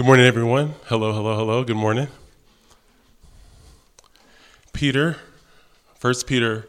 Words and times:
Good 0.00 0.06
morning, 0.06 0.24
everyone. 0.24 0.76
Hello, 0.86 1.12
hello, 1.12 1.36
hello. 1.36 1.62
Good 1.62 1.76
morning. 1.76 2.08
Peter, 4.72 5.18
1 6.00 6.14
Peter 6.26 6.66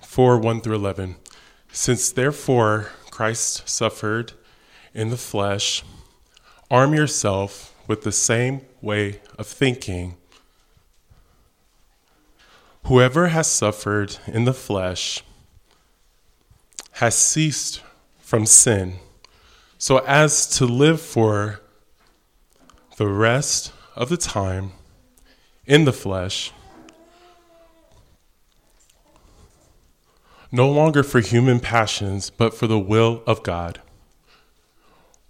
4 0.00 0.38
1 0.38 0.60
through 0.60 0.76
11. 0.76 1.16
Since 1.72 2.12
therefore 2.12 2.90
Christ 3.10 3.68
suffered 3.68 4.34
in 4.94 5.10
the 5.10 5.16
flesh, 5.16 5.82
arm 6.70 6.94
yourself 6.94 7.74
with 7.88 8.04
the 8.04 8.12
same 8.12 8.60
way 8.80 9.20
of 9.36 9.48
thinking. 9.48 10.14
Whoever 12.84 13.26
has 13.26 13.48
suffered 13.48 14.18
in 14.28 14.44
the 14.44 14.54
flesh 14.54 15.24
has 16.92 17.16
ceased 17.16 17.82
from 18.20 18.46
sin, 18.46 19.00
so 19.78 19.98
as 20.06 20.46
to 20.58 20.64
live 20.64 21.00
for 21.00 21.58
the 22.96 23.08
rest 23.08 23.72
of 23.96 24.08
the 24.08 24.16
time 24.16 24.72
in 25.66 25.84
the 25.84 25.92
flesh, 25.92 26.52
no 30.52 30.70
longer 30.70 31.02
for 31.02 31.20
human 31.20 31.58
passions, 31.58 32.30
but 32.30 32.54
for 32.54 32.68
the 32.68 32.78
will 32.78 33.22
of 33.26 33.42
God. 33.42 33.80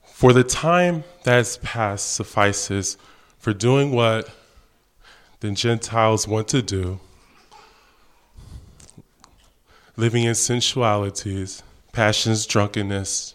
For 0.04 0.32
the 0.32 0.45
time 0.45 1.04
that 1.24 1.37
has 1.37 1.56
passed 1.59 2.12
suffices 2.12 2.98
for 3.38 3.54
doing 3.54 3.92
what 3.92 4.28
the 5.40 5.51
Gentiles 5.52 6.28
want 6.28 6.48
to 6.48 6.60
do, 6.60 7.01
living 9.96 10.24
in 10.24 10.34
sensualities, 10.34 11.62
passions, 11.92 12.46
drunkenness, 12.46 13.34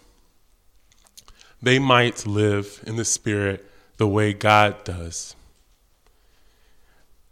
they 1.61 1.79
might 1.79 2.25
live 2.25 2.83
in 2.85 2.95
the 2.95 3.05
Spirit 3.05 3.65
the 3.97 4.07
way 4.07 4.33
God 4.33 4.83
does. 4.83 5.35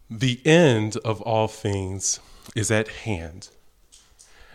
The 0.10 0.40
end 0.46 0.98
of 0.98 1.22
all 1.22 1.48
things 1.48 2.20
is 2.56 2.72
at 2.72 2.88
hand. 2.90 3.50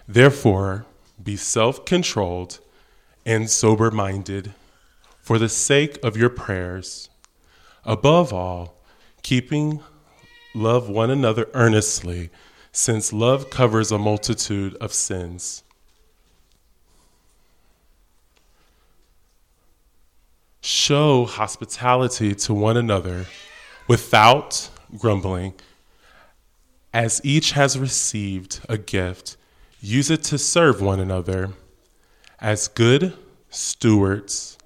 Therefore, 0.07 0.87
be 1.23 1.37
self 1.37 1.85
controlled 1.85 2.59
and 3.25 3.49
sober 3.49 3.91
minded 3.91 4.53
for 5.21 5.39
the 5.39 5.49
sake 5.49 5.99
of 6.03 6.17
your 6.17 6.29
prayers. 6.29 7.09
Above 7.85 8.33
all, 8.33 8.77
keeping 9.23 9.81
love 10.55 10.89
one 10.89 11.11
another 11.11 11.49
earnestly, 11.55 12.31
since 12.73 13.13
love 13.13 13.51
covers 13.51 13.91
a 13.91 13.99
multitude 13.99 14.77
of 14.81 14.93
sins. 14.93 15.63
Show 20.67 21.27
hospitality 21.27 22.35
to 22.37 22.55
one 22.55 22.79
another 22.79 23.27
without 23.87 24.71
grumbling. 24.97 25.53
As 26.91 27.21
each 27.23 27.53
has 27.53 27.79
received 27.79 28.61
a 28.67 28.79
gift, 28.79 29.37
use 29.83 30.11
it 30.11 30.23
to 30.23 30.39
serve 30.39 30.81
one 30.81 31.01
another 31.01 31.51
as 32.41 32.69
good 32.69 33.13
stewards 33.51 34.57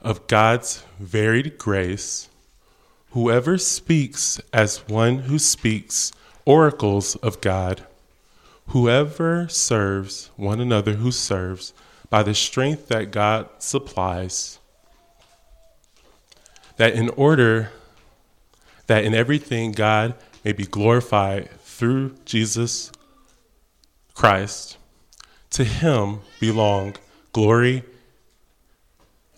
of 0.00 0.24
God's 0.28 0.84
varied 1.00 1.58
grace. 1.58 2.28
Whoever 3.10 3.58
speaks 3.58 4.40
as 4.52 4.86
one 4.86 5.18
who 5.18 5.40
speaks 5.40 6.12
oracles 6.44 7.16
of 7.16 7.40
God, 7.40 7.84
whoever 8.68 9.48
serves 9.48 10.30
one 10.36 10.60
another 10.60 10.92
who 10.92 11.10
serves 11.10 11.74
by 12.08 12.22
the 12.22 12.34
strength 12.34 12.86
that 12.86 13.10
God 13.10 13.48
supplies 13.58 14.60
that 16.76 16.94
in 16.94 17.08
order 17.10 17.70
that 18.86 19.04
in 19.04 19.14
everything 19.14 19.72
God 19.72 20.14
may 20.44 20.52
be 20.52 20.66
glorified 20.66 21.50
through 21.60 22.14
Jesus 22.24 22.92
Christ, 24.14 24.76
to 25.50 25.64
him 25.64 26.20
belong 26.40 26.96
glory 27.32 27.84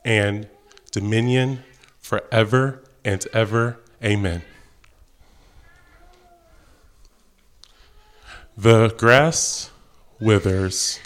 and 0.05 0.49
dominion 0.91 1.63
forever 1.99 2.83
and 3.05 3.27
ever. 3.33 3.79
Amen. 4.03 4.43
The 8.57 8.89
grass 8.97 9.71
withers 10.19 10.99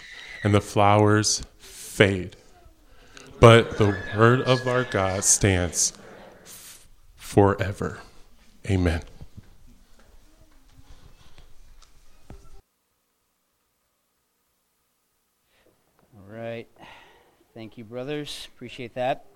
and 0.43 0.53
the 0.53 0.61
flowers 0.61 1.43
fade, 1.59 2.35
but 3.39 3.77
the 3.77 3.97
word 4.15 4.41
of 4.41 4.67
our 4.67 4.83
God 4.85 5.23
stands 5.23 5.93
forever. 7.31 7.97
Amen. 8.69 9.01
All 16.13 16.27
right. 16.27 16.67
Thank 17.53 17.77
you, 17.77 17.85
brothers. 17.85 18.49
Appreciate 18.53 18.95
that. 18.95 19.27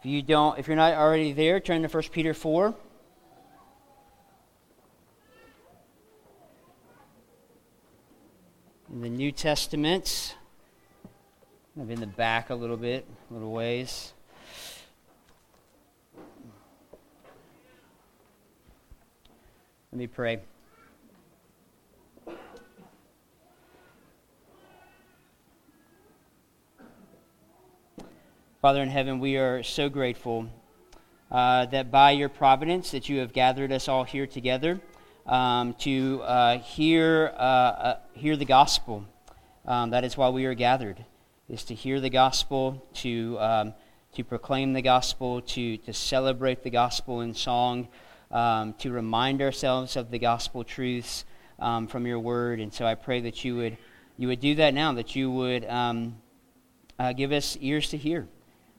If 0.00 0.04
you 0.04 0.20
don't, 0.20 0.58
if 0.58 0.66
you're 0.68 0.76
not 0.76 0.92
already 0.92 1.32
there, 1.32 1.60
turn 1.60 1.80
to 1.80 1.88
1 1.88 2.02
Peter 2.12 2.34
4. 2.34 2.74
In 8.92 9.00
the 9.00 9.08
New 9.08 9.32
Testament, 9.32 10.36
I've 11.80 11.88
been 11.88 11.94
in 11.94 12.00
the 12.00 12.06
back 12.06 12.50
a 12.50 12.54
little 12.54 12.76
bit, 12.76 13.06
a 13.30 13.32
little 13.32 13.52
ways. 13.52 14.12
Let 19.90 19.98
me 19.98 20.06
pray. 20.06 20.40
Father 28.60 28.82
in 28.82 28.90
heaven, 28.90 29.18
we 29.18 29.38
are 29.38 29.62
so 29.62 29.88
grateful 29.88 30.50
uh, 31.30 31.64
that 31.66 31.90
by 31.90 32.10
your 32.10 32.28
providence 32.28 32.90
that 32.90 33.08
you 33.08 33.20
have 33.20 33.32
gathered 33.32 33.72
us 33.72 33.88
all 33.88 34.04
here 34.04 34.26
together 34.26 34.78
um, 35.24 35.72
to 35.78 36.20
uh, 36.22 36.58
hear, 36.58 37.32
uh, 37.38 37.40
uh 37.40 37.96
hear 38.12 38.36
the 38.36 38.44
gospel. 38.44 39.06
Um, 39.64 39.88
that 39.90 40.04
is 40.04 40.18
why 40.18 40.28
we 40.28 40.44
are 40.44 40.54
gathered, 40.54 41.02
is 41.48 41.64
to 41.64 41.74
hear 41.74 41.98
the 41.98 42.10
gospel, 42.10 42.86
to, 42.96 43.38
um, 43.40 43.74
to 44.12 44.22
proclaim 44.22 44.74
the 44.74 44.82
gospel, 44.82 45.40
to, 45.40 45.78
to 45.78 45.94
celebrate 45.94 46.62
the 46.62 46.70
gospel 46.70 47.22
in 47.22 47.32
song 47.32 47.88
um, 48.30 48.74
to 48.74 48.90
remind 48.90 49.42
ourselves 49.42 49.96
of 49.96 50.10
the 50.10 50.18
gospel 50.18 50.64
truths 50.64 51.24
um, 51.58 51.86
from 51.86 52.06
your 52.06 52.20
word. 52.20 52.60
And 52.60 52.72
so 52.72 52.84
I 52.86 52.94
pray 52.94 53.20
that 53.22 53.44
you 53.44 53.56
would, 53.56 53.76
you 54.16 54.28
would 54.28 54.40
do 54.40 54.54
that 54.56 54.74
now, 54.74 54.92
that 54.94 55.16
you 55.16 55.30
would 55.30 55.64
um, 55.66 56.16
uh, 56.98 57.12
give 57.12 57.32
us 57.32 57.56
ears 57.60 57.90
to 57.90 57.96
hear 57.96 58.26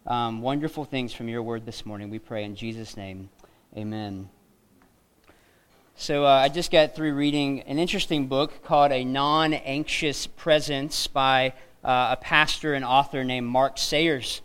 um, 0.08 0.41
wonderful 0.41 0.85
things 0.85 1.14
from 1.14 1.28
your 1.28 1.44
word 1.44 1.66
this 1.66 1.85
morning. 1.85 2.09
We 2.09 2.20
pray 2.20 2.44
in 2.44 2.56
Jesus' 2.56 2.97
name. 2.97 3.29
Amen. 3.76 4.29
So 5.96 6.26
uh, 6.26 6.29
I 6.29 6.50
just 6.50 6.72
got 6.72 6.96
through 6.96 7.14
reading 7.14 7.62
an 7.64 7.78
interesting 7.78 8.28
book 8.28 8.64
called 8.64 8.91
A 8.91 9.03
Non 9.03 9.53
Anxious 9.53 10.28
Presence 10.28 11.08
by 11.08 11.53
uh, 11.84 12.09
a 12.12 12.18
pastor 12.20 12.73
and 12.73 12.85
author 12.85 13.23
named 13.23 13.47
Mark 13.47 13.78
Sayers. 13.78 14.41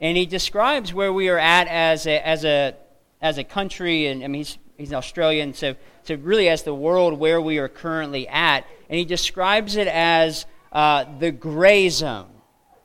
And 0.00 0.16
he 0.16 0.26
describes 0.26 0.92
where 0.92 1.12
we 1.12 1.28
are 1.28 1.38
at 1.38 1.68
as 1.68 2.06
a, 2.06 2.26
as 2.26 2.44
a 2.44 2.74
as 3.20 3.38
a 3.38 3.44
country, 3.44 4.06
and 4.06 4.24
I 4.24 4.28
mean, 4.28 4.40
he's, 4.40 4.58
he's 4.76 4.90
an 4.90 4.96
Australian, 4.96 5.54
so, 5.54 5.74
so 6.04 6.14
really 6.16 6.48
as 6.48 6.62
the 6.62 6.74
world 6.74 7.18
where 7.18 7.40
we 7.40 7.58
are 7.58 7.68
currently 7.68 8.26
at. 8.28 8.66
And 8.88 8.98
he 8.98 9.04
describes 9.04 9.76
it 9.76 9.88
as 9.88 10.46
uh, 10.72 11.04
the 11.18 11.30
gray 11.30 11.88
zone. 11.88 12.30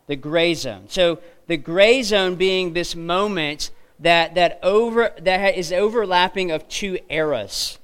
The 0.08 0.16
gray 0.16 0.54
zone. 0.54 0.86
So 0.88 1.20
the 1.48 1.58
gray 1.58 2.04
zone 2.04 2.36
being 2.36 2.74
this 2.74 2.96
moment 2.96 3.72
that, 4.00 4.36
that, 4.36 4.60
over, 4.62 5.14
that 5.22 5.58
is 5.58 5.72
overlapping 5.72 6.52
of 6.52 6.68
two 6.68 7.00
eras. 7.10 7.80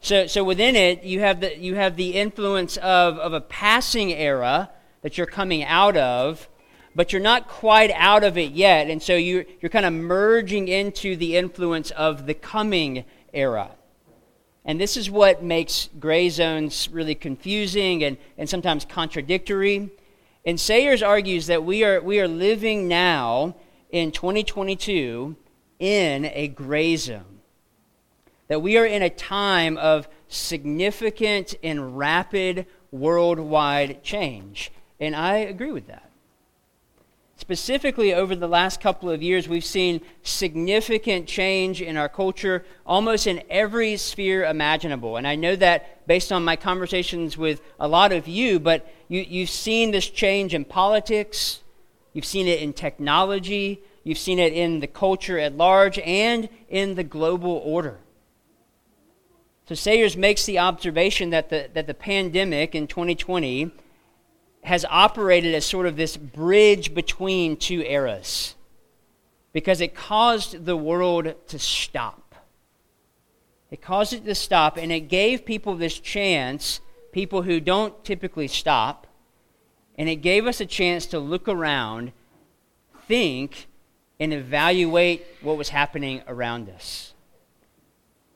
So, 0.00 0.26
so 0.26 0.42
within 0.44 0.76
it, 0.76 1.02
you 1.02 1.20
have 1.20 1.40
the, 1.40 1.56
you 1.56 1.76
have 1.76 1.96
the 1.96 2.14
influence 2.14 2.76
of, 2.78 3.18
of 3.18 3.32
a 3.32 3.40
passing 3.40 4.12
era 4.12 4.70
that 5.02 5.16
you're 5.16 5.26
coming 5.26 5.62
out 5.64 5.96
of, 5.96 6.48
but 6.94 7.12
you're 7.12 7.22
not 7.22 7.48
quite 7.48 7.90
out 7.92 8.24
of 8.24 8.38
it 8.38 8.52
yet. 8.52 8.88
And 8.88 9.02
so 9.02 9.16
you're, 9.16 9.44
you're 9.60 9.70
kind 9.70 9.86
of 9.86 9.92
merging 9.92 10.68
into 10.68 11.16
the 11.16 11.36
influence 11.36 11.90
of 11.92 12.26
the 12.26 12.34
coming 12.34 13.04
era. 13.32 13.70
And 14.64 14.80
this 14.80 14.96
is 14.96 15.10
what 15.10 15.42
makes 15.42 15.90
gray 15.98 16.30
zones 16.30 16.88
really 16.90 17.14
confusing 17.14 18.02
and, 18.02 18.16
and 18.38 18.48
sometimes 18.48 18.84
contradictory. 18.84 19.90
And 20.46 20.58
Sayers 20.58 21.02
argues 21.02 21.46
that 21.48 21.64
we 21.64 21.84
are, 21.84 22.00
we 22.00 22.20
are 22.20 22.28
living 22.28 22.88
now 22.88 23.56
in 23.90 24.10
2022 24.10 25.36
in 25.78 26.24
a 26.26 26.48
gray 26.48 26.96
zone. 26.96 27.40
That 28.48 28.62
we 28.62 28.78
are 28.78 28.86
in 28.86 29.02
a 29.02 29.10
time 29.10 29.76
of 29.78 30.08
significant 30.28 31.54
and 31.62 31.96
rapid 31.96 32.66
worldwide 32.90 34.02
change. 34.02 34.70
And 35.00 35.14
I 35.14 35.36
agree 35.38 35.72
with 35.72 35.88
that. 35.88 36.03
Specifically, 37.44 38.14
over 38.14 38.34
the 38.34 38.48
last 38.48 38.80
couple 38.80 39.10
of 39.10 39.22
years, 39.22 39.46
we've 39.46 39.66
seen 39.66 40.00
significant 40.22 41.28
change 41.28 41.82
in 41.82 41.98
our 41.98 42.08
culture 42.08 42.64
almost 42.86 43.26
in 43.26 43.42
every 43.50 43.98
sphere 43.98 44.46
imaginable. 44.46 45.18
And 45.18 45.28
I 45.28 45.34
know 45.34 45.54
that 45.56 46.06
based 46.06 46.32
on 46.32 46.42
my 46.42 46.56
conversations 46.56 47.36
with 47.36 47.60
a 47.78 47.86
lot 47.86 48.12
of 48.12 48.26
you, 48.26 48.58
but 48.58 48.90
you, 49.08 49.20
you've 49.20 49.50
seen 49.50 49.90
this 49.90 50.08
change 50.08 50.54
in 50.54 50.64
politics, 50.64 51.60
you've 52.14 52.24
seen 52.24 52.48
it 52.48 52.62
in 52.62 52.72
technology, 52.72 53.82
you've 54.04 54.16
seen 54.16 54.38
it 54.38 54.54
in 54.54 54.80
the 54.80 54.86
culture 54.86 55.38
at 55.38 55.54
large, 55.54 55.98
and 55.98 56.48
in 56.70 56.94
the 56.94 57.04
global 57.04 57.60
order. 57.62 57.98
So 59.68 59.74
Sayers 59.74 60.16
makes 60.16 60.46
the 60.46 60.60
observation 60.60 61.28
that 61.28 61.50
the, 61.50 61.68
that 61.74 61.86
the 61.86 61.92
pandemic 61.92 62.74
in 62.74 62.86
2020 62.86 63.70
has 64.64 64.84
operated 64.88 65.54
as 65.54 65.64
sort 65.64 65.86
of 65.86 65.96
this 65.96 66.16
bridge 66.16 66.94
between 66.94 67.56
two 67.56 67.82
eras 67.82 68.54
because 69.52 69.80
it 69.80 69.94
caused 69.94 70.64
the 70.64 70.76
world 70.76 71.34
to 71.46 71.58
stop. 71.58 72.34
It 73.70 73.82
caused 73.82 74.12
it 74.12 74.24
to 74.24 74.34
stop, 74.34 74.76
and 74.76 74.90
it 74.90 75.08
gave 75.08 75.44
people 75.44 75.76
this 75.76 75.98
chance, 75.98 76.80
people 77.12 77.42
who 77.42 77.60
don't 77.60 78.04
typically 78.04 78.48
stop, 78.48 79.06
and 79.96 80.08
it 80.08 80.16
gave 80.16 80.46
us 80.46 80.60
a 80.60 80.66
chance 80.66 81.06
to 81.06 81.18
look 81.18 81.46
around, 81.46 82.12
think, 83.06 83.66
and 84.18 84.32
evaluate 84.32 85.24
what 85.40 85.56
was 85.56 85.68
happening 85.68 86.22
around 86.26 86.68
us. 86.70 87.12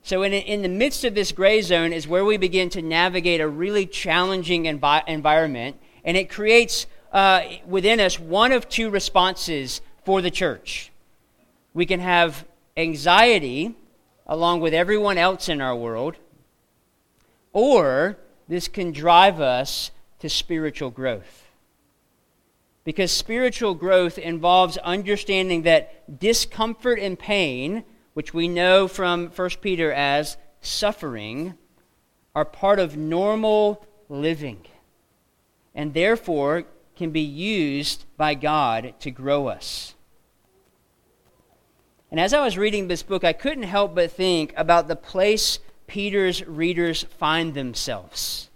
So, 0.03 0.23
in, 0.23 0.33
in 0.33 0.61
the 0.61 0.69
midst 0.69 1.03
of 1.03 1.15
this 1.15 1.31
gray 1.31 1.61
zone 1.61 1.91
is 1.91 2.07
where 2.07 2.25
we 2.25 2.37
begin 2.37 2.69
to 2.71 2.81
navigate 2.81 3.41
a 3.41 3.47
really 3.47 3.85
challenging 3.85 4.63
envi- 4.63 5.07
environment, 5.07 5.77
and 6.09 6.17
it 6.17 6.27
creates 6.27 6.87
uh, 7.13 7.43
within 7.67 7.99
us 7.99 8.19
one 8.19 8.51
of 8.51 8.67
two 8.67 8.89
responses 8.89 9.79
for 10.05 10.23
the 10.23 10.31
church. 10.31 10.91
We 11.75 11.85
can 11.85 11.99
have 11.99 12.47
anxiety 12.75 13.75
along 14.25 14.61
with 14.61 14.73
everyone 14.73 15.19
else 15.19 15.49
in 15.49 15.61
our 15.61 15.75
world, 15.75 16.15
or 17.53 18.17
this 18.47 18.67
can 18.67 18.91
drive 18.91 19.39
us 19.39 19.91
to 20.17 20.29
spiritual 20.29 20.89
growth. 20.89 21.45
Because 22.85 23.11
spiritual 23.11 23.75
growth 23.75 24.17
involves 24.17 24.77
understanding 24.77 25.61
that 25.61 26.19
discomfort 26.19 26.97
and 26.97 27.19
pain 27.19 27.83
which 28.15 28.33
we 28.33 28.47
know 28.47 28.87
from 28.87 29.27
1 29.27 29.49
Peter 29.61 29.93
as 29.93 30.37
suffering, 30.59 31.53
are 32.33 32.45
part 32.45 32.79
of 32.79 32.97
normal 32.97 33.85
living 34.09 34.65
and 35.73 35.93
therefore 35.93 36.63
can 36.95 37.11
be 37.11 37.21
used 37.21 38.05
by 38.17 38.33
God 38.33 38.93
to 38.99 39.11
grow 39.11 39.47
us. 39.47 39.95
And 42.11 42.19
as 42.19 42.33
I 42.33 42.43
was 42.43 42.57
reading 42.57 42.87
this 42.87 43.03
book, 43.03 43.23
I 43.23 43.33
couldn't 43.33 43.63
help 43.63 43.95
but 43.95 44.11
think 44.11 44.53
about 44.57 44.87
the 44.87 44.95
place 44.95 45.59
Peter's 45.87 46.45
readers 46.45 47.03
find 47.03 47.53
themselves. 47.53 48.49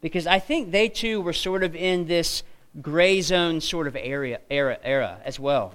Because 0.00 0.26
I 0.26 0.38
think 0.38 0.70
they 0.70 0.88
too 0.88 1.20
were 1.20 1.32
sort 1.32 1.64
of 1.64 1.74
in 1.74 2.06
this 2.06 2.42
gray 2.80 3.20
zone 3.20 3.60
sort 3.60 3.86
of 3.86 3.96
area, 3.96 4.40
era, 4.48 4.78
era 4.84 5.20
as 5.24 5.40
well. 5.40 5.74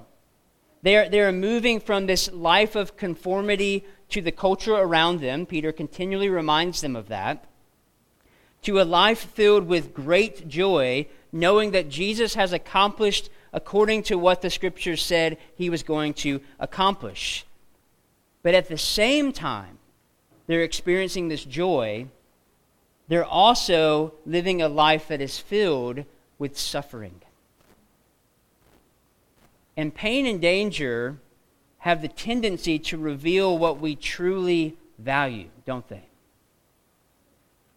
They're, 0.81 1.10
they're 1.10 1.31
moving 1.31 1.80
from 1.80 2.06
this 2.06 2.31
life 2.31 2.75
of 2.75 2.98
conformity 2.98 3.86
to 4.10 4.21
the 4.21 4.31
culture 4.31 4.74
around 4.74 5.21
them. 5.21 5.45
Peter 5.45 5.71
continually 5.71 6.30
reminds 6.30 6.81
them 6.81 6.95
of 6.95 7.07
that. 7.07 7.45
To 8.63 8.81
a 8.81 8.83
life 8.83 9.19
filled 9.19 9.68
with 9.68 9.94
great 9.94 10.48
joy, 10.48 11.07
knowing 11.31 11.71
that 11.71 11.89
Jesus 11.89 12.36
has 12.36 12.54
accomplished 12.54 13.30
according 13.51 14.04
to 14.04 14.18
what 14.18 14.42
the 14.42 14.50
scriptures 14.50 15.01
said 15.04 15.38
he 15.56 15.69
was 15.69 15.83
going 15.83 16.13
to 16.15 16.42
accomplish. 16.60 17.45
But 18.42 18.56
at 18.56 18.68
the 18.68 18.77
same 18.77 19.31
time, 19.31 19.77
they're 20.48 20.63
experiencing 20.63 21.27
this 21.27 21.45
joy. 21.45 22.07
They're 23.07 23.25
also 23.25 24.13
living 24.25 24.62
a 24.62 24.68
life 24.68 25.07
that 25.07 25.21
is 25.21 25.38
filled 25.38 26.06
with 26.39 26.57
suffering. 26.57 27.21
And 29.75 29.94
pain 29.94 30.25
and 30.25 30.42
danger 30.42 31.18
have 31.80 32.01
the 32.01 32.07
tendency 32.07 32.80
to 32.80 32.98
reveal 32.98 33.57
what 33.57 33.80
we 33.80 33.95
truly 33.95 34.77
value, 35.00 35.50
don't 35.65 35.88
they? 35.89 36.04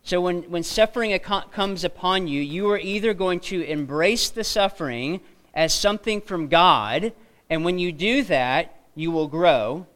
So 0.06 0.20
when, 0.20 0.42
when 0.44 0.62
suffering 0.62 1.18
comes 1.18 1.82
upon 1.82 2.28
you, 2.28 2.40
you 2.40 2.70
are 2.70 2.78
either 2.78 3.12
going 3.12 3.40
to 3.40 3.64
embrace 3.64 4.28
the 4.28 4.44
suffering 4.44 5.20
as 5.52 5.74
something 5.74 6.20
from 6.20 6.46
God, 6.46 7.12
and 7.50 7.64
when 7.64 7.80
you 7.80 7.90
do 7.90 8.22
that, 8.22 8.72
you 8.94 9.10
will 9.10 9.26
grow, 9.26 9.88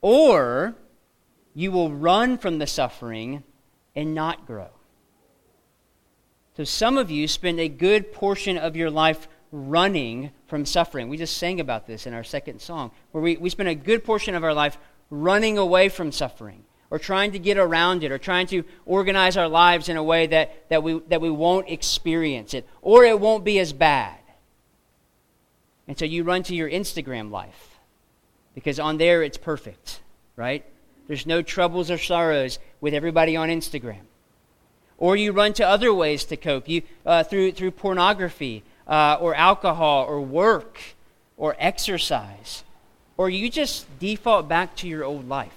or 0.00 0.76
you 1.54 1.72
will 1.72 1.90
run 1.90 2.38
from 2.38 2.58
the 2.60 2.68
suffering 2.68 3.42
and 3.96 4.14
not 4.14 4.46
grow. 4.46 4.68
So 6.56 6.62
some 6.62 6.96
of 6.96 7.10
you 7.10 7.26
spend 7.26 7.58
a 7.58 7.68
good 7.68 8.12
portion 8.12 8.56
of 8.56 8.76
your 8.76 8.92
life 8.92 9.26
running 9.50 10.30
from 10.46 10.64
suffering. 10.64 11.08
We 11.08 11.16
just 11.16 11.36
sang 11.36 11.58
about 11.58 11.88
this 11.88 12.06
in 12.06 12.14
our 12.14 12.22
second 12.22 12.60
song, 12.60 12.92
where 13.10 13.24
we, 13.24 13.36
we 13.38 13.50
spend 13.50 13.70
a 13.70 13.74
good 13.74 14.04
portion 14.04 14.36
of 14.36 14.44
our 14.44 14.54
life 14.54 14.78
running 15.10 15.58
away 15.58 15.88
from 15.88 16.12
suffering 16.12 16.62
or 16.90 16.98
trying 16.98 17.32
to 17.32 17.38
get 17.38 17.58
around 17.58 18.04
it 18.04 18.12
or 18.12 18.18
trying 18.18 18.46
to 18.48 18.64
organize 18.84 19.36
our 19.36 19.48
lives 19.48 19.88
in 19.88 19.96
a 19.96 20.02
way 20.02 20.26
that, 20.26 20.68
that, 20.68 20.82
we, 20.82 21.00
that 21.08 21.20
we 21.20 21.30
won't 21.30 21.68
experience 21.68 22.54
it 22.54 22.66
or 22.82 23.04
it 23.04 23.18
won't 23.20 23.44
be 23.44 23.58
as 23.58 23.72
bad. 23.72 24.18
And 25.88 25.98
so 25.98 26.04
you 26.04 26.24
run 26.24 26.42
to 26.44 26.54
your 26.54 26.70
Instagram 26.70 27.30
life 27.30 27.78
because 28.54 28.78
on 28.80 28.98
there 28.98 29.22
it's 29.22 29.38
perfect, 29.38 30.00
right? 30.36 30.64
There's 31.06 31.26
no 31.26 31.42
troubles 31.42 31.90
or 31.90 31.98
sorrows 31.98 32.58
with 32.80 32.94
everybody 32.94 33.36
on 33.36 33.48
Instagram. 33.48 34.00
Or 34.98 35.14
you 35.14 35.32
run 35.32 35.52
to 35.54 35.66
other 35.66 35.92
ways 35.92 36.24
to 36.24 36.36
cope 36.36 36.68
you, 36.68 36.82
uh, 37.04 37.22
through, 37.22 37.52
through 37.52 37.72
pornography 37.72 38.62
uh, 38.86 39.18
or 39.20 39.34
alcohol 39.34 40.06
or 40.06 40.20
work 40.20 40.78
or 41.36 41.54
exercise, 41.58 42.64
or 43.16 43.28
you 43.28 43.50
just 43.50 43.86
default 43.98 44.48
back 44.48 44.74
to 44.76 44.88
your 44.88 45.04
old 45.04 45.28
life. 45.28 45.52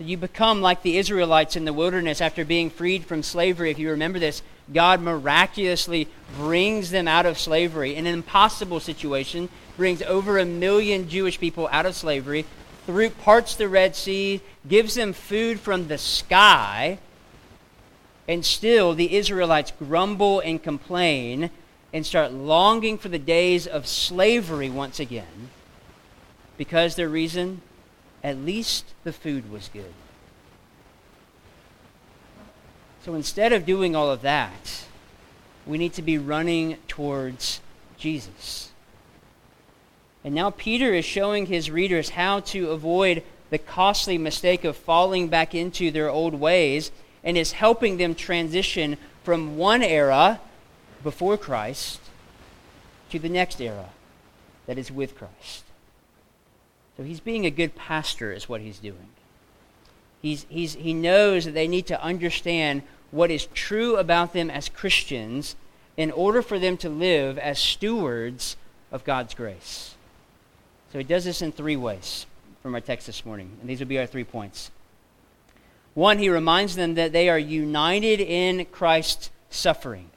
You 0.00 0.16
become 0.16 0.60
like 0.60 0.82
the 0.82 0.96
Israelites 0.96 1.56
in 1.56 1.64
the 1.64 1.72
wilderness 1.72 2.20
after 2.20 2.44
being 2.44 2.70
freed 2.70 3.04
from 3.04 3.22
slavery. 3.22 3.70
If 3.70 3.78
you 3.78 3.90
remember 3.90 4.18
this, 4.18 4.42
God 4.72 5.00
miraculously 5.00 6.08
brings 6.36 6.90
them 6.90 7.08
out 7.08 7.26
of 7.26 7.38
slavery 7.38 7.96
in 7.96 8.06
an 8.06 8.14
impossible 8.14 8.80
situation, 8.80 9.48
brings 9.76 10.02
over 10.02 10.38
a 10.38 10.44
million 10.44 11.08
Jewish 11.08 11.40
people 11.40 11.68
out 11.72 11.86
of 11.86 11.96
slavery, 11.96 12.44
through 12.86 13.10
parts 13.10 13.54
the 13.54 13.68
Red 13.68 13.96
Sea, 13.96 14.40
gives 14.68 14.94
them 14.94 15.12
food 15.12 15.58
from 15.58 15.88
the 15.88 15.98
sky, 15.98 16.98
and 18.28 18.44
still, 18.44 18.94
the 18.94 19.16
Israelites 19.16 19.72
grumble 19.78 20.40
and 20.40 20.62
complain 20.62 21.50
and 21.92 22.04
start 22.04 22.32
longing 22.32 22.98
for 22.98 23.08
the 23.08 23.18
days 23.18 23.66
of 23.66 23.86
slavery 23.86 24.68
once 24.68 25.00
again 25.00 25.48
because 26.58 26.96
their 26.96 27.08
reason, 27.08 27.62
at 28.22 28.38
least 28.38 28.84
the 29.04 29.12
food 29.12 29.50
was 29.50 29.68
good. 29.72 29.92
So 33.04 33.14
instead 33.14 33.52
of 33.52 33.64
doing 33.64 33.94
all 33.94 34.10
of 34.10 34.22
that, 34.22 34.84
we 35.66 35.78
need 35.78 35.92
to 35.94 36.02
be 36.02 36.18
running 36.18 36.76
towards 36.88 37.60
Jesus. 37.96 38.70
And 40.24 40.34
now 40.34 40.50
Peter 40.50 40.92
is 40.92 41.04
showing 41.04 41.46
his 41.46 41.70
readers 41.70 42.10
how 42.10 42.40
to 42.40 42.70
avoid 42.70 43.22
the 43.50 43.58
costly 43.58 44.18
mistake 44.18 44.64
of 44.64 44.76
falling 44.76 45.28
back 45.28 45.54
into 45.54 45.90
their 45.90 46.10
old 46.10 46.34
ways 46.34 46.90
and 47.24 47.36
is 47.36 47.52
helping 47.52 47.96
them 47.96 48.14
transition 48.14 48.96
from 49.22 49.56
one 49.56 49.82
era 49.82 50.40
before 51.02 51.38
Christ 51.38 52.00
to 53.10 53.18
the 53.18 53.28
next 53.28 53.60
era 53.60 53.90
that 54.66 54.78
is 54.78 54.90
with 54.90 55.16
Christ. 55.16 55.64
So 56.98 57.04
he's 57.04 57.20
being 57.20 57.46
a 57.46 57.50
good 57.50 57.76
pastor, 57.76 58.32
is 58.32 58.48
what 58.48 58.60
he's 58.60 58.80
doing. 58.80 59.08
He's, 60.20 60.44
he's, 60.48 60.74
he 60.74 60.92
knows 60.92 61.44
that 61.44 61.54
they 61.54 61.68
need 61.68 61.86
to 61.86 62.02
understand 62.02 62.82
what 63.12 63.30
is 63.30 63.46
true 63.54 63.96
about 63.96 64.32
them 64.32 64.50
as 64.50 64.68
Christians, 64.68 65.54
in 65.96 66.10
order 66.10 66.42
for 66.42 66.58
them 66.58 66.76
to 66.78 66.88
live 66.88 67.38
as 67.38 67.60
stewards 67.60 68.56
of 68.90 69.04
God's 69.04 69.32
grace. 69.32 69.94
So 70.92 70.98
he 70.98 71.04
does 71.04 71.24
this 71.24 71.40
in 71.40 71.52
three 71.52 71.76
ways 71.76 72.26
from 72.62 72.74
our 72.74 72.80
text 72.80 73.06
this 73.06 73.24
morning. 73.24 73.56
And 73.60 73.70
these 73.70 73.78
will 73.78 73.86
be 73.86 73.98
our 73.98 74.06
three 74.06 74.24
points. 74.24 74.72
One, 75.94 76.18
he 76.18 76.28
reminds 76.28 76.74
them 76.74 76.94
that 76.94 77.12
they 77.12 77.28
are 77.28 77.38
united 77.38 78.20
in 78.20 78.64
Christ's 78.66 79.30
suffering. 79.50 80.10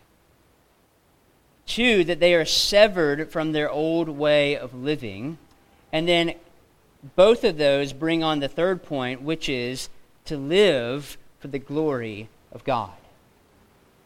Two, 1.68 2.04
that 2.06 2.20
they 2.20 2.34
are 2.34 2.46
severed 2.46 3.30
from 3.30 3.52
their 3.52 3.70
old 3.70 4.10
way 4.10 4.58
of 4.58 4.74
living. 4.74 5.38
And 5.92 6.08
then 6.08 6.34
both 7.16 7.44
of 7.44 7.58
those 7.58 7.94
bring 7.94 8.24
on 8.24 8.40
the 8.40 8.48
third 8.48 8.84
point, 8.84 9.22
which 9.22 9.50
is 9.50 9.90
to 10.26 10.38
live 10.38 11.18
for 11.40 11.48
the 11.48 11.60
glory 11.60 12.30
of 12.52 12.64
God. 12.64 12.92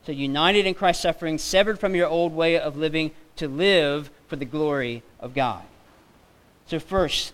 So, 0.06 0.12
united 0.12 0.66
in 0.66 0.76
Christ's 0.76 1.04
suffering, 1.04 1.38
severed 1.38 1.80
from 1.80 1.96
your 1.96 2.08
old 2.08 2.34
way 2.34 2.60
of 2.60 2.78
living, 2.78 3.12
to 3.38 3.48
live 3.48 4.10
for 4.28 4.36
the 4.36 4.46
glory 4.46 5.04
of 5.20 5.34
God. 5.34 5.64
So, 6.68 6.80
first, 6.80 7.34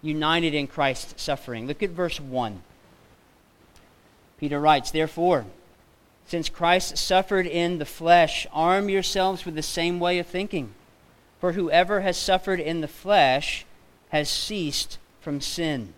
united 0.00 0.54
in 0.54 0.66
Christ's 0.68 1.20
suffering. 1.20 1.66
Look 1.66 1.82
at 1.82 1.90
verse 1.90 2.20
1. 2.20 2.62
Peter 4.38 4.60
writes, 4.60 4.90
Therefore, 4.90 5.44
since 6.26 6.48
Christ 6.48 6.98
suffered 6.98 7.46
in 7.46 7.78
the 7.78 7.84
flesh, 7.84 8.46
arm 8.52 8.88
yourselves 8.88 9.44
with 9.44 9.54
the 9.54 9.62
same 9.62 9.98
way 9.98 10.18
of 10.18 10.26
thinking. 10.26 10.74
For 11.40 11.52
whoever 11.52 12.02
has 12.02 12.16
suffered 12.16 12.60
in 12.60 12.80
the 12.80 12.88
flesh 12.88 13.64
has 14.10 14.28
ceased 14.28 14.98
from 15.20 15.40
sin. 15.40 15.94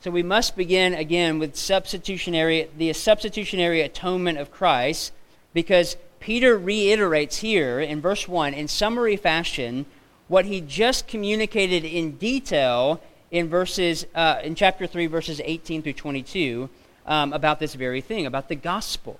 So 0.00 0.10
we 0.10 0.22
must 0.22 0.56
begin 0.56 0.94
again 0.94 1.38
with 1.38 1.56
substitutionary 1.56 2.68
the 2.76 2.92
substitutionary 2.92 3.80
atonement 3.80 4.38
of 4.38 4.52
Christ 4.52 5.12
because 5.52 5.96
Peter 6.20 6.56
reiterates 6.56 7.38
here 7.38 7.80
in 7.80 8.00
verse 8.00 8.28
1 8.28 8.54
in 8.54 8.68
summary 8.68 9.16
fashion 9.16 9.86
what 10.28 10.44
he 10.44 10.60
just 10.60 11.06
communicated 11.06 11.84
in 11.84 12.12
detail 12.12 13.00
in 13.30 13.48
verses 13.48 14.06
uh, 14.14 14.40
in 14.42 14.54
chapter 14.54 14.86
3 14.86 15.06
verses 15.06 15.40
18 15.44 15.82
through 15.82 15.92
22 15.92 16.68
um, 17.06 17.32
about 17.32 17.58
this 17.58 17.74
very 17.74 18.00
thing 18.00 18.26
about 18.26 18.48
the 18.48 18.54
gospel 18.54 19.18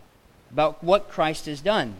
about 0.51 0.83
what 0.83 1.11
christ 1.11 1.47
has 1.47 1.61
done 1.61 1.95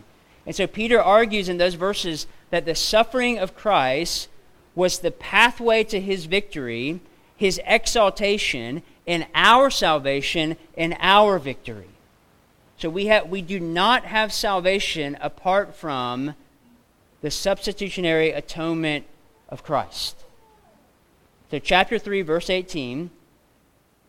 and 0.45 0.55
so 0.55 0.67
peter 0.67 1.01
argues 1.01 1.49
in 1.49 1.59
those 1.59 1.75
verses 1.75 2.27
that 2.51 2.65
the 2.65 2.75
suffering 2.75 3.39
of 3.39 3.57
christ 3.57 4.29
was 4.77 5.01
the 5.01 5.11
pathway 5.11 5.83
to 5.83 6.01
his 6.01 6.27
victory 6.27 7.01
his 7.37 7.61
exaltation 7.67 8.83
and 9.07 9.27
our 9.35 9.71
salvation 9.71 10.57
and 10.77 10.97
our 11.01 11.39
victory 11.41 11.89
so 12.79 12.89
we 12.89 13.07
have 13.07 13.29
we 13.29 13.43
do 13.43 13.59
not 13.59 14.05
have 14.05 14.33
salvation 14.33 15.19
apart 15.21 15.75
from 15.75 16.35
the 17.23 17.31
substitutionary 17.31 18.31
atonement 18.31 19.05
of 19.49 19.63
Christ. 19.63 20.25
So, 21.51 21.59
chapter 21.59 21.99
3, 21.99 22.23
verse 22.23 22.51
18, 22.51 23.11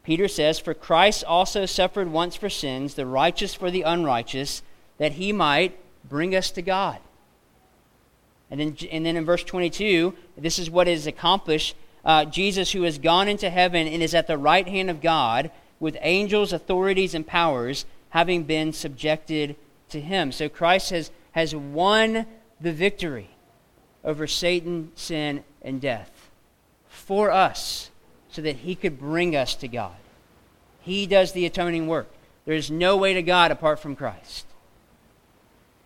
Peter 0.03 0.27
says, 0.27 0.59
For 0.59 0.73
Christ 0.73 1.23
also 1.23 1.65
suffered 1.65 2.11
once 2.11 2.35
for 2.35 2.49
sins, 2.49 2.95
the 2.95 3.05
righteous 3.05 3.53
for 3.53 3.71
the 3.71 3.83
unrighteous, 3.83 4.61
that 4.97 5.13
he 5.13 5.31
might 5.31 5.77
bring 6.07 6.35
us 6.35 6.51
to 6.51 6.61
God. 6.61 6.97
And 8.49 8.59
then, 8.59 8.77
and 8.91 9.05
then 9.05 9.17
in 9.17 9.25
verse 9.25 9.43
22, 9.43 10.13
this 10.37 10.59
is 10.59 10.69
what 10.69 10.87
is 10.87 11.07
accomplished. 11.07 11.75
Uh, 12.05 12.25
Jesus, 12.25 12.71
who 12.71 12.83
has 12.83 12.97
gone 12.97 13.27
into 13.27 13.49
heaven 13.49 13.87
and 13.87 14.01
is 14.01 14.15
at 14.15 14.27
the 14.27 14.37
right 14.37 14.67
hand 14.67 14.89
of 14.89 15.01
God, 15.01 15.51
with 15.79 15.97
angels, 16.01 16.53
authorities, 16.53 17.13
and 17.13 17.27
powers, 17.27 17.85
having 18.09 18.43
been 18.43 18.73
subjected 18.73 19.55
to 19.89 20.01
him. 20.01 20.31
So 20.31 20.49
Christ 20.49 20.89
has, 20.91 21.11
has 21.33 21.55
won 21.55 22.25
the 22.59 22.73
victory 22.73 23.29
over 24.03 24.25
Satan, 24.27 24.91
sin, 24.95 25.43
and 25.61 25.81
death 25.81 26.29
for 26.87 27.31
us 27.31 27.91
so 28.29 28.41
that 28.41 28.57
he 28.57 28.75
could 28.75 28.99
bring 28.99 29.35
us 29.35 29.55
to 29.55 29.67
God. 29.67 29.95
He 30.81 31.05
does 31.05 31.33
the 31.33 31.45
atoning 31.45 31.87
work. 31.87 32.09
There 32.45 32.55
is 32.55 32.71
no 32.71 32.95
way 32.95 33.13
to 33.13 33.21
God 33.21 33.51
apart 33.51 33.79
from 33.79 33.95
Christ. 33.95 34.45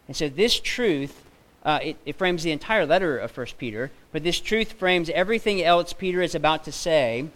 And 0.08 0.16
so 0.16 0.30
this 0.30 0.60
truth, 0.60 1.24
uh, 1.64 1.80
it, 1.82 1.98
it 2.06 2.16
frames 2.18 2.44
the 2.44 2.52
entire 2.52 2.86
letter 2.86 3.18
of 3.18 3.36
1 3.36 3.48
Peter, 3.58 3.92
but 4.12 4.24
this 4.24 4.40
truth 4.40 4.74
frames 4.74 5.10
everything 5.12 5.64
else 5.64 5.94
Peter 5.94 6.22
is 6.22 6.36
about 6.36 6.64
to 6.64 6.72
say 6.72 7.28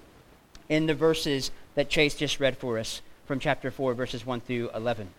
in 0.70 0.88
the 0.88 0.96
verses 0.96 1.51
that 1.75 1.89
Chase 1.89 2.15
just 2.15 2.39
read 2.39 2.58
for 2.58 2.79
us 2.79 3.01
from 3.25 3.39
chapter 3.39 3.72
4, 3.72 3.94
verses 3.94 4.25
1 4.25 4.41
through 4.41 4.70
11. 4.74 5.10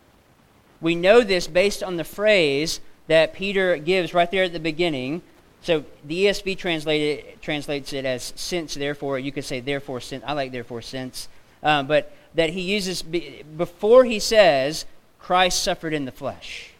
We 0.80 0.94
know 0.94 1.22
this 1.22 1.46
based 1.46 1.82
on 1.82 1.96
the 1.96 2.04
phrase 2.04 2.80
that 3.06 3.34
Peter 3.34 3.76
gives 3.76 4.12
right 4.12 4.30
there 4.30 4.44
at 4.44 4.52
the 4.52 4.60
beginning 4.60 5.22
so 5.66 5.84
the 6.04 6.26
ESV 6.26 6.58
translated, 6.58 7.42
translates 7.42 7.92
it 7.92 8.04
as 8.04 8.32
since, 8.36 8.74
therefore. 8.74 9.18
You 9.18 9.32
could 9.32 9.44
say 9.44 9.58
therefore, 9.58 10.00
since. 10.00 10.22
I 10.24 10.32
like 10.32 10.52
therefore, 10.52 10.80
since. 10.80 11.28
Um, 11.60 11.88
but 11.88 12.14
that 12.36 12.50
he 12.50 12.60
uses, 12.60 13.02
before 13.02 14.04
he 14.04 14.20
says, 14.20 14.84
Christ 15.18 15.64
suffered 15.64 15.92
in 15.92 16.04
the 16.04 16.12
flesh. 16.12 16.70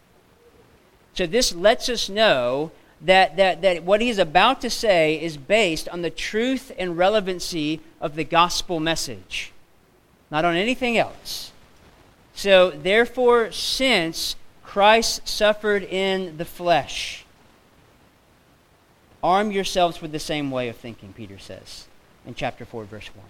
So 1.17 1.25
this 1.25 1.55
lets 1.55 1.89
us 1.89 2.09
know 2.09 2.71
that, 3.01 3.37
that, 3.37 3.63
that 3.63 3.83
what 3.83 4.01
he's 4.01 4.19
about 4.19 4.61
to 4.61 4.69
say 4.69 5.19
is 5.19 5.35
based 5.35 5.89
on 5.89 6.03
the 6.03 6.11
truth 6.11 6.71
and 6.77 6.95
relevancy 6.95 7.81
of 7.99 8.13
the 8.13 8.23
gospel 8.23 8.79
message, 8.79 9.51
not 10.29 10.45
on 10.45 10.55
anything 10.55 10.95
else. 10.95 11.51
So, 12.35 12.69
therefore, 12.69 13.51
since 13.51 14.35
Christ 14.63 15.27
suffered 15.27 15.81
in 15.81 16.37
the 16.37 16.45
flesh, 16.45 17.25
Arm 19.23 19.51
yourselves 19.51 20.03
with 20.03 20.11
the 20.11 20.19
same 20.19 20.51
way 20.51 20.69
of 20.69 20.75
thinking, 20.75 21.13
Peter 21.13 21.39
says 21.39 21.87
in 22.27 22.35
chapter 22.35 22.63
4, 22.63 22.83
verse 22.83 23.07
1. 23.07 23.25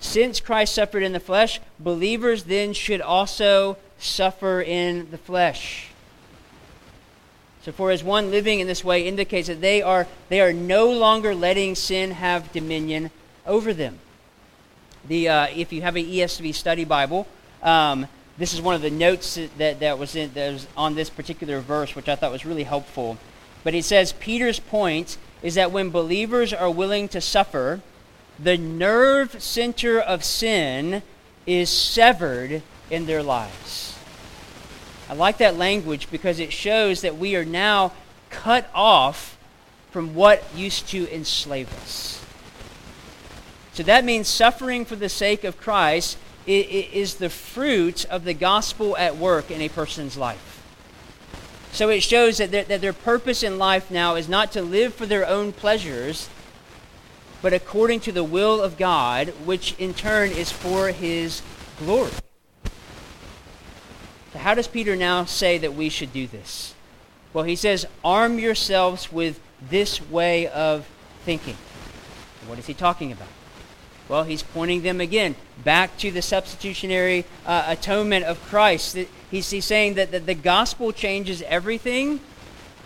Since 0.00 0.40
Christ 0.40 0.74
suffered 0.74 1.04
in 1.04 1.12
the 1.12 1.20
flesh, 1.20 1.60
believers 1.78 2.44
then 2.44 2.72
should 2.72 3.00
also 3.00 3.76
suffer 3.96 4.60
in 4.60 5.12
the 5.12 5.18
flesh. 5.18 5.92
So, 7.66 7.72
for 7.72 7.90
as 7.90 8.04
one 8.04 8.30
living 8.30 8.60
in 8.60 8.68
this 8.68 8.84
way 8.84 9.08
indicates 9.08 9.48
that 9.48 9.60
they 9.60 9.82
are, 9.82 10.06
they 10.28 10.40
are 10.40 10.52
no 10.52 10.88
longer 10.88 11.34
letting 11.34 11.74
sin 11.74 12.12
have 12.12 12.52
dominion 12.52 13.10
over 13.44 13.74
them. 13.74 13.98
The, 15.08 15.28
uh, 15.28 15.46
if 15.52 15.72
you 15.72 15.82
have 15.82 15.96
an 15.96 16.04
ESV 16.04 16.54
study 16.54 16.84
Bible, 16.84 17.26
um, 17.64 18.06
this 18.38 18.54
is 18.54 18.62
one 18.62 18.76
of 18.76 18.82
the 18.82 18.90
notes 18.90 19.36
that, 19.58 19.80
that, 19.80 19.98
was 19.98 20.14
in, 20.14 20.32
that 20.34 20.52
was 20.52 20.68
on 20.76 20.94
this 20.94 21.10
particular 21.10 21.58
verse, 21.58 21.96
which 21.96 22.08
I 22.08 22.14
thought 22.14 22.30
was 22.30 22.46
really 22.46 22.62
helpful. 22.62 23.18
But 23.64 23.74
he 23.74 23.82
says 23.82 24.12
Peter's 24.12 24.60
point 24.60 25.18
is 25.42 25.56
that 25.56 25.72
when 25.72 25.90
believers 25.90 26.52
are 26.52 26.70
willing 26.70 27.08
to 27.08 27.20
suffer, 27.20 27.80
the 28.38 28.56
nerve 28.56 29.42
center 29.42 29.98
of 29.98 30.22
sin 30.22 31.02
is 31.48 31.68
severed 31.68 32.62
in 32.92 33.06
their 33.06 33.24
lives. 33.24 33.95
I 35.08 35.14
like 35.14 35.38
that 35.38 35.56
language 35.56 36.10
because 36.10 36.40
it 36.40 36.52
shows 36.52 37.02
that 37.02 37.16
we 37.16 37.36
are 37.36 37.44
now 37.44 37.92
cut 38.30 38.68
off 38.74 39.38
from 39.90 40.14
what 40.14 40.44
used 40.54 40.88
to 40.88 41.12
enslave 41.14 41.72
us. 41.82 42.24
So 43.72 43.82
that 43.84 44.04
means 44.04 44.26
suffering 44.26 44.84
for 44.84 44.96
the 44.96 45.08
sake 45.08 45.44
of 45.44 45.58
Christ 45.58 46.18
is 46.46 47.16
the 47.16 47.28
fruit 47.28 48.04
of 48.06 48.24
the 48.24 48.34
gospel 48.34 48.96
at 48.96 49.16
work 49.16 49.50
in 49.50 49.60
a 49.60 49.68
person's 49.68 50.16
life. 50.16 50.62
So 51.72 51.90
it 51.90 52.02
shows 52.02 52.38
that 52.38 52.50
their, 52.50 52.64
that 52.64 52.80
their 52.80 52.92
purpose 52.92 53.42
in 53.42 53.58
life 53.58 53.90
now 53.90 54.14
is 54.14 54.28
not 54.28 54.52
to 54.52 54.62
live 54.62 54.94
for 54.94 55.06
their 55.06 55.26
own 55.26 55.52
pleasures, 55.52 56.30
but 57.42 57.52
according 57.52 58.00
to 58.00 58.12
the 58.12 58.24
will 58.24 58.62
of 58.62 58.78
God, 58.78 59.28
which 59.44 59.74
in 59.78 59.92
turn 59.92 60.30
is 60.30 60.50
for 60.50 60.88
his 60.88 61.42
glory. 61.78 62.12
So, 64.36 64.40
how 64.40 64.52
does 64.52 64.68
Peter 64.68 64.94
now 64.96 65.24
say 65.24 65.56
that 65.56 65.72
we 65.72 65.88
should 65.88 66.12
do 66.12 66.26
this? 66.26 66.74
Well, 67.32 67.44
he 67.44 67.56
says, 67.56 67.86
arm 68.04 68.38
yourselves 68.38 69.10
with 69.10 69.40
this 69.70 69.98
way 70.10 70.46
of 70.48 70.86
thinking. 71.24 71.56
What 72.46 72.58
is 72.58 72.66
he 72.66 72.74
talking 72.74 73.12
about? 73.12 73.30
Well, 74.10 74.24
he's 74.24 74.42
pointing 74.42 74.82
them 74.82 75.00
again 75.00 75.36
back 75.64 75.96
to 76.00 76.10
the 76.10 76.20
substitutionary 76.20 77.24
uh, 77.46 77.64
atonement 77.66 78.26
of 78.26 78.38
Christ. 78.42 78.98
He's, 79.30 79.48
he's 79.48 79.64
saying 79.64 79.94
that, 79.94 80.10
that 80.10 80.26
the 80.26 80.34
gospel 80.34 80.92
changes 80.92 81.40
everything, 81.40 82.20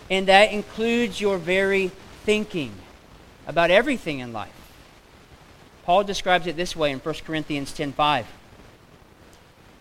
and 0.09 0.29
that 0.29 0.53
includes 0.53 1.19
your 1.19 1.37
very 1.37 1.91
thinking 2.23 2.71
about 3.45 3.71
everything 3.71 4.19
in 4.19 4.31
life. 4.31 4.55
Paul 5.83 6.05
describes 6.05 6.47
it 6.47 6.55
this 6.55 6.77
way 6.77 6.91
in 6.91 6.99
1 6.99 7.15
Corinthians 7.25 7.73
10:5. 7.73 8.23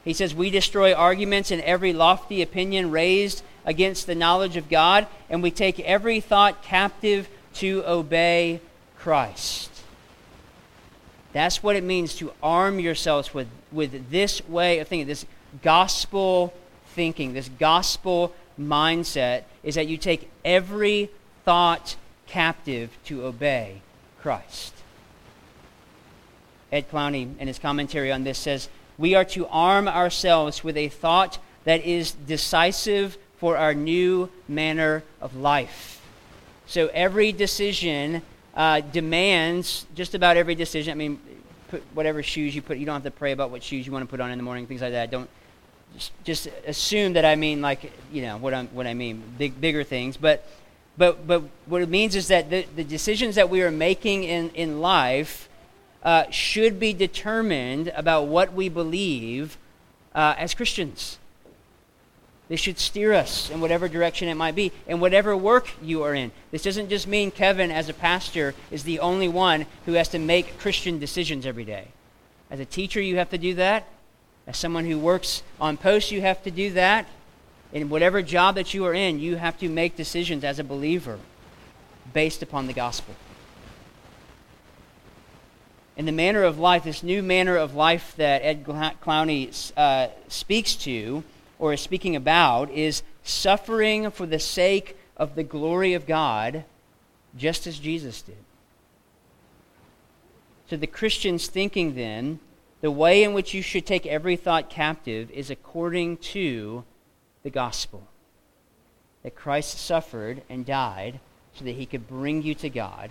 He 0.04 0.12
says, 0.12 0.34
"We 0.34 0.50
destroy 0.50 0.94
arguments 0.94 1.50
and 1.50 1.60
every 1.62 1.92
lofty 1.92 2.42
opinion 2.42 2.90
raised 2.90 3.42
against 3.64 4.06
the 4.06 4.14
knowledge 4.14 4.56
of 4.56 4.70
God, 4.70 5.06
and 5.28 5.42
we 5.42 5.50
take 5.50 5.78
every 5.80 6.20
thought 6.20 6.62
captive 6.62 7.28
to 7.54 7.84
obey 7.86 8.60
Christ." 8.98 9.70
That's 11.32 11.62
what 11.62 11.76
it 11.76 11.84
means 11.84 12.16
to 12.16 12.32
arm 12.42 12.80
yourselves 12.80 13.32
with, 13.32 13.48
with 13.70 14.10
this 14.10 14.46
way 14.48 14.78
of 14.78 14.88
thinking, 14.88 15.06
this 15.06 15.26
gospel 15.62 16.52
thinking, 16.94 17.34
this 17.34 17.48
gospel 17.58 18.34
mindset, 18.58 19.44
is 19.62 19.76
that 19.76 19.86
you 19.86 19.96
take 19.96 20.28
every 20.44 21.08
thought 21.44 21.96
captive 22.26 22.90
to 23.04 23.24
obey 23.24 23.80
Christ. 24.20 24.74
Ed 26.72 26.90
Clowney, 26.90 27.38
in 27.38 27.46
his 27.46 27.58
commentary 27.58 28.10
on 28.10 28.24
this, 28.24 28.38
says, 28.38 28.68
We 29.00 29.14
are 29.14 29.24
to 29.24 29.46
arm 29.46 29.88
ourselves 29.88 30.62
with 30.62 30.76
a 30.76 30.88
thought 30.88 31.38
that 31.64 31.86
is 31.86 32.12
decisive 32.12 33.16
for 33.38 33.56
our 33.56 33.72
new 33.72 34.28
manner 34.46 35.02
of 35.22 35.34
life. 35.34 36.02
So 36.66 36.88
every 36.92 37.32
decision 37.32 38.20
uh, 38.54 38.82
demands, 38.82 39.86
just 39.94 40.14
about 40.14 40.36
every 40.36 40.54
decision, 40.54 40.92
I 40.92 40.96
mean, 40.96 41.18
put 41.68 41.82
whatever 41.94 42.22
shoes 42.22 42.54
you 42.54 42.60
put, 42.60 42.76
you 42.76 42.84
don't 42.84 42.92
have 42.92 43.04
to 43.04 43.10
pray 43.10 43.32
about 43.32 43.50
what 43.50 43.62
shoes 43.62 43.86
you 43.86 43.92
want 43.92 44.02
to 44.02 44.06
put 44.06 44.20
on 44.20 44.32
in 44.32 44.36
the 44.36 44.44
morning, 44.44 44.66
things 44.66 44.82
like 44.82 44.92
that. 44.92 45.10
Don't 45.10 45.30
just, 45.94 46.12
just 46.24 46.48
assume 46.66 47.14
that 47.14 47.24
I 47.24 47.36
mean 47.36 47.62
like, 47.62 47.90
you 48.12 48.20
know, 48.20 48.36
what, 48.36 48.52
I'm, 48.52 48.66
what 48.68 48.86
I 48.86 48.92
mean, 48.92 49.22
big, 49.38 49.58
bigger 49.58 49.82
things. 49.82 50.18
But, 50.18 50.46
but, 50.98 51.26
but 51.26 51.42
what 51.64 51.80
it 51.80 51.88
means 51.88 52.14
is 52.16 52.28
that 52.28 52.50
the, 52.50 52.66
the 52.76 52.84
decisions 52.84 53.36
that 53.36 53.48
we 53.48 53.62
are 53.62 53.70
making 53.70 54.24
in, 54.24 54.50
in 54.50 54.82
life 54.82 55.48
uh, 56.02 56.30
should 56.30 56.80
be 56.80 56.92
determined 56.92 57.88
about 57.94 58.26
what 58.26 58.52
we 58.52 58.68
believe 58.68 59.58
uh, 60.14 60.34
as 60.38 60.54
Christians. 60.54 61.18
They 62.48 62.56
should 62.56 62.80
steer 62.80 63.12
us 63.12 63.48
in 63.48 63.60
whatever 63.60 63.86
direction 63.86 64.28
it 64.28 64.34
might 64.34 64.56
be, 64.56 64.72
in 64.88 64.98
whatever 64.98 65.36
work 65.36 65.70
you 65.80 66.02
are 66.02 66.14
in. 66.14 66.32
This 66.50 66.64
doesn't 66.64 66.88
just 66.88 67.06
mean 67.06 67.30
Kevin, 67.30 67.70
as 67.70 67.88
a 67.88 67.94
pastor, 67.94 68.54
is 68.72 68.82
the 68.82 68.98
only 68.98 69.28
one 69.28 69.66
who 69.86 69.92
has 69.92 70.08
to 70.08 70.18
make 70.18 70.58
Christian 70.58 70.98
decisions 70.98 71.46
every 71.46 71.64
day. 71.64 71.88
As 72.50 72.58
a 72.58 72.64
teacher, 72.64 73.00
you 73.00 73.16
have 73.18 73.30
to 73.30 73.38
do 73.38 73.54
that. 73.54 73.86
As 74.48 74.56
someone 74.56 74.84
who 74.84 74.98
works 74.98 75.44
on 75.60 75.76
posts, 75.76 76.10
you 76.10 76.22
have 76.22 76.42
to 76.42 76.50
do 76.50 76.72
that. 76.72 77.06
In 77.72 77.88
whatever 77.88 78.20
job 78.20 78.56
that 78.56 78.74
you 78.74 78.84
are 78.84 78.94
in, 78.94 79.20
you 79.20 79.36
have 79.36 79.56
to 79.60 79.68
make 79.68 79.94
decisions 79.94 80.42
as 80.42 80.58
a 80.58 80.64
believer 80.64 81.20
based 82.12 82.42
upon 82.42 82.66
the 82.66 82.72
gospel. 82.72 83.14
And 85.96 86.08
the 86.08 86.12
manner 86.12 86.44
of 86.44 86.58
life, 86.58 86.84
this 86.84 87.02
new 87.02 87.22
manner 87.22 87.56
of 87.56 87.74
life 87.74 88.14
that 88.16 88.42
Ed 88.42 88.64
Clowney 88.64 89.72
uh, 89.76 90.08
speaks 90.28 90.74
to, 90.76 91.24
or 91.58 91.74
is 91.74 91.80
speaking 91.80 92.16
about 92.16 92.70
is 92.70 93.02
suffering 93.22 94.10
for 94.10 94.26
the 94.26 94.38
sake 94.38 94.96
of 95.16 95.34
the 95.34 95.42
glory 95.42 95.92
of 95.92 96.06
God, 96.06 96.64
just 97.36 97.66
as 97.66 97.78
Jesus 97.78 98.22
did. 98.22 98.36
So 100.68 100.76
the 100.76 100.86
Christian's 100.86 101.48
thinking 101.48 101.94
then, 101.94 102.38
the 102.80 102.90
way 102.90 103.22
in 103.22 103.34
which 103.34 103.52
you 103.52 103.60
should 103.60 103.84
take 103.84 104.06
every 104.06 104.36
thought 104.36 104.70
captive 104.70 105.30
is 105.32 105.50
according 105.50 106.16
to 106.18 106.84
the 107.42 107.50
gospel. 107.50 108.06
That 109.22 109.34
Christ 109.34 109.78
suffered 109.78 110.42
and 110.48 110.64
died 110.64 111.20
so 111.54 111.64
that 111.64 111.72
he 111.72 111.84
could 111.84 112.08
bring 112.08 112.42
you 112.42 112.54
to 112.54 112.70
God 112.70 113.10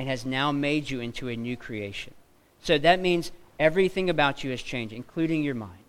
and 0.00 0.08
has 0.08 0.24
now 0.24 0.50
made 0.50 0.88
you 0.88 1.00
into 1.00 1.28
a 1.28 1.36
new 1.36 1.58
creation. 1.58 2.14
So 2.62 2.78
that 2.78 3.00
means 3.00 3.32
everything 3.58 4.08
about 4.08 4.42
you 4.42 4.50
has 4.50 4.62
changed, 4.62 4.94
including 4.94 5.42
your 5.42 5.54
mind. 5.54 5.84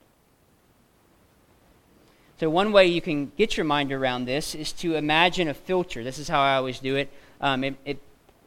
So, 2.37 2.49
one 2.49 2.73
way 2.73 2.87
you 2.87 2.99
can 3.01 3.31
get 3.37 3.55
your 3.55 3.63
mind 3.63 3.93
around 3.93 4.25
this 4.25 4.53
is 4.53 4.73
to 4.73 4.95
imagine 4.95 5.47
a 5.47 5.53
filter. 5.53 6.03
This 6.03 6.19
is 6.19 6.27
how 6.27 6.41
I 6.41 6.55
always 6.55 6.79
do 6.79 6.97
it. 6.97 7.09
Um, 7.39 7.63
it, 7.63 7.75
it 7.85 7.99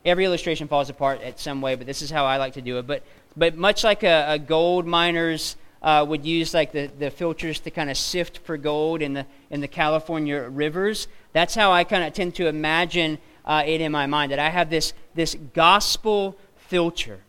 every 0.05 0.27
illustration 0.27 0.69
falls 0.69 0.91
apart 0.91 1.23
at 1.23 1.41
some 1.41 1.63
way, 1.63 1.77
but 1.77 1.87
this 1.87 2.03
is 2.03 2.11
how 2.11 2.27
I 2.27 2.37
like 2.37 2.53
to 2.55 2.61
do 2.61 2.77
it. 2.77 2.87
But, 2.87 3.03
but 3.35 3.57
much 3.57 3.85
like 3.85 4.03
a, 4.03 4.27
a 4.29 4.39
gold 4.39 4.87
miners 4.87 5.57
uh, 5.81 6.05
would 6.07 6.27
use 6.27 6.53
like 6.53 6.73
the, 6.73 6.91
the 6.99 7.11
filters 7.11 7.59
to 7.61 7.71
kind 7.71 7.89
of 7.89 7.97
sift 7.97 8.39
for 8.39 8.59
gold 8.59 9.01
in 9.01 9.15
the, 9.15 9.25
in 9.49 9.63
the 9.63 9.69
California 9.69 10.43
rivers, 10.43 11.09
that's 11.33 11.55
how 11.55 11.73
I 11.73 11.85
kind 11.85 12.05
of 12.05 12.13
tend 12.13 12.35
to 12.35 12.49
imagine 12.49 13.17
uh, 13.45 13.63
it 13.67 13.81
in 13.81 13.93
my 13.93 14.07
mind, 14.07 14.33
that 14.33 14.39
I 14.39 14.51
have 14.51 14.71
this, 14.71 14.93
this 15.15 15.37
gospel 15.53 16.37
filter 16.57 17.21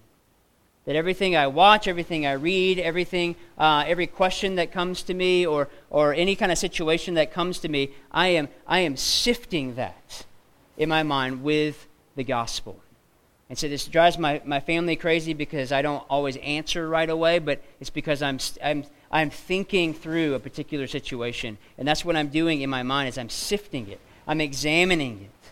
that 0.86 0.96
everything 0.96 1.36
I 1.36 1.48
watch, 1.48 1.88
everything 1.88 2.26
I 2.26 2.34
read, 2.34 2.78
everything, 2.80 3.36
uh, 3.58 3.84
every 3.88 4.08
question 4.08 4.56
that 4.56 4.72
comes 4.72 5.02
to 5.04 5.14
me, 5.14 5.46
or, 5.46 5.68
or 5.90 6.14
any 6.14 6.36
kind 6.36 6.52
of 6.52 6.58
situation 6.58 7.16
that 7.16 7.34
comes 7.34 7.60
to 7.60 7.70
me, 7.70 7.92
I 8.12 8.28
am, 8.30 8.50
I 8.68 8.80
am 8.80 8.96
sifting 8.96 9.76
that 9.76 10.26
in 10.78 10.90
my 10.90 11.04
mind 11.04 11.44
with 11.44 11.88
the 12.16 12.24
gospel. 12.24 12.80
And 13.50 13.58
so 13.58 13.68
this 13.68 13.86
drives 13.86 14.18
my, 14.18 14.42
my 14.46 14.60
family 14.60 14.96
crazy 14.96 15.34
because 15.34 15.72
I 15.72 15.82
don't 15.82 16.04
always 16.10 16.38
answer 16.38 16.88
right 16.88 17.10
away, 17.10 17.40
but 17.40 17.64
it's 17.80 17.90
because 17.90 18.22
I'm, 18.22 18.40
I'm, 18.64 18.86
I'm 19.12 19.30
thinking 19.30 19.94
through 19.94 20.34
a 20.34 20.40
particular 20.40 20.88
situation. 20.88 21.58
And 21.78 21.88
that's 21.88 22.06
what 22.06 22.16
I'm 22.16 22.30
doing 22.30 22.62
in 22.62 22.70
my 22.70 22.84
mind 22.84 23.10
is 23.10 23.18
I'm 23.18 23.30
sifting 23.30 23.88
it. 23.88 24.00
I'm 24.28 24.42
examining 24.42 25.30
it. 25.30 25.50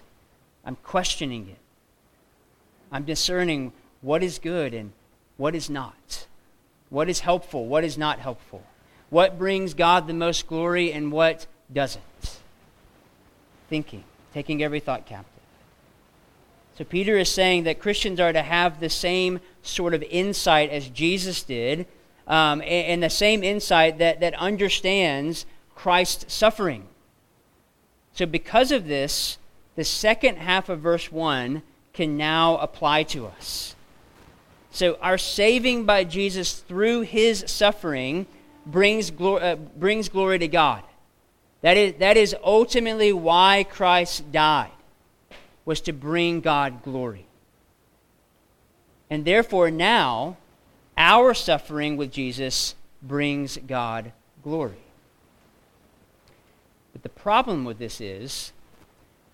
I'm 0.66 0.78
questioning 0.84 1.50
it. 1.50 1.60
I'm 2.92 3.04
discerning 3.04 3.74
what 4.02 4.24
is 4.24 4.40
good 4.40 4.74
and 4.74 4.92
what 5.38 5.56
is 5.56 5.70
not, 5.70 6.28
what 6.90 7.10
is 7.10 7.22
helpful, 7.22 7.66
what 7.66 7.84
is 7.84 7.98
not 7.98 8.20
helpful, 8.20 8.64
what 9.10 9.38
brings 9.40 9.74
God 9.74 10.08
the 10.08 10.14
most 10.14 10.48
glory 10.48 10.94
and 10.94 11.12
what 11.12 11.48
doesn't. 11.72 12.04
Thinking, 13.70 14.04
taking 14.34 14.64
every 14.64 14.80
thought 14.80 15.06
captive. 15.06 15.30
So 16.78 16.84
Peter 16.84 17.18
is 17.18 17.30
saying 17.30 17.64
that 17.64 17.80
Christians 17.80 18.20
are 18.20 18.34
to 18.34 18.42
have 18.42 18.80
the 18.80 18.90
same 18.90 19.40
sort 19.62 19.94
of 19.94 20.04
insight 20.04 20.70
as 20.70 20.90
Jesus 20.90 21.44
did, 21.44 21.88
um, 22.28 22.62
and, 22.62 22.70
and 22.70 23.04
the 23.04 23.10
same 23.10 23.44
insight 23.44 24.00
that, 24.00 24.20
that 24.22 24.34
understands 24.36 25.46
Christ's 25.76 26.34
suffering. 26.34 26.88
So, 28.14 28.26
because 28.26 28.72
of 28.72 28.88
this, 28.88 29.38
the 29.76 29.84
second 29.84 30.38
half 30.38 30.70
of 30.70 30.80
verse 30.80 31.12
1 31.12 31.62
can 31.94 32.18
now 32.18 32.58
apply 32.58 33.04
to 33.04 33.28
us. 33.28 33.76
So, 34.72 34.98
our 35.02 35.18
saving 35.18 35.86
by 35.86 36.04
Jesus 36.04 36.54
through 36.54 37.02
his 37.02 37.44
suffering 37.48 38.26
brings, 38.66 39.12
glo- 39.12 39.38
uh, 39.38 39.56
brings 39.56 40.10
glory 40.10 40.40
to 40.40 40.48
God. 40.48 40.84
That 41.62 41.78
is, 41.78 41.94
that 42.00 42.18
is 42.18 42.36
ultimately 42.44 43.14
why 43.14 43.66
Christ 43.70 44.32
died, 44.32 44.72
was 45.64 45.80
to 45.82 45.94
bring 45.94 46.42
God 46.42 46.84
glory. 46.84 47.26
And 49.10 49.26
therefore, 49.26 49.70
now, 49.70 50.38
our 50.98 51.34
suffering 51.34 51.96
with 51.96 52.12
Jesus 52.12 52.74
brings 53.02 53.58
God 53.58 54.12
glory. 54.44 54.78
But 56.94 57.04
the 57.04 57.10
problem 57.10 57.64
with 57.64 57.78
this 57.80 58.02
is 58.02 58.52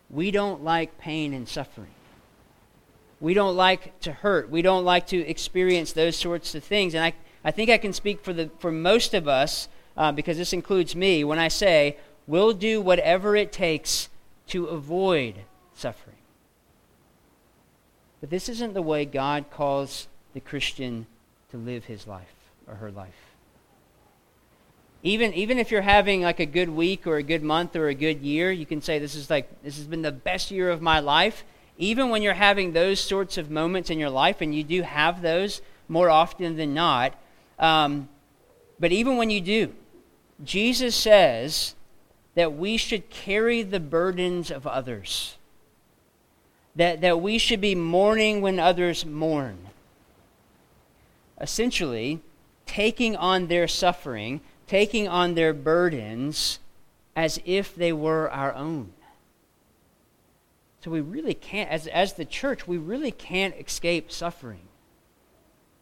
we 0.10 0.32
don't 0.32 0.64
like 0.64 0.98
pain 0.98 1.34
and 1.34 1.48
suffering. 1.48 1.92
We 3.22 3.34
don't 3.34 3.56
like 3.56 4.00
to 4.02 4.12
hurt. 4.12 4.50
We 4.50 4.62
don't 4.62 4.86
like 4.86 5.08
to 5.08 5.18
experience 5.18 5.92
those 5.92 6.16
sorts 6.16 6.56
of 6.56 6.64
things. 6.64 6.94
And 6.94 7.04
I, 7.04 7.14
I 7.44 7.52
think 7.52 7.70
I 7.70 7.78
can 7.78 7.94
speak 7.94 8.24
for, 8.24 8.34
the, 8.34 8.50
for 8.60 8.72
most 8.72 9.14
of 9.14 9.28
us, 9.28 9.68
uh, 9.98 10.12
because 10.12 10.38
this 10.38 10.54
includes 10.54 10.96
me, 10.96 11.24
when 11.24 11.38
I 11.40 11.50
say 11.50 11.98
we'll 12.28 12.54
do 12.54 12.80
whatever 12.80 13.36
it 13.36 13.52
takes 13.52 14.10
to 14.48 14.66
avoid 14.66 15.36
suffering. 15.74 16.16
But 18.22 18.30
this 18.30 18.50
isn't 18.50 18.74
the 18.74 18.82
way 18.82 19.06
God 19.06 19.46
calls 19.52 20.08
the 20.34 20.40
Christian 20.40 21.06
to 21.52 21.58
live 21.58 21.86
his 21.86 22.08
life 22.08 22.34
or 22.68 22.76
her 22.76 22.92
life. 22.92 23.29
Even, 25.02 25.34
even 25.34 25.58
if 25.58 25.72
you're 25.72 25.82
having 25.82 26.22
like 26.22 26.40
a 26.40 26.46
good 26.46 26.70
week 26.70 27.08
or 27.08 27.18
a 27.18 27.24
good 27.24 27.44
month 27.44 27.76
or 27.76 27.88
a 27.88 27.94
good 27.94 28.22
year, 28.22 28.52
you 28.52 28.66
can 28.66 28.82
say, 28.82 29.00
This 29.00 29.16
is 29.16 29.30
like, 29.30 29.64
this 29.64 29.78
has 29.78 29.88
been 29.88 30.02
the 30.02 30.12
best 30.12 30.52
year 30.52 30.70
of 30.70 30.82
my 30.82 31.00
life 31.00 31.44
even 31.80 32.10
when 32.10 32.22
you're 32.22 32.34
having 32.34 32.74
those 32.74 33.00
sorts 33.00 33.38
of 33.38 33.50
moments 33.50 33.90
in 33.90 33.98
your 33.98 34.10
life, 34.10 34.42
and 34.42 34.54
you 34.54 34.64
do 34.66 34.82
have 34.82 35.22
those 35.22 35.62
more 35.88 36.10
often 36.10 36.58
than 36.58 36.74
not, 36.74 37.16
um, 37.58 38.10
but 38.80 38.92
even 38.92 39.16
when 39.16 39.30
you 39.30 39.40
do, 39.40 39.74
Jesus 40.44 40.94
says 40.94 41.76
that 42.36 42.54
we 42.54 42.76
should 42.76 43.10
carry 43.10 43.64
the 43.64 43.80
burdens 43.80 44.52
of 44.52 44.68
others, 44.68 45.38
that, 46.76 47.00
that 47.00 47.22
we 47.22 47.38
should 47.38 47.62
be 47.62 47.76
mourning 47.76 48.42
when 48.42 48.60
others 48.60 49.06
mourn. 49.06 49.58
Essentially, 51.40 52.20
taking 52.66 53.16
on 53.16 53.48
their 53.48 53.70
suffering, 53.70 54.42
taking 54.70 55.08
on 55.08 55.34
their 55.34 55.52
burdens 55.52 56.60
as 57.16 57.42
if 57.44 57.74
they 57.76 57.92
were 57.92 58.30
our 58.30 58.54
own. 58.54 58.94
So 60.84 60.92
we 60.92 61.02
really 61.02 61.34
can't, 61.34 61.70
as, 61.72 61.88
as 61.88 62.14
the 62.14 62.24
church, 62.24 62.68
we 62.68 62.78
really 62.78 63.10
can't 63.10 63.56
escape 63.60 64.12
suffering. 64.12 64.62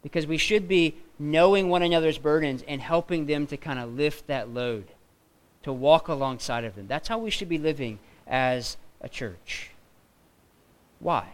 Because 0.02 0.26
we 0.26 0.38
should 0.38 0.66
be 0.66 0.94
knowing 1.18 1.68
one 1.68 1.82
another's 1.82 2.16
burdens 2.16 2.64
and 2.66 2.80
helping 2.80 3.26
them 3.26 3.46
to 3.48 3.58
kind 3.58 3.78
of 3.78 3.94
lift 3.94 4.26
that 4.26 4.48
load, 4.48 4.86
to 5.64 5.72
walk 5.72 6.08
alongside 6.08 6.64
of 6.64 6.74
them. 6.74 6.86
That's 6.86 7.08
how 7.08 7.18
we 7.18 7.30
should 7.30 7.48
be 7.50 7.58
living 7.58 7.98
as 8.26 8.78
a 9.02 9.08
church. 9.10 9.70
Why? 10.98 11.28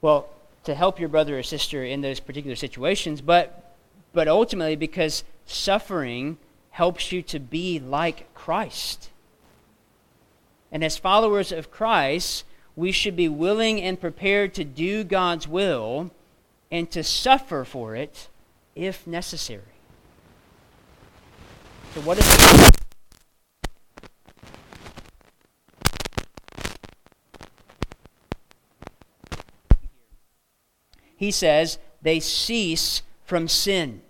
Well, 0.00 0.28
to 0.64 0.74
help 0.74 0.98
your 0.98 1.08
brother 1.08 1.38
or 1.38 1.44
sister 1.44 1.84
in 1.84 2.00
those 2.00 2.18
particular 2.18 2.56
situations, 2.56 3.20
but, 3.20 3.69
but 4.12 4.28
ultimately 4.28 4.76
because 4.76 5.24
suffering 5.46 6.38
helps 6.70 7.12
you 7.12 7.22
to 7.22 7.38
be 7.38 7.78
like 7.78 8.32
Christ. 8.34 9.10
And 10.72 10.84
as 10.84 10.96
followers 10.96 11.52
of 11.52 11.70
Christ, 11.70 12.44
we 12.76 12.92
should 12.92 13.16
be 13.16 13.28
willing 13.28 13.80
and 13.80 14.00
prepared 14.00 14.54
to 14.54 14.64
do 14.64 15.04
God's 15.04 15.48
will 15.48 16.10
and 16.70 16.90
to 16.92 17.02
suffer 17.02 17.64
for 17.64 17.96
it 17.96 18.28
if 18.76 19.06
necessary. 19.06 19.62
So, 21.94 22.00
what 22.02 22.18
is 22.18 22.70
He 31.16 31.30
says 31.30 31.78
they 32.00 32.18
cease 32.18 33.02
from 33.30 33.46
sin. 33.46 34.02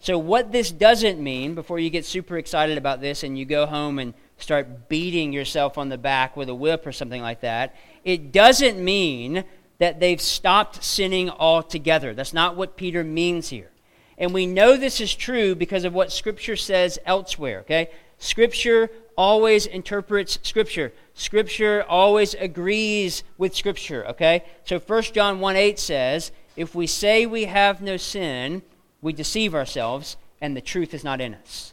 So, 0.00 0.16
what 0.16 0.50
this 0.50 0.70
doesn't 0.70 1.20
mean, 1.20 1.54
before 1.54 1.78
you 1.78 1.90
get 1.90 2.06
super 2.06 2.38
excited 2.38 2.78
about 2.78 3.02
this 3.02 3.22
and 3.22 3.38
you 3.38 3.44
go 3.44 3.66
home 3.66 3.98
and 3.98 4.14
start 4.38 4.88
beating 4.88 5.30
yourself 5.30 5.76
on 5.76 5.90
the 5.90 5.98
back 5.98 6.34
with 6.34 6.48
a 6.48 6.54
whip 6.54 6.86
or 6.86 6.92
something 6.92 7.20
like 7.20 7.42
that, 7.42 7.76
it 8.04 8.32
doesn't 8.32 8.82
mean 8.82 9.44
that 9.76 10.00
they've 10.00 10.22
stopped 10.22 10.82
sinning 10.82 11.28
altogether. 11.28 12.14
That's 12.14 12.32
not 12.32 12.56
what 12.56 12.78
Peter 12.78 13.04
means 13.04 13.50
here. 13.50 13.70
And 14.16 14.32
we 14.32 14.46
know 14.46 14.78
this 14.78 15.02
is 15.02 15.14
true 15.14 15.54
because 15.54 15.84
of 15.84 15.92
what 15.92 16.10
Scripture 16.10 16.56
says 16.56 16.98
elsewhere, 17.04 17.60
okay? 17.60 17.90
Scripture 18.16 18.88
always 19.18 19.66
interprets 19.66 20.38
Scripture. 20.42 20.94
Scripture 21.12 21.84
always 21.86 22.32
agrees 22.32 23.22
with 23.36 23.54
Scripture, 23.54 24.06
okay? 24.06 24.46
So 24.64 24.78
1 24.78 25.02
John 25.02 25.40
1 25.40 25.56
8 25.56 25.78
says, 25.78 26.32
If 26.58 26.74
we 26.74 26.88
say 26.88 27.24
we 27.24 27.44
have 27.44 27.80
no 27.80 27.96
sin, 27.96 28.62
we 29.00 29.12
deceive 29.12 29.54
ourselves, 29.54 30.16
and 30.40 30.56
the 30.56 30.60
truth 30.60 30.92
is 30.92 31.04
not 31.04 31.20
in 31.20 31.34
us. 31.34 31.72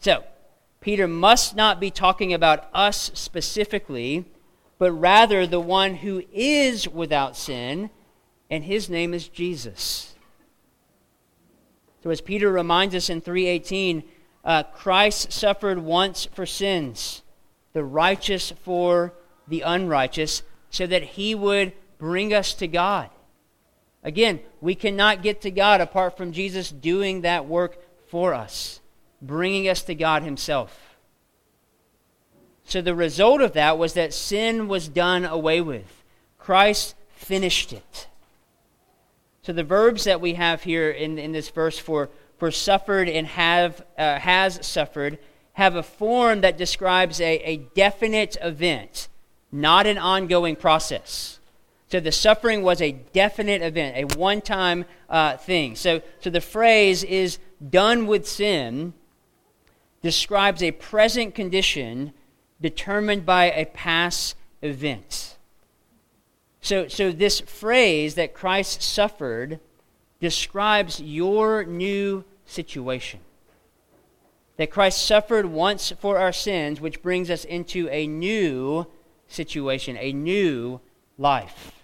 So, 0.00 0.22
Peter 0.82 1.08
must 1.08 1.56
not 1.56 1.80
be 1.80 1.90
talking 1.90 2.34
about 2.34 2.68
us 2.74 3.10
specifically, 3.14 4.26
but 4.78 4.92
rather 4.92 5.46
the 5.46 5.60
one 5.60 5.94
who 5.94 6.24
is 6.30 6.86
without 6.86 7.38
sin, 7.38 7.88
and 8.50 8.64
his 8.64 8.90
name 8.90 9.14
is 9.14 9.28
Jesus. 9.28 10.14
So 12.02 12.10
as 12.10 12.20
Peter 12.20 12.52
reminds 12.52 12.94
us 12.94 13.08
in 13.08 13.22
3:18, 13.22 14.02
uh, 14.44 14.64
Christ 14.64 15.32
suffered 15.32 15.78
once 15.78 16.26
for 16.26 16.44
sins, 16.44 17.22
the 17.72 17.84
righteous 17.84 18.52
for 18.62 19.14
the 19.48 19.62
unrighteous, 19.62 20.42
so 20.68 20.86
that 20.86 21.16
he 21.16 21.34
would 21.34 21.72
bring 21.96 22.34
us 22.34 22.52
to 22.54 22.68
God. 22.68 23.08
Again, 24.02 24.40
we 24.60 24.74
cannot 24.74 25.22
get 25.22 25.42
to 25.42 25.50
God 25.50 25.80
apart 25.80 26.16
from 26.16 26.32
Jesus 26.32 26.70
doing 26.70 27.22
that 27.22 27.46
work 27.46 27.78
for 28.08 28.34
us, 28.34 28.80
bringing 29.20 29.68
us 29.68 29.82
to 29.82 29.94
God 29.94 30.22
himself. 30.22 30.96
So 32.64 32.80
the 32.80 32.94
result 32.94 33.40
of 33.40 33.54
that 33.54 33.78
was 33.78 33.94
that 33.94 34.14
sin 34.14 34.68
was 34.68 34.88
done 34.88 35.24
away 35.24 35.60
with. 35.60 36.04
Christ 36.38 36.94
finished 37.10 37.72
it. 37.72 38.08
So 39.42 39.52
the 39.52 39.64
verbs 39.64 40.04
that 40.04 40.20
we 40.20 40.34
have 40.34 40.62
here 40.62 40.90
in, 40.90 41.18
in 41.18 41.32
this 41.32 41.48
verse 41.50 41.78
for, 41.78 42.10
for 42.38 42.50
suffered 42.50 43.08
and 43.08 43.26
have, 43.26 43.84
uh, 43.98 44.18
has 44.18 44.64
suffered 44.64 45.18
have 45.54 45.74
a 45.74 45.82
form 45.82 46.42
that 46.42 46.56
describes 46.56 47.20
a, 47.20 47.38
a 47.38 47.56
definite 47.56 48.36
event, 48.40 49.08
not 49.50 49.86
an 49.86 49.98
ongoing 49.98 50.56
process. 50.56 51.39
So 51.90 51.98
the 51.98 52.12
suffering 52.12 52.62
was 52.62 52.80
a 52.80 52.92
definite 52.92 53.62
event, 53.62 53.96
a 53.96 54.16
one 54.16 54.40
time 54.40 54.84
uh, 55.08 55.36
thing. 55.36 55.74
So, 55.74 56.02
so 56.20 56.30
the 56.30 56.40
phrase 56.40 57.02
is 57.02 57.38
done 57.68 58.06
with 58.06 58.28
sin 58.28 58.94
describes 60.00 60.62
a 60.62 60.70
present 60.70 61.34
condition 61.34 62.12
determined 62.60 63.26
by 63.26 63.50
a 63.50 63.64
past 63.66 64.36
event. 64.62 65.36
So, 66.60 66.86
so 66.86 67.10
this 67.10 67.40
phrase 67.40 68.14
that 68.14 68.34
Christ 68.34 68.82
suffered 68.82 69.58
describes 70.20 71.00
your 71.00 71.64
new 71.64 72.24
situation. 72.44 73.18
That 74.58 74.70
Christ 74.70 75.04
suffered 75.04 75.46
once 75.46 75.92
for 75.98 76.18
our 76.18 76.32
sins, 76.32 76.80
which 76.80 77.02
brings 77.02 77.30
us 77.30 77.44
into 77.44 77.88
a 77.88 78.06
new 78.06 78.86
situation, 79.26 79.96
a 79.98 80.12
new 80.12 80.80
life. 81.18 81.79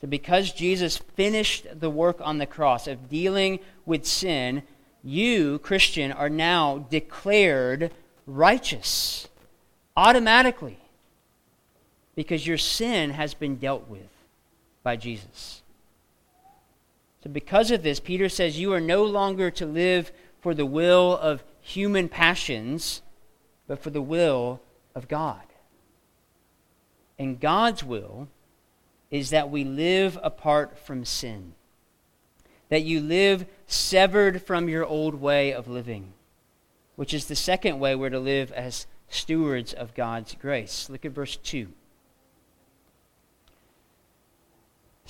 So, 0.00 0.06
because 0.06 0.52
Jesus 0.52 0.96
finished 0.96 1.66
the 1.78 1.90
work 1.90 2.20
on 2.22 2.38
the 2.38 2.46
cross 2.46 2.86
of 2.86 3.10
dealing 3.10 3.60
with 3.84 4.06
sin, 4.06 4.62
you, 5.02 5.58
Christian, 5.58 6.10
are 6.10 6.30
now 6.30 6.86
declared 6.90 7.92
righteous 8.26 9.28
automatically 9.96 10.78
because 12.14 12.46
your 12.46 12.58
sin 12.58 13.10
has 13.10 13.34
been 13.34 13.56
dealt 13.56 13.88
with 13.88 14.08
by 14.82 14.96
Jesus. 14.96 15.62
So, 17.22 17.28
because 17.28 17.70
of 17.70 17.82
this, 17.82 18.00
Peter 18.00 18.30
says 18.30 18.58
you 18.58 18.72
are 18.72 18.80
no 18.80 19.04
longer 19.04 19.50
to 19.50 19.66
live 19.66 20.12
for 20.40 20.54
the 20.54 20.64
will 20.64 21.18
of 21.18 21.44
human 21.60 22.08
passions, 22.08 23.02
but 23.66 23.82
for 23.82 23.90
the 23.90 24.00
will 24.00 24.60
of 24.94 25.08
God. 25.08 25.42
And 27.18 27.38
God's 27.38 27.84
will 27.84 28.28
is 29.10 29.30
that 29.30 29.50
we 29.50 29.64
live 29.64 30.18
apart 30.22 30.78
from 30.78 31.04
sin, 31.04 31.54
that 32.68 32.82
you 32.82 33.00
live 33.00 33.46
severed 33.66 34.42
from 34.42 34.68
your 34.68 34.84
old 34.84 35.14
way 35.14 35.52
of 35.52 35.68
living, 35.68 36.12
which 36.96 37.12
is 37.12 37.26
the 37.26 37.36
second 37.36 37.78
way 37.80 37.94
we're 37.94 38.10
to 38.10 38.20
live 38.20 38.52
as 38.52 38.86
stewards 39.08 39.72
of 39.72 39.94
God's 39.94 40.34
grace. 40.34 40.88
Look 40.88 41.04
at 41.04 41.12
verse 41.12 41.36
2. 41.36 41.68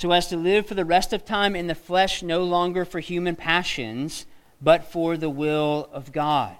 so 0.00 0.12
as 0.12 0.28
to 0.28 0.36
live 0.38 0.64
for 0.64 0.72
the 0.72 0.84
rest 0.86 1.12
of 1.12 1.26
time 1.26 1.54
in 1.54 1.66
the 1.66 1.74
flesh 1.74 2.22
no 2.22 2.42
longer 2.42 2.86
for 2.86 3.00
human 3.00 3.36
passions, 3.36 4.24
but 4.58 4.82
for 4.82 5.18
the 5.18 5.28
will 5.28 5.90
of 5.92 6.10
God. 6.10 6.56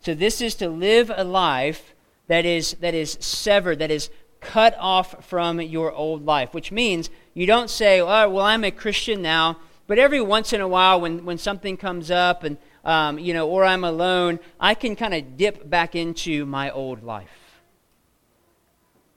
So 0.00 0.14
this 0.14 0.42
is 0.42 0.54
to 0.56 0.68
live 0.68 1.10
a 1.16 1.24
life 1.24 1.94
that 2.26 2.44
is, 2.44 2.74
that 2.80 2.92
is 2.92 3.16
severed, 3.18 3.78
that 3.78 3.90
is 3.90 4.10
cut 4.44 4.76
off 4.78 5.24
from 5.24 5.60
your 5.60 5.92
old 5.92 6.24
life, 6.24 6.54
which 6.54 6.70
means 6.70 7.10
you 7.32 7.46
don't 7.46 7.70
say, 7.70 8.00
oh, 8.00 8.28
well, 8.28 8.44
I'm 8.44 8.62
a 8.62 8.70
Christian 8.70 9.22
now, 9.22 9.58
but 9.86 9.98
every 9.98 10.20
once 10.20 10.52
in 10.52 10.60
a 10.60 10.68
while 10.68 11.00
when, 11.00 11.24
when 11.24 11.38
something 11.38 11.76
comes 11.76 12.10
up 12.10 12.44
and, 12.44 12.56
um, 12.84 13.18
you 13.18 13.34
know, 13.34 13.48
or 13.48 13.64
I'm 13.64 13.84
alone, 13.84 14.38
I 14.60 14.74
can 14.74 14.94
kind 14.94 15.14
of 15.14 15.36
dip 15.36 15.68
back 15.68 15.94
into 15.96 16.46
my 16.46 16.70
old 16.70 17.02
life. 17.02 17.28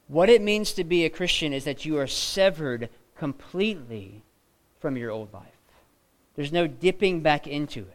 What 0.07 0.29
it 0.29 0.41
means 0.41 0.71
to 0.73 0.83
be 0.83 1.05
a 1.05 1.09
Christian 1.09 1.53
is 1.53 1.65
that 1.65 1.85
you 1.85 1.97
are 1.99 2.07
severed 2.07 2.89
completely 3.17 4.23
from 4.79 4.95
your 4.95 5.11
old 5.11 5.33
life. 5.33 5.43
There's 6.35 6.51
no 6.51 6.67
dipping 6.67 7.21
back 7.21 7.47
into 7.47 7.81
it. 7.81 7.93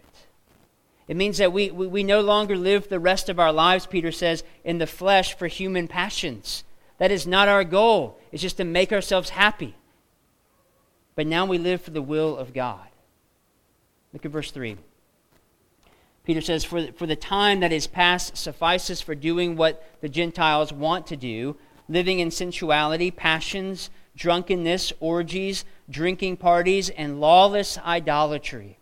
It 1.09 1.17
means 1.17 1.39
that 1.39 1.53
we, 1.53 1.71
we, 1.71 1.87
we, 1.87 2.03
no 2.03 2.21
longer 2.21 2.57
live 2.57 2.89
the 2.89 3.01
rest 3.01 3.29
of 3.29 3.39
our 3.39 3.53
lives, 3.53 3.87
Peter 3.87 4.13
says, 4.13 4.45
in 4.65 4.79
the 4.79 4.87
flesh 4.87 5.37
for 5.37 5.47
human 5.47 5.89
passions. 5.89 6.65
That 7.03 7.11
is 7.11 7.27
not 7.27 7.49
our 7.49 7.65
goal. 7.65 8.17
It's 8.31 8.43
just 8.43 8.59
to 8.59 8.65
make 8.65 8.93
ourselves 8.93 9.31
happy. 9.31 9.75
But 11.17 11.27
now 11.27 11.45
we 11.45 11.59
live 11.59 11.83
for 11.83 11.91
the 11.91 12.01
will 12.01 12.37
of 12.37 12.55
God. 12.55 12.87
Look 14.13 14.25
at 14.25 14.31
verse 14.31 14.53
3. 14.53 14.77
Peter 16.23 16.41
says, 16.41 16.63
for, 16.63 16.93
for 16.93 17.09
the 17.09 17.17
time 17.17 17.59
that 17.59 17.73
is 17.73 17.89
past 17.89 18.37
suffices 18.37 19.01
for 19.01 19.17
doing 19.17 19.57
what 19.57 19.85
the 20.01 20.09
Gentiles 20.09 20.73
want 20.73 21.09
to 21.09 21.17
do, 21.17 21.57
living 21.89 22.21
in 22.21 22.31
sensuality, 22.31 23.11
passions, 23.11 23.91
drunkenness, 24.15 24.93
orgies, 25.01 25.65
drinking 25.91 26.37
parties, 26.37 26.89
and 26.89 27.21
lawless 27.21 27.79
idolatry. 27.79 28.79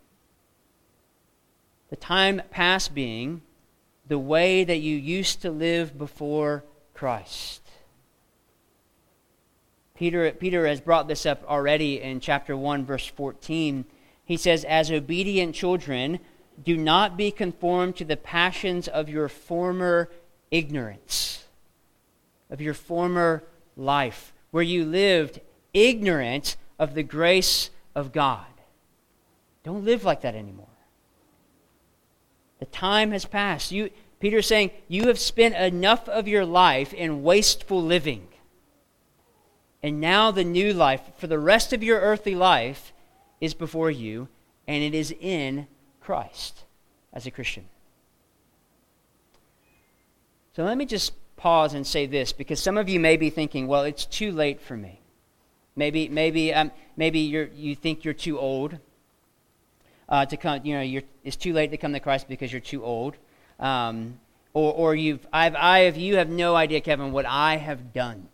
The 1.89 1.95
time 1.95 2.43
past 2.51 2.93
being 2.93 3.41
the 4.07 4.19
way 4.19 4.63
that 4.63 4.77
you 4.77 4.95
used 4.95 5.41
to 5.41 5.49
live 5.49 5.97
before 5.97 6.63
Christ. 6.93 7.60
Peter, 10.01 10.31
Peter 10.31 10.65
has 10.65 10.81
brought 10.81 11.07
this 11.07 11.27
up 11.27 11.43
already 11.47 12.01
in 12.01 12.19
chapter 12.19 12.57
1, 12.57 12.85
verse 12.85 13.05
14. 13.05 13.85
He 14.25 14.35
says, 14.35 14.63
As 14.63 14.89
obedient 14.89 15.53
children, 15.53 16.17
do 16.63 16.75
not 16.75 17.17
be 17.17 17.29
conformed 17.29 17.97
to 17.97 18.05
the 18.05 18.17
passions 18.17 18.87
of 18.87 19.09
your 19.09 19.29
former 19.29 20.09
ignorance, 20.49 21.45
of 22.49 22.61
your 22.61 22.73
former 22.73 23.43
life 23.77 24.33
where 24.49 24.63
you 24.63 24.85
lived 24.85 25.39
ignorant 25.71 26.55
of 26.79 26.95
the 26.95 27.03
grace 27.03 27.69
of 27.93 28.11
God. 28.11 28.47
Don't 29.63 29.85
live 29.85 30.03
like 30.03 30.21
that 30.21 30.33
anymore. 30.33 30.65
The 32.57 32.65
time 32.65 33.11
has 33.11 33.25
passed. 33.25 33.71
You, 33.71 33.91
Peter's 34.19 34.47
saying, 34.47 34.71
You 34.87 35.09
have 35.09 35.19
spent 35.19 35.53
enough 35.53 36.09
of 36.09 36.27
your 36.27 36.43
life 36.43 36.91
in 36.91 37.21
wasteful 37.21 37.83
living. 37.83 38.27
And 39.83 39.99
now 39.99 40.31
the 40.31 40.43
new 40.43 40.73
life, 40.73 41.01
for 41.17 41.27
the 41.27 41.39
rest 41.39 41.73
of 41.73 41.83
your 41.83 41.99
earthly 41.99 42.35
life, 42.35 42.93
is 43.39 43.53
before 43.53 43.89
you, 43.89 44.27
and 44.67 44.83
it 44.83 44.93
is 44.93 45.13
in 45.19 45.67
Christ 45.99 46.63
as 47.11 47.25
a 47.25 47.31
Christian. 47.31 47.65
So 50.55 50.63
let 50.63 50.77
me 50.77 50.85
just 50.85 51.13
pause 51.37 51.73
and 51.73 51.87
say 51.87 52.05
this 52.05 52.33
because 52.33 52.61
some 52.61 52.77
of 52.77 52.87
you 52.87 52.99
may 52.99 53.17
be 53.17 53.29
thinking, 53.29 53.67
well, 53.67 53.83
it's 53.83 54.05
too 54.05 54.31
late 54.31 54.61
for 54.61 54.77
me. 54.77 54.99
Maybe, 55.75 56.09
maybe, 56.09 56.53
um, 56.53 56.71
maybe 56.97 57.19
you 57.19 57.49
you 57.55 57.75
think 57.75 58.03
you're 58.03 58.13
too 58.13 58.37
old 58.37 58.77
uh, 60.09 60.25
to 60.25 60.37
come. 60.37 60.63
You 60.65 60.75
know, 60.75 61.01
it's 61.23 61.37
too 61.37 61.53
late 61.53 61.71
to 61.71 61.77
come 61.77 61.93
to 61.93 61.99
Christ 61.99 62.27
because 62.27 62.51
you're 62.51 62.59
too 62.59 62.83
old. 62.83 63.15
Um, 63.59 64.19
or, 64.53 64.73
or 64.73 64.95
you've, 64.95 65.25
I've, 65.31 65.55
I 65.55 65.87
you 65.87 66.17
have 66.17 66.29
no 66.29 66.55
idea, 66.55 66.81
Kevin, 66.81 67.13
what 67.13 67.25
I 67.25 67.55
have 67.55 67.93
done. 67.93 68.27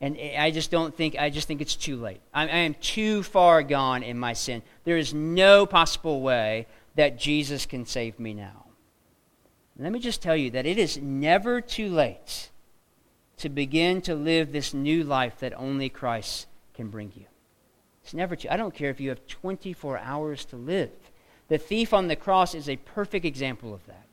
And 0.00 0.16
I 0.38 0.50
just 0.50 0.70
don't 0.70 0.94
think, 0.94 1.16
I 1.18 1.28
just 1.28 1.46
think 1.46 1.60
it's 1.60 1.76
too 1.76 1.96
late. 1.96 2.20
I, 2.32 2.44
I 2.44 2.56
am 2.58 2.74
too 2.74 3.22
far 3.22 3.62
gone 3.62 4.02
in 4.02 4.18
my 4.18 4.32
sin. 4.32 4.62
There 4.84 4.96
is 4.96 5.12
no 5.12 5.66
possible 5.66 6.22
way 6.22 6.66
that 6.94 7.18
Jesus 7.18 7.66
can 7.66 7.84
save 7.84 8.18
me 8.18 8.32
now. 8.32 8.66
Let 9.78 9.92
me 9.92 9.98
just 9.98 10.22
tell 10.22 10.36
you 10.36 10.50
that 10.50 10.66
it 10.66 10.78
is 10.78 10.98
never 10.98 11.60
too 11.60 11.88
late 11.88 12.50
to 13.38 13.48
begin 13.48 14.02
to 14.02 14.14
live 14.14 14.52
this 14.52 14.74
new 14.74 15.04
life 15.04 15.38
that 15.40 15.58
only 15.58 15.88
Christ 15.88 16.46
can 16.74 16.88
bring 16.88 17.12
you. 17.14 17.24
It's 18.02 18.12
never 18.12 18.36
too. 18.36 18.48
I 18.50 18.56
don't 18.56 18.74
care 18.74 18.90
if 18.90 19.00
you 19.00 19.08
have 19.10 19.26
24 19.26 19.98
hours 19.98 20.44
to 20.46 20.56
live. 20.56 20.90
The 21.48 21.56
thief 21.56 21.94
on 21.94 22.08
the 22.08 22.16
cross 22.16 22.54
is 22.54 22.68
a 22.68 22.76
perfect 22.76 23.24
example 23.24 23.72
of 23.72 23.86
that. 23.86 24.06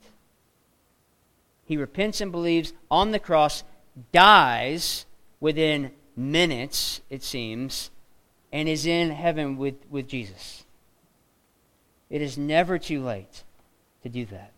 He 1.66 1.76
repents 1.76 2.22
and 2.22 2.32
believes 2.32 2.72
on 2.90 3.12
the 3.12 3.20
cross, 3.20 3.64
dies 4.14 5.06
within 5.40 5.92
minutes, 6.16 7.02
it 7.10 7.24
seems, 7.24 7.92
and 8.52 8.68
is 8.68 8.86
in 8.86 9.12
heaven 9.12 9.58
with, 9.58 9.76
with 9.90 10.08
Jesus. 10.08 10.66
It 12.10 12.22
is 12.22 12.38
never 12.38 12.80
too 12.80 13.04
late 13.04 13.44
to 14.04 14.10
do 14.10 14.26
that. 14.28 14.52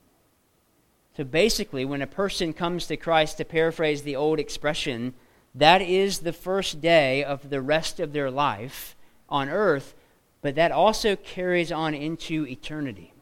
So 1.17 1.23
basically, 1.23 1.83
when 1.83 2.01
a 2.01 2.07
person 2.07 2.53
comes 2.53 2.85
to 2.87 2.95
Christ, 2.95 3.37
to 3.37 3.45
paraphrase 3.45 4.03
the 4.03 4.15
old 4.15 4.39
expression, 4.39 5.13
that 5.55 5.81
is 5.81 6.19
the 6.19 6.31
first 6.33 6.79
day 6.79 7.23
of 7.23 7.49
the 7.49 7.61
rest 7.61 7.99
of 7.99 8.13
their 8.13 8.31
life 8.31 8.95
on 9.27 9.49
earth, 9.49 9.95
but 10.41 10.55
that 10.55 10.71
also 10.71 11.15
carries 11.15 11.71
on 11.71 11.93
into 11.93 12.47
eternity. 12.47 13.13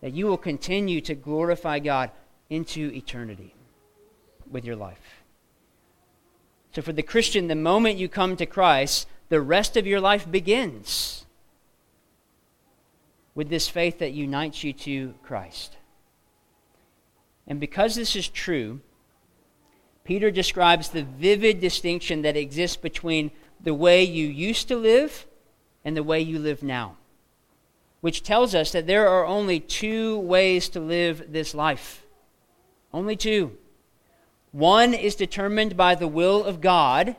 That 0.00 0.12
you 0.12 0.26
will 0.26 0.38
continue 0.38 1.00
to 1.00 1.14
glorify 1.14 1.78
God 1.78 2.10
into 2.48 2.92
eternity 2.94 3.54
with 4.50 4.64
your 4.64 4.76
life. 4.76 5.19
So, 6.72 6.82
for 6.82 6.92
the 6.92 7.02
Christian, 7.02 7.48
the 7.48 7.56
moment 7.56 7.98
you 7.98 8.08
come 8.08 8.36
to 8.36 8.46
Christ, 8.46 9.08
the 9.28 9.40
rest 9.40 9.76
of 9.76 9.86
your 9.86 10.00
life 10.00 10.30
begins 10.30 11.26
with 13.34 13.48
this 13.48 13.68
faith 13.68 13.98
that 13.98 14.12
unites 14.12 14.62
you 14.62 14.72
to 14.72 15.14
Christ. 15.22 15.76
And 17.46 17.58
because 17.58 17.94
this 17.94 18.14
is 18.14 18.28
true, 18.28 18.80
Peter 20.04 20.30
describes 20.30 20.88
the 20.88 21.02
vivid 21.04 21.60
distinction 21.60 22.22
that 22.22 22.36
exists 22.36 22.76
between 22.76 23.30
the 23.60 23.74
way 23.74 24.02
you 24.02 24.26
used 24.26 24.68
to 24.68 24.76
live 24.76 25.26
and 25.84 25.96
the 25.96 26.02
way 26.02 26.20
you 26.20 26.38
live 26.38 26.62
now, 26.62 26.96
which 28.00 28.22
tells 28.22 28.54
us 28.54 28.72
that 28.72 28.86
there 28.86 29.08
are 29.08 29.26
only 29.26 29.60
two 29.60 30.18
ways 30.18 30.68
to 30.68 30.80
live 30.80 31.32
this 31.32 31.54
life. 31.54 32.04
Only 32.92 33.16
two. 33.16 33.56
One 34.52 34.94
is 34.94 35.14
determined 35.14 35.76
by 35.76 35.94
the 35.94 36.08
will 36.08 36.44
of 36.44 36.60
God, 36.60 37.16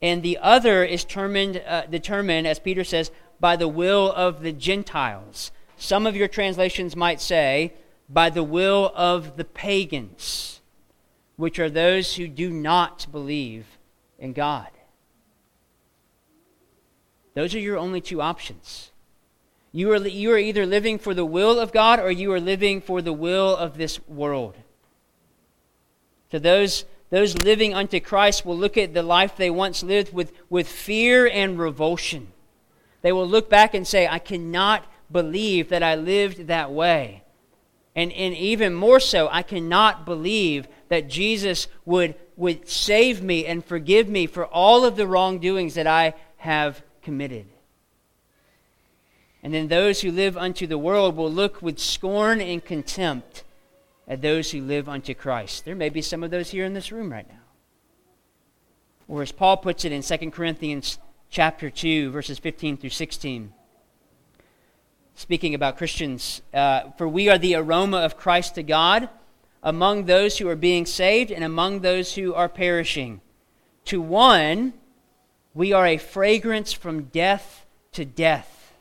and 0.00 0.22
the 0.22 0.38
other 0.38 0.84
is 0.84 1.04
determined, 1.04 1.62
uh, 1.66 1.86
determined, 1.86 2.46
as 2.46 2.58
Peter 2.58 2.84
says, 2.84 3.10
by 3.38 3.56
the 3.56 3.68
will 3.68 4.12
of 4.12 4.42
the 4.42 4.52
Gentiles. 4.52 5.52
Some 5.76 6.06
of 6.06 6.16
your 6.16 6.28
translations 6.28 6.96
might 6.96 7.20
say, 7.20 7.74
by 8.08 8.30
the 8.30 8.42
will 8.42 8.92
of 8.94 9.36
the 9.36 9.44
pagans, 9.44 10.60
which 11.36 11.58
are 11.58 11.70
those 11.70 12.16
who 12.16 12.26
do 12.26 12.50
not 12.50 13.06
believe 13.12 13.66
in 14.18 14.32
God. 14.32 14.68
Those 17.34 17.54
are 17.54 17.60
your 17.60 17.78
only 17.78 18.00
two 18.00 18.20
options. 18.20 18.90
You 19.72 19.92
are, 19.92 19.96
you 19.96 20.32
are 20.32 20.38
either 20.38 20.66
living 20.66 20.98
for 20.98 21.14
the 21.14 21.24
will 21.24 21.60
of 21.60 21.72
God 21.72 22.00
or 22.00 22.10
you 22.10 22.32
are 22.32 22.40
living 22.40 22.80
for 22.80 23.00
the 23.00 23.12
will 23.12 23.56
of 23.56 23.78
this 23.78 24.06
world. 24.08 24.56
To 26.30 26.40
those, 26.40 26.84
those 27.10 27.36
living 27.38 27.74
unto 27.74 28.00
Christ 28.00 28.46
will 28.46 28.56
look 28.56 28.76
at 28.76 28.94
the 28.94 29.02
life 29.02 29.36
they 29.36 29.50
once 29.50 29.82
lived 29.82 30.12
with, 30.12 30.32
with 30.48 30.68
fear 30.68 31.26
and 31.26 31.58
revulsion. 31.58 32.28
They 33.02 33.12
will 33.12 33.26
look 33.26 33.48
back 33.48 33.74
and 33.74 33.86
say, 33.86 34.06
I 34.06 34.18
cannot 34.18 34.84
believe 35.10 35.70
that 35.70 35.82
I 35.82 35.94
lived 35.94 36.46
that 36.46 36.70
way. 36.70 37.22
And, 37.96 38.12
and 38.12 38.34
even 38.34 38.74
more 38.74 39.00
so, 39.00 39.28
I 39.30 39.42
cannot 39.42 40.06
believe 40.06 40.68
that 40.88 41.08
Jesus 41.08 41.66
would, 41.84 42.14
would 42.36 42.68
save 42.68 43.22
me 43.22 43.46
and 43.46 43.64
forgive 43.64 44.08
me 44.08 44.26
for 44.26 44.46
all 44.46 44.84
of 44.84 44.96
the 44.96 45.06
wrongdoings 45.06 45.74
that 45.74 45.86
I 45.86 46.14
have 46.36 46.82
committed. 47.02 47.46
And 49.42 49.54
then 49.54 49.68
those 49.68 50.02
who 50.02 50.12
live 50.12 50.36
unto 50.36 50.66
the 50.66 50.78
world 50.78 51.16
will 51.16 51.30
look 51.30 51.62
with 51.62 51.78
scorn 51.78 52.40
and 52.40 52.64
contempt 52.64 53.42
at 54.10 54.20
those 54.20 54.50
who 54.50 54.60
live 54.60 54.88
unto 54.88 55.14
Christ. 55.14 55.64
There 55.64 55.76
may 55.76 55.88
be 55.88 56.02
some 56.02 56.24
of 56.24 56.32
those 56.32 56.50
here 56.50 56.64
in 56.64 56.74
this 56.74 56.90
room 56.90 57.12
right 57.12 57.28
now. 57.28 57.36
Or 59.06 59.22
as 59.22 59.30
Paul 59.30 59.56
puts 59.56 59.84
it 59.84 59.92
in 59.92 60.02
2 60.02 60.32
Corinthians 60.32 60.98
chapter 61.30 61.70
2, 61.70 62.10
verses 62.10 62.40
15 62.40 62.76
through 62.76 62.90
16, 62.90 63.52
speaking 65.14 65.54
about 65.54 65.78
Christians, 65.78 66.42
uh, 66.52 66.90
for 66.98 67.06
we 67.06 67.28
are 67.28 67.38
the 67.38 67.54
aroma 67.54 67.98
of 67.98 68.16
Christ 68.16 68.56
to 68.56 68.64
God 68.64 69.08
among 69.62 70.06
those 70.06 70.38
who 70.38 70.48
are 70.48 70.56
being 70.56 70.86
saved 70.86 71.30
and 71.30 71.44
among 71.44 71.80
those 71.80 72.14
who 72.14 72.34
are 72.34 72.48
perishing. 72.48 73.20
To 73.86 74.00
one, 74.00 74.72
we 75.54 75.72
are 75.72 75.86
a 75.86 75.98
fragrance 75.98 76.72
from 76.72 77.04
death 77.04 77.64
to 77.92 78.04
death, 78.04 78.72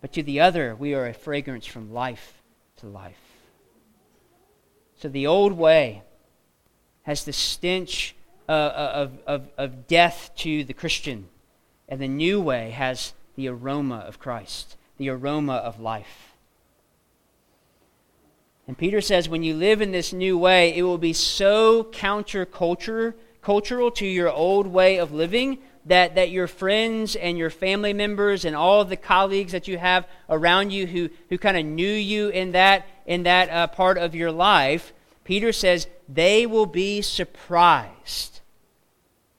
but 0.00 0.12
to 0.14 0.24
the 0.24 0.40
other, 0.40 0.74
we 0.74 0.94
are 0.94 1.06
a 1.06 1.14
fragrance 1.14 1.66
from 1.66 1.92
life 1.92 2.42
to 2.78 2.88
life. 2.88 3.29
So 5.00 5.08
the 5.08 5.26
old 5.26 5.54
way 5.54 6.02
has 7.04 7.24
the 7.24 7.32
stench 7.32 8.14
uh, 8.46 8.52
uh, 8.52 8.92
of, 8.94 9.12
of, 9.26 9.48
of 9.56 9.86
death 9.86 10.30
to 10.36 10.62
the 10.62 10.74
Christian, 10.74 11.26
and 11.88 12.02
the 12.02 12.08
new 12.08 12.38
way 12.38 12.70
has 12.72 13.14
the 13.34 13.48
aroma 13.48 14.00
of 14.00 14.18
Christ, 14.18 14.76
the 14.98 15.08
aroma 15.08 15.54
of 15.54 15.80
life. 15.80 16.34
And 18.66 18.76
Peter 18.76 19.00
says, 19.00 19.26
when 19.26 19.42
you 19.42 19.54
live 19.54 19.80
in 19.80 19.90
this 19.90 20.12
new 20.12 20.36
way, 20.36 20.76
it 20.76 20.82
will 20.82 20.98
be 20.98 21.14
so 21.14 21.84
counterculture, 21.84 23.14
cultural 23.40 23.90
to 23.92 24.06
your 24.06 24.30
old 24.30 24.66
way 24.66 24.98
of 24.98 25.12
living 25.12 25.58
that, 25.86 26.14
that 26.14 26.30
your 26.30 26.46
friends 26.46 27.16
and 27.16 27.38
your 27.38 27.48
family 27.48 27.94
members 27.94 28.44
and 28.44 28.54
all 28.54 28.84
the 28.84 28.96
colleagues 28.96 29.52
that 29.52 29.66
you 29.66 29.78
have 29.78 30.06
around 30.28 30.72
you 30.72 30.86
who, 30.86 31.08
who 31.30 31.38
kind 31.38 31.56
of 31.56 31.64
knew 31.64 31.90
you 31.90 32.28
in 32.28 32.52
that 32.52 32.86
in 33.10 33.24
that 33.24 33.50
uh, 33.50 33.66
part 33.66 33.98
of 33.98 34.14
your 34.14 34.30
life, 34.30 34.92
Peter 35.24 35.52
says 35.52 35.88
they 36.08 36.46
will 36.46 36.64
be 36.64 37.02
surprised 37.02 38.38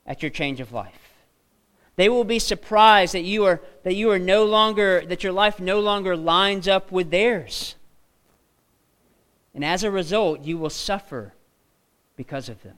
at 0.05 0.21
your 0.21 0.29
change 0.29 0.59
of 0.59 0.73
life. 0.73 1.13
They 1.95 2.09
will 2.09 2.25
be 2.25 2.37
surprised 2.37 3.13
that 3.13 3.21
you 3.21 3.45
are 3.45 3.61
that 3.83 3.95
you 3.95 4.11
are 4.11 4.19
no 4.19 4.43
longer 4.43 5.05
that 5.05 5.23
your 5.23 5.31
life 5.31 5.57
no 5.61 5.79
longer 5.79 6.17
lines 6.17 6.67
up 6.67 6.91
with 6.91 7.11
theirs. 7.11 7.75
And 9.55 9.63
as 9.63 9.85
a 9.85 9.91
result, 9.91 10.41
you 10.41 10.57
will 10.57 10.69
suffer 10.69 11.33
because 12.17 12.49
of 12.49 12.61
them. 12.63 12.75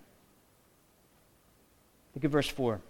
Look 2.14 2.24
at 2.24 2.30
verse 2.30 2.50
4. 2.50 2.82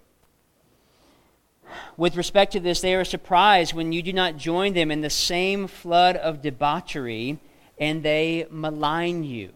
With 1.95 2.17
respect 2.17 2.51
to 2.51 2.59
this, 2.59 2.81
they 2.81 2.95
are 2.95 3.05
surprised 3.05 3.73
when 3.73 3.93
you 3.93 4.01
do 4.01 4.11
not 4.11 4.35
join 4.35 4.73
them 4.73 4.91
in 4.91 4.99
the 4.99 5.09
same 5.09 5.67
flood 5.67 6.17
of 6.17 6.41
debauchery 6.41 7.39
and 7.77 8.03
they 8.03 8.45
malign 8.49 9.23
you. 9.23 9.51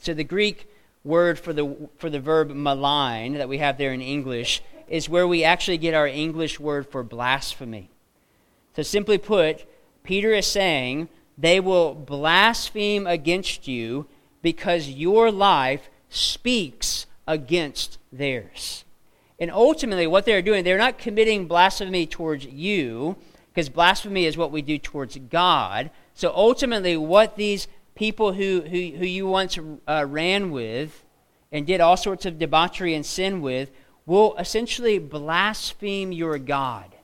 So 0.00 0.14
the 0.14 0.24
Greek 0.24 0.68
word 1.02 1.38
for 1.38 1.52
the, 1.52 1.88
for 1.98 2.10
the 2.10 2.20
verb 2.20 2.50
malign 2.50 3.34
that 3.34 3.48
we 3.48 3.58
have 3.58 3.78
there 3.78 3.92
in 3.92 4.00
English 4.00 4.62
is 4.88 5.08
where 5.08 5.26
we 5.26 5.44
actually 5.44 5.78
get 5.78 5.94
our 5.94 6.06
English 6.06 6.60
word 6.60 6.86
for 6.86 7.02
blasphemy. 7.02 7.90
So 8.76 8.82
simply 8.82 9.18
put, 9.18 9.64
Peter 10.02 10.32
is 10.32 10.46
saying 10.46 11.08
they 11.38 11.60
will 11.60 11.94
blaspheme 11.94 13.06
against 13.06 13.66
you 13.66 14.06
because 14.42 14.88
your 14.88 15.30
life 15.30 15.88
speaks 16.08 17.06
against 17.26 17.98
theirs. 18.12 18.84
And 19.38 19.50
ultimately, 19.50 20.06
what 20.06 20.26
they're 20.26 20.42
doing, 20.42 20.62
they're 20.62 20.78
not 20.78 20.98
committing 20.98 21.48
blasphemy 21.48 22.06
towards 22.06 22.46
you, 22.46 23.16
because 23.52 23.68
blasphemy 23.68 24.26
is 24.26 24.36
what 24.36 24.52
we 24.52 24.62
do 24.62 24.78
towards 24.78 25.16
God. 25.16 25.90
So 26.14 26.32
ultimately, 26.34 26.96
what 26.96 27.36
these 27.36 27.66
people 27.94 28.32
who, 28.32 28.62
who, 28.62 28.96
who 28.96 29.06
you 29.06 29.26
once 29.26 29.58
uh, 29.88 30.06
ran 30.08 30.50
with 30.50 31.04
and 31.50 31.66
did 31.66 31.80
all 31.80 31.96
sorts 31.96 32.24
of 32.24 32.38
debauchery 32.38 32.94
and 32.94 33.04
sin 33.04 33.40
with 33.40 33.70
will 34.06 34.36
essentially 34.36 34.98
blaspheme 34.98 36.12
your 36.12 36.38
God 36.38 36.94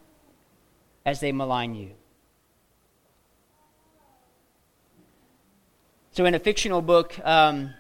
as 1.05 1.21
they 1.21 1.33
malign 1.33 1.75
you. 1.75 1.91
So, 6.13 6.25
in 6.25 6.35
a 6.35 6.39
fictional 6.39 6.83
book 6.83 7.19
um, 7.25 7.73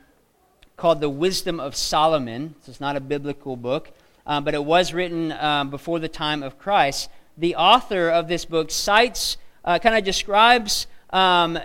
called 0.76 1.00
The 1.00 1.10
Wisdom 1.10 1.60
of 1.60 1.76
Solomon, 1.76 2.54
so 2.62 2.70
it's 2.70 2.80
not 2.80 2.96
a 2.96 3.00
biblical 3.00 3.56
book, 3.56 3.92
um, 4.26 4.44
but 4.44 4.54
it 4.54 4.64
was 4.64 4.94
written 4.94 5.32
um, 5.32 5.70
before 5.70 5.98
the 5.98 6.08
time 6.08 6.42
of 6.42 6.58
Christ, 6.58 7.10
the 7.36 7.56
author 7.56 8.08
of 8.08 8.28
this 8.28 8.44
book 8.44 8.70
cites, 8.70 9.36
uh, 9.64 9.78
kind 9.78 9.96
of 9.96 10.04
describes 10.04 10.86
um, 11.12 11.58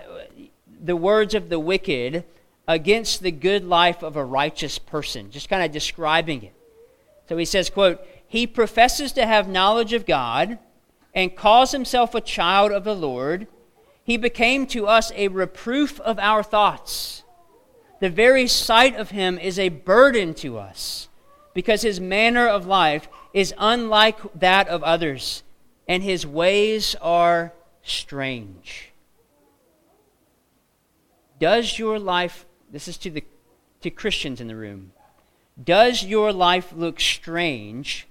the 0.84 0.96
words 0.96 1.34
of 1.34 1.50
the 1.50 1.60
wicked 1.60 2.24
against 2.68 3.22
the 3.22 3.32
good 3.32 3.64
life 3.64 4.04
of 4.04 4.16
a 4.16 4.26
righteous 4.26 4.80
person, 4.80 5.32
just 5.32 5.50
kind 5.50 5.64
of 5.64 5.72
describing 5.72 6.44
it. 6.44 6.54
So 7.30 7.38
he 7.38 7.46
says, 7.46 7.70
quote, 7.70 8.06
he 8.28 8.48
professes 8.48 9.12
to 9.14 9.26
have 9.26 9.48
knowledge 9.48 9.94
of 9.94 10.06
God 10.06 10.58
and 11.14 11.36
calls 11.36 11.72
himself 11.72 12.14
a 12.14 12.22
child 12.22 12.72
of 12.72 12.84
the 12.84 12.96
Lord, 12.96 13.48
he 14.04 14.18
became 14.18 14.68
to 14.68 14.88
us 14.88 15.12
a 15.16 15.30
reproof 15.30 16.00
of 16.02 16.20
our 16.20 16.44
thoughts. 16.44 17.24
The 18.00 18.10
very 18.10 18.48
sight 18.48 18.96
of 18.96 19.12
him 19.12 19.40
is 19.40 19.58
a 19.58 19.70
burden 19.70 20.34
to 20.36 20.58
us 20.58 21.08
because 21.54 21.82
his 21.82 22.02
manner 22.02 22.48
of 22.48 22.68
life 22.68 23.08
is 23.34 23.54
unlike 23.58 24.18
that 24.36 24.68
of 24.68 24.84
others, 24.84 25.44
and 25.88 26.04
his 26.04 26.28
ways 26.28 26.96
are 27.02 27.54
strange. 27.82 28.92
Does 31.40 31.78
your 31.78 32.00
life, 32.00 32.46
this 32.72 32.88
is 32.88 32.98
to 33.00 33.10
the 33.10 33.24
to 33.82 33.90
Christians 33.92 34.42
in 34.42 34.48
the 34.48 34.56
room, 34.56 34.94
does 35.64 36.04
your 36.04 36.34
life 36.34 36.74
look 36.76 37.00
strange 37.00 38.08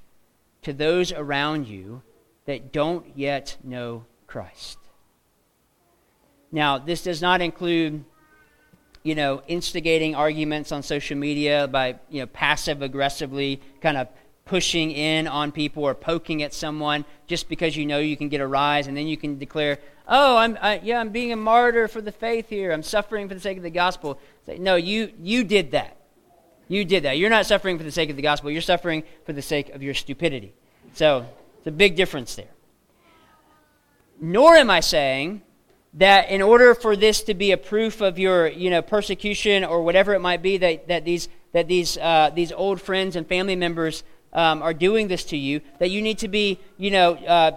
to 0.63 0.73
those 0.73 1.13
around 1.13 1.67
you 1.69 2.03
that 2.47 2.73
don't 2.73 3.17
yet 3.17 3.57
know 3.63 4.05
Christ. 4.27 4.79
Now, 6.51 6.79
this 6.79 7.03
does 7.03 7.21
not 7.23 7.41
include, 7.41 8.05
you 9.03 9.15
know, 9.15 9.43
instigating 9.47 10.15
arguments 10.15 10.73
on 10.73 10.83
social 10.83 11.17
media 11.17 11.69
by, 11.69 11.97
you 12.11 12.21
know, 12.21 12.27
passive 12.27 12.83
aggressively 12.83 13.61
kind 13.81 13.97
of 13.97 14.09
pushing 14.45 14.91
in 14.91 15.27
on 15.27 15.53
people 15.53 15.85
or 15.85 15.95
poking 15.95 16.43
at 16.43 16.53
someone 16.53 17.05
just 17.27 17.49
because 17.49 17.77
you 17.77 17.87
know 17.87 17.99
you 17.99 18.17
can 18.17 18.29
get 18.29 18.41
a 18.41 18.47
rise 18.47 18.87
and 18.87 18.97
then 18.97 19.07
you 19.07 19.17
can 19.17 19.39
declare, 19.39 19.79
"Oh, 20.07 20.37
I'm 20.37 20.59
I, 20.61 20.81
yeah, 20.83 21.01
I'm 21.01 21.11
being 21.11 21.33
a 21.33 21.37
martyr 21.37 21.89
for 21.89 22.01
the 22.01 22.13
faith 22.13 22.49
here. 22.49 22.73
I'm 22.73 22.83
suffering 22.83 23.29
for 23.29 23.35
the 23.35 23.41
sake 23.41 23.57
of 23.57 23.63
the 23.63 23.71
gospel." 23.71 24.19
Say, 24.47 24.59
"No, 24.59 24.77
you 24.77 25.13
you 25.21 25.45
did 25.45 25.71
that. 25.73 25.97
You 26.69 26.85
did 26.85 27.05
that. 27.05 27.19
You're 27.19 27.31
not 27.31 27.47
suffering 27.47 27.79
for 27.79 27.85
the 27.85 27.93
sake 27.93 28.11
of 28.11 28.17
the 28.17 28.23
gospel. 28.23 28.51
You're 28.51 28.63
suffering 28.63 29.03
for 29.25 29.33
the 29.33 29.43
sake 29.43 29.71
of 29.71 29.83
your 29.83 29.95
stupidity." 29.95 30.53
So, 30.95 31.27
it's 31.59 31.67
a 31.67 31.71
big 31.71 31.97
difference 31.97 32.35
there. 32.35 32.51
Nor 34.21 34.55
am 34.57 34.71
I 34.71 34.81
saying 34.81 35.43
that 35.95 36.29
in 36.29 36.43
order 36.43 36.75
for 36.75 36.97
this 36.97 37.23
to 37.23 37.35
be 37.35 37.53
a 37.53 37.57
proof 37.57 38.01
of 38.01 38.19
your 38.19 38.49
you 38.49 38.69
know, 38.71 38.83
persecution 38.83 39.65
or 39.65 39.83
whatever 39.83 40.13
it 40.13 40.21
might 40.21 40.43
be 40.43 40.57
that, 40.59 40.89
that 40.89 41.05
these, 41.05 41.29
that 41.53 41.69
these, 41.69 41.97
uh, 41.99 42.31
these 42.35 42.53
old 42.53 42.81
friends 42.81 43.17
and 43.17 43.27
family 43.27 43.57
members 43.57 44.03
um, 44.35 44.63
are 44.63 44.75
doing 44.75 45.09
this 45.09 45.25
to 45.25 45.37
you, 45.37 45.61
that 45.79 45.91
you 45.91 46.03
need 46.03 46.19
to 46.19 46.29
be, 46.29 46.59
you 46.77 46.91
know, 46.91 47.15
uh, 47.15 47.53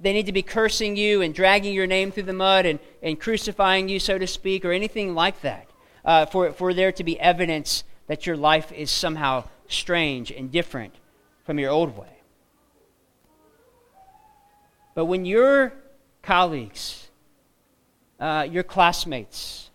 they 0.00 0.12
need 0.12 0.26
to 0.26 0.32
be 0.32 0.42
cursing 0.42 0.96
you 0.96 1.22
and 1.22 1.34
dragging 1.34 1.74
your 1.74 1.86
name 1.86 2.10
through 2.10 2.24
the 2.24 2.32
mud 2.32 2.66
and, 2.66 2.80
and 3.02 3.20
crucifying 3.20 3.88
you, 3.88 4.00
so 4.00 4.18
to 4.18 4.26
speak, 4.26 4.64
or 4.64 4.72
anything 4.72 5.14
like 5.14 5.40
that, 5.42 5.68
uh, 6.04 6.26
for, 6.26 6.52
for 6.52 6.74
there 6.74 6.92
to 6.92 7.04
be 7.04 7.18
evidence 7.20 7.84
that 8.08 8.26
your 8.26 8.36
life 8.36 8.72
is 8.72 8.90
somehow 8.90 9.44
strange 9.68 10.30
and 10.30 10.50
different 10.50 10.94
from 11.44 11.58
your 11.58 11.70
old 11.70 11.96
way. 11.96 12.08
But 14.94 15.06
when 15.06 15.24
your 15.24 15.72
colleagues, 16.22 17.08
uh, 18.20 18.46
your 18.50 18.62
classmates, 18.62 19.70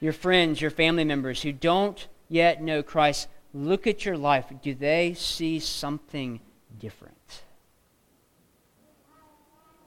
your 0.00 0.12
friends, 0.12 0.60
your 0.60 0.70
family 0.70 1.04
members 1.04 1.42
who 1.42 1.52
don't 1.52 2.06
yet 2.28 2.62
know 2.62 2.82
Christ 2.82 3.28
look 3.56 3.86
at 3.86 4.04
your 4.04 4.16
life, 4.16 4.46
do 4.62 4.74
they 4.74 5.14
see 5.14 5.58
something 5.58 6.40
different? 6.78 7.42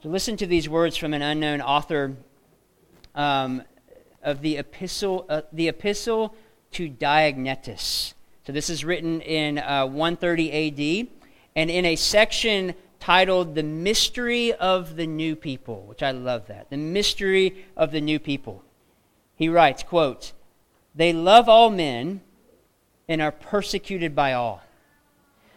So 0.02 0.08
listen 0.08 0.36
to 0.38 0.46
these 0.46 0.68
words 0.68 0.96
from 0.96 1.14
an 1.14 1.22
unknown 1.22 1.60
author 1.60 2.16
um, 3.14 3.62
of 4.22 4.40
the 4.40 4.56
epistle, 4.56 5.26
uh, 5.28 5.42
the 5.52 5.68
epistle 5.68 6.34
to 6.72 6.88
Diognetus. 6.88 8.14
So 8.46 8.52
this 8.52 8.70
is 8.70 8.84
written 8.84 9.20
in 9.20 9.58
uh, 9.58 9.86
130 9.86 11.02
AD, 11.02 11.08
and 11.54 11.70
in 11.70 11.84
a 11.84 11.96
section 11.96 12.74
titled 12.98 13.54
The 13.54 13.62
Mystery 13.62 14.52
of 14.54 14.96
the 14.96 15.06
New 15.06 15.36
People, 15.36 15.82
which 15.82 16.02
I 16.02 16.10
love 16.10 16.46
that. 16.48 16.70
The 16.70 16.76
Mystery 16.76 17.66
of 17.76 17.92
the 17.92 18.00
New 18.00 18.18
People. 18.18 18.64
He 19.36 19.48
writes, 19.48 19.82
quote, 19.82 20.32
They 20.94 21.12
love 21.12 21.48
all 21.48 21.70
men 21.70 22.22
and 23.10 23.20
are 23.20 23.32
persecuted 23.32 24.14
by 24.14 24.32
all. 24.32 24.62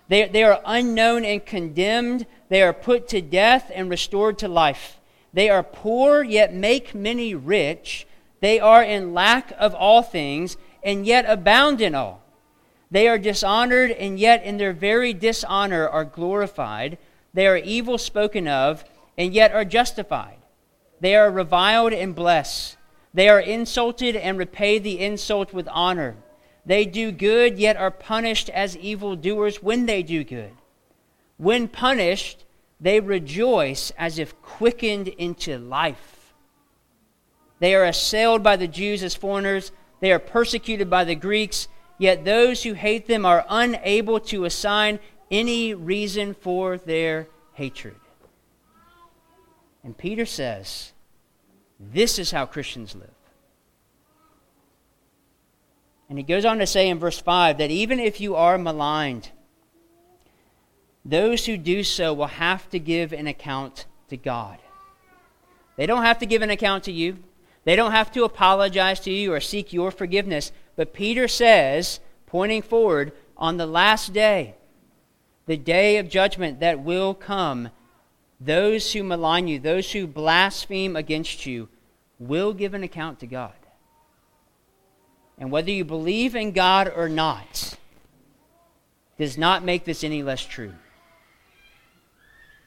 They, 0.07 0.27
they 0.27 0.43
are 0.43 0.59
unknown 0.65 1.23
and 1.23 1.45
condemned. 1.45 2.25
They 2.49 2.63
are 2.63 2.73
put 2.73 3.07
to 3.09 3.21
death 3.21 3.71
and 3.73 3.91
restored 3.91 4.39
to 4.39 4.47
life. 4.47 4.99
They 5.33 5.49
are 5.49 5.61
poor, 5.61 6.23
yet 6.23 6.51
make 6.51 6.95
many 6.95 7.35
rich. 7.35 8.07
They 8.39 8.59
are 8.59 8.83
in 8.83 9.13
lack 9.13 9.53
of 9.59 9.75
all 9.75 10.01
things, 10.01 10.57
and 10.83 11.05
yet 11.05 11.25
abound 11.27 11.79
in 11.79 11.93
all. 11.93 12.23
They 12.89 13.07
are 13.07 13.19
dishonored, 13.19 13.91
and 13.91 14.19
yet 14.19 14.43
in 14.43 14.57
their 14.57 14.73
very 14.73 15.13
dishonor 15.13 15.87
are 15.87 16.05
glorified. 16.05 16.97
They 17.35 17.45
are 17.45 17.57
evil 17.57 17.99
spoken 17.99 18.47
of, 18.47 18.83
and 19.15 19.31
yet 19.31 19.53
are 19.53 19.63
justified. 19.63 20.37
They 21.01 21.15
are 21.15 21.29
reviled 21.29 21.93
and 21.93 22.15
blessed. 22.15 22.77
They 23.13 23.29
are 23.29 23.39
insulted 23.39 24.15
and 24.15 24.39
repay 24.39 24.79
the 24.79 24.99
insult 24.99 25.53
with 25.53 25.67
honor. 25.71 26.15
They 26.65 26.86
do 26.86 27.12
good, 27.12 27.58
yet 27.58 27.78
are 27.78 27.91
punished 27.91 28.49
as 28.49 28.78
evildoers 28.78 29.62
when 29.62 29.86
they 29.86 30.02
do 30.02 30.23
good. 30.23 30.54
When 31.38 31.67
punished, 31.67 32.45
they 32.80 32.99
rejoice 32.99 33.91
as 33.97 34.19
if 34.19 34.41
quickened 34.41 35.10
into 35.10 35.58
life. 35.58 36.34
They 37.60 37.76
are 37.76 37.86
assailed 37.86 38.43
by 38.43 38.56
the 38.56 38.67
Jews 38.67 39.04
as 39.04 39.15
foreigners. 39.15 39.71
They 39.99 40.12
are 40.12 40.19
persecuted 40.19 40.89
by 40.89 41.04
the 41.04 41.15
Greeks, 41.15 41.67
yet 41.97 42.26
those 42.26 42.63
who 42.63 42.73
hate 42.73 43.08
them 43.08 43.26
are 43.26 43.45
unable 43.49 44.19
to 44.21 44.45
assign 44.45 44.99
any 45.32 45.73
reason 45.73 46.34
for 46.34 46.78
their 46.78 47.28
hatred. 47.54 47.95
And 49.84 49.97
Peter 49.97 50.26
says, 50.26 50.91
this 51.80 52.19
is 52.19 52.32
how 52.32 52.45
Christians 52.45 52.95
live. 52.95 53.10
And 56.09 56.17
he 56.17 56.23
goes 56.23 56.45
on 56.45 56.59
to 56.59 56.67
say 56.67 56.89
in 56.89 56.99
verse 56.99 57.19
5 57.19 57.57
that 57.57 57.71
even 57.71 57.99
if 57.99 58.19
you 58.19 58.35
are 58.35 58.57
maligned, 58.57 59.31
those 61.05 61.45
who 61.45 61.57
do 61.57 61.83
so 61.83 62.13
will 62.13 62.27
have 62.27 62.69
to 62.69 62.79
give 62.79 63.13
an 63.13 63.27
account 63.27 63.85
to 64.09 64.17
God. 64.17 64.59
They 65.75 65.85
don't 65.85 66.03
have 66.03 66.19
to 66.19 66.25
give 66.25 66.41
an 66.41 66.49
account 66.49 66.83
to 66.85 66.91
you. 66.91 67.17
They 67.65 67.75
don't 67.75 67.91
have 67.91 68.11
to 68.13 68.23
apologize 68.23 68.99
to 69.01 69.11
you 69.11 69.33
or 69.33 69.39
seek 69.39 69.73
your 69.73 69.91
forgiveness. 69.91 70.51
But 70.75 70.93
Peter 70.93 71.27
says, 71.27 71.99
pointing 72.25 72.61
forward, 72.61 73.13
on 73.37 73.57
the 73.57 73.65
last 73.65 74.13
day, 74.13 74.55
the 75.45 75.57
day 75.57 75.97
of 75.97 76.09
judgment 76.09 76.59
that 76.59 76.79
will 76.79 77.13
come, 77.13 77.69
those 78.39 78.93
who 78.93 79.03
malign 79.03 79.47
you, 79.47 79.59
those 79.59 79.91
who 79.91 80.07
blaspheme 80.07 80.95
against 80.95 81.45
you, 81.45 81.69
will 82.19 82.53
give 82.53 82.73
an 82.73 82.83
account 82.83 83.19
to 83.19 83.27
God. 83.27 83.53
And 85.43 85.51
whether 85.51 85.71
you 85.71 85.84
believe 85.84 86.38
in 86.38 86.53
God 86.53 86.89
or 86.95 87.10
not 87.10 87.75
does 89.17 89.38
not 89.38 89.62
make 89.62 89.84
this 89.84 90.01
any 90.01 90.23
less 90.23 90.45
true. 90.45 90.71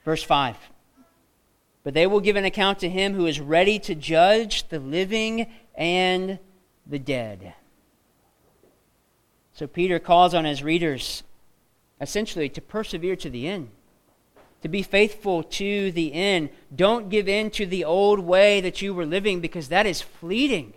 Verse 0.04 0.22
5 0.22 0.58
But 1.84 1.94
they 1.94 2.06
will 2.06 2.20
give 2.20 2.36
an 2.36 2.44
account 2.44 2.80
to 2.80 2.90
him 2.90 3.14
who 3.14 3.24
is 3.24 3.40
ready 3.40 3.78
to 3.78 3.94
judge 3.94 4.68
the 4.68 4.78
living 4.78 5.50
and 5.74 6.38
the 6.86 6.98
dead. 6.98 7.54
So 9.54 9.66
Peter 9.66 9.98
calls 9.98 10.34
on 10.34 10.44
his 10.44 10.62
readers 10.62 11.22
essentially 11.98 12.50
to 12.50 12.60
persevere 12.60 13.16
to 13.16 13.30
the 13.30 13.48
end, 13.48 13.70
to 14.60 14.68
be 14.68 14.82
faithful 14.82 15.42
to 15.44 15.90
the 15.92 16.12
end. 16.12 16.50
Don't 16.74 17.08
give 17.08 17.26
in 17.26 17.50
to 17.52 17.64
the 17.64 17.84
old 17.84 18.18
way 18.18 18.60
that 18.60 18.82
you 18.82 18.92
were 18.92 19.06
living 19.06 19.40
because 19.40 19.68
that 19.68 19.86
is 19.86 20.02
fleeting, 20.02 20.74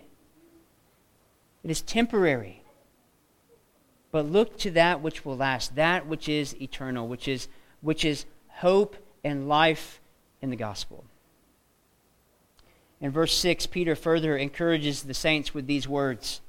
it 1.70 1.74
is 1.74 1.82
temporary. 1.84 2.64
But 4.12 4.26
look 4.26 4.58
to 4.58 4.72
that 4.72 5.02
which 5.02 5.24
will 5.24 5.38
last, 5.38 5.76
that 5.76 6.08
which 6.08 6.28
is 6.28 6.60
eternal, 6.60 7.08
which 7.08 7.28
is, 7.28 7.48
which 7.82 8.04
is 8.04 8.26
hope 8.48 8.96
and 9.24 9.48
life 9.48 10.02
in 10.42 10.50
the 10.50 10.56
gospel. 10.56 11.06
In 13.00 13.12
verse 13.12 13.38
6, 13.38 13.68
Peter 13.68 13.96
further 13.96 14.36
encourages 14.36 15.04
the 15.04 15.14
saints 15.14 15.54
with 15.54 15.68
these 15.68 15.88
words. 15.88 16.42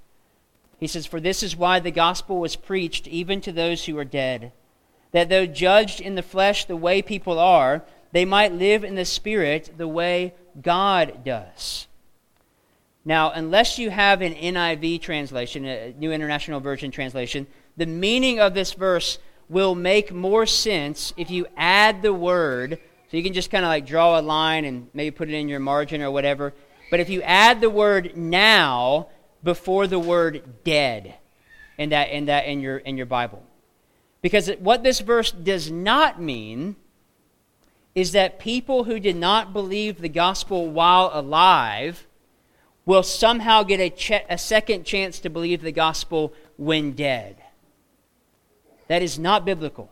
He 0.79 0.87
says, 0.87 1.05
For 1.05 1.21
this 1.21 1.43
is 1.43 1.55
why 1.55 1.81
the 1.81 1.91
gospel 1.91 2.41
was 2.41 2.57
preached 2.57 3.07
even 3.07 3.43
to 3.43 3.53
those 3.53 3.85
who 3.85 3.99
are 3.99 4.07
dead 4.07 4.53
that 5.13 5.29
though 5.29 5.45
judged 5.45 6.01
in 6.01 6.15
the 6.15 6.23
flesh 6.23 6.65
the 6.65 6.77
way 6.77 7.03
people 7.03 7.39
are, 7.39 7.83
they 8.13 8.25
might 8.25 8.55
live 8.55 8.85
in 8.85 8.95
the 8.95 9.05
spirit 9.05 9.73
the 9.77 9.89
way 9.89 10.33
God 10.63 11.25
does. 11.25 11.89
Now, 13.11 13.33
unless 13.33 13.77
you 13.77 13.91
have 13.91 14.23
an 14.23 14.35
NIV 14.35 15.01
translation, 15.01 15.65
a 15.65 15.93
New 15.99 16.13
International 16.13 16.61
Version 16.61 16.93
translation, 16.93 17.49
the 17.77 17.85
meaning 17.85 18.39
of 18.39 18.55
this 18.55 18.73
verse 18.73 19.19
will 19.49 19.75
make 19.75 20.13
more 20.13 20.47
sense 20.47 21.13
if 21.17 21.29
you 21.29 21.49
add 21.57 22.03
the 22.03 22.15
word. 22.15 22.79
So 23.11 23.17
you 23.17 23.25
can 23.25 23.33
just 23.33 23.51
kind 23.51 23.65
of 23.65 23.69
like 23.69 23.85
draw 23.85 24.17
a 24.17 24.23
line 24.23 24.65
and 24.65 24.87
maybe 24.95 25.11
put 25.11 25.29
it 25.29 25.35
in 25.35 25.49
your 25.49 25.59
margin 25.59 26.03
or 26.03 26.13
whatever. 26.13 26.55
But 26.89 27.01
if 27.01 27.11
you 27.11 27.21
add 27.23 27.61
the 27.61 27.69
word 27.69 28.17
now 28.17 29.09
before 29.43 29.89
the 29.89 29.99
word 29.99 30.63
dead 30.63 31.17
in 31.79 31.89
that 31.89 32.11
in 32.11 32.27
that 32.27 32.47
in 32.47 32.61
your 32.61 32.77
in 32.77 32.97
your 32.97 33.07
Bible. 33.07 33.43
Because 34.23 34.53
what 34.61 34.85
this 34.85 35.01
verse 35.01 35.33
does 35.33 35.69
not 35.69 36.23
mean 36.23 36.77
is 37.97 38.13
that 38.13 38.39
people 38.39 38.85
who 38.85 39.01
did 39.01 39.17
not 39.17 39.53
believe 39.53 40.01
the 40.01 40.09
gospel 40.09 40.71
while 40.71 41.11
alive 41.13 42.07
will 42.87 43.03
somehow 43.03 43.63
get 43.63 43.81
a, 43.81 44.25
a 44.29 44.39
second 44.39 44.85
chance 44.85 45.19
to 45.21 45.31
believe 45.31 45.63
the 45.63 45.73
gospel 45.73 46.33
when 46.57 46.93
dead. 46.93 47.37
That 48.89 49.03
is 49.03 49.19
not 49.19 49.45
biblical. 49.45 49.91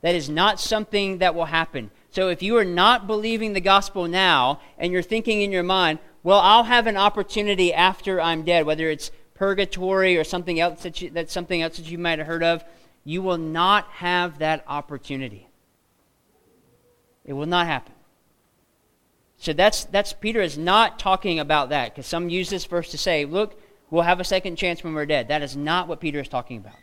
That 0.00 0.14
is 0.14 0.28
not 0.28 0.60
something 0.60 1.18
that 1.18 1.34
will 1.34 1.46
happen. 1.46 1.90
So 2.10 2.28
if 2.28 2.42
you 2.42 2.56
are 2.56 2.64
not 2.64 3.06
believing 3.06 3.52
the 3.52 3.60
gospel 3.60 4.08
now 4.08 4.60
and 4.78 4.92
you're 4.92 5.02
thinking 5.02 5.42
in 5.42 5.52
your 5.52 5.62
mind, 5.62 5.98
well, 6.22 6.40
I'll 6.40 6.64
have 6.64 6.86
an 6.86 6.96
opportunity 6.96 7.72
after 7.72 8.20
I'm 8.20 8.42
dead, 8.44 8.66
whether 8.66 8.88
it's 8.90 9.10
purgatory 9.34 10.16
or 10.16 10.24
something 10.24 10.60
else 10.60 10.82
that 10.82 11.00
you, 11.00 11.10
that's 11.10 11.32
something 11.32 11.62
else 11.62 11.76
that 11.76 11.90
you 11.90 11.98
might 11.98 12.18
have 12.18 12.28
heard 12.28 12.42
of, 12.42 12.64
you 13.04 13.22
will 13.22 13.38
not 13.38 13.86
have 13.86 14.38
that 14.38 14.64
opportunity. 14.68 15.48
It 17.24 17.32
will 17.32 17.46
not 17.46 17.66
happen. 17.66 17.94
So 19.42 19.52
that's 19.52 19.86
that's 19.86 20.12
Peter 20.12 20.40
is 20.40 20.56
not 20.56 21.00
talking 21.00 21.40
about 21.40 21.70
that 21.70 21.92
because 21.92 22.06
some 22.06 22.28
use 22.28 22.48
this 22.48 22.64
verse 22.64 22.92
to 22.92 22.96
say, 22.96 23.24
look, 23.24 23.60
we'll 23.90 24.04
have 24.04 24.20
a 24.20 24.24
second 24.24 24.54
chance 24.54 24.84
when 24.84 24.94
we're 24.94 25.04
dead. 25.04 25.26
That 25.26 25.42
is 25.42 25.56
not 25.56 25.88
what 25.88 25.98
Peter 25.98 26.20
is 26.20 26.28
talking 26.28 26.58
about. 26.58 26.76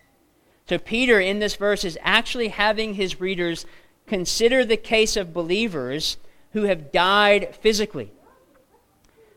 So 0.68 0.78
Peter 0.78 1.22
in 1.22 1.40
this 1.40 1.56
verse 1.56 1.86
is 1.86 1.98
actually 2.02 2.50
having 2.50 2.96
his 2.96 3.22
readers 3.22 3.66
consider 4.08 4.66
the 4.66 4.76
case 4.76 5.16
of 5.16 5.34
believers 5.34 6.18
who 6.52 6.64
have 6.64 6.92
died 6.92 7.56
physically. 7.56 8.12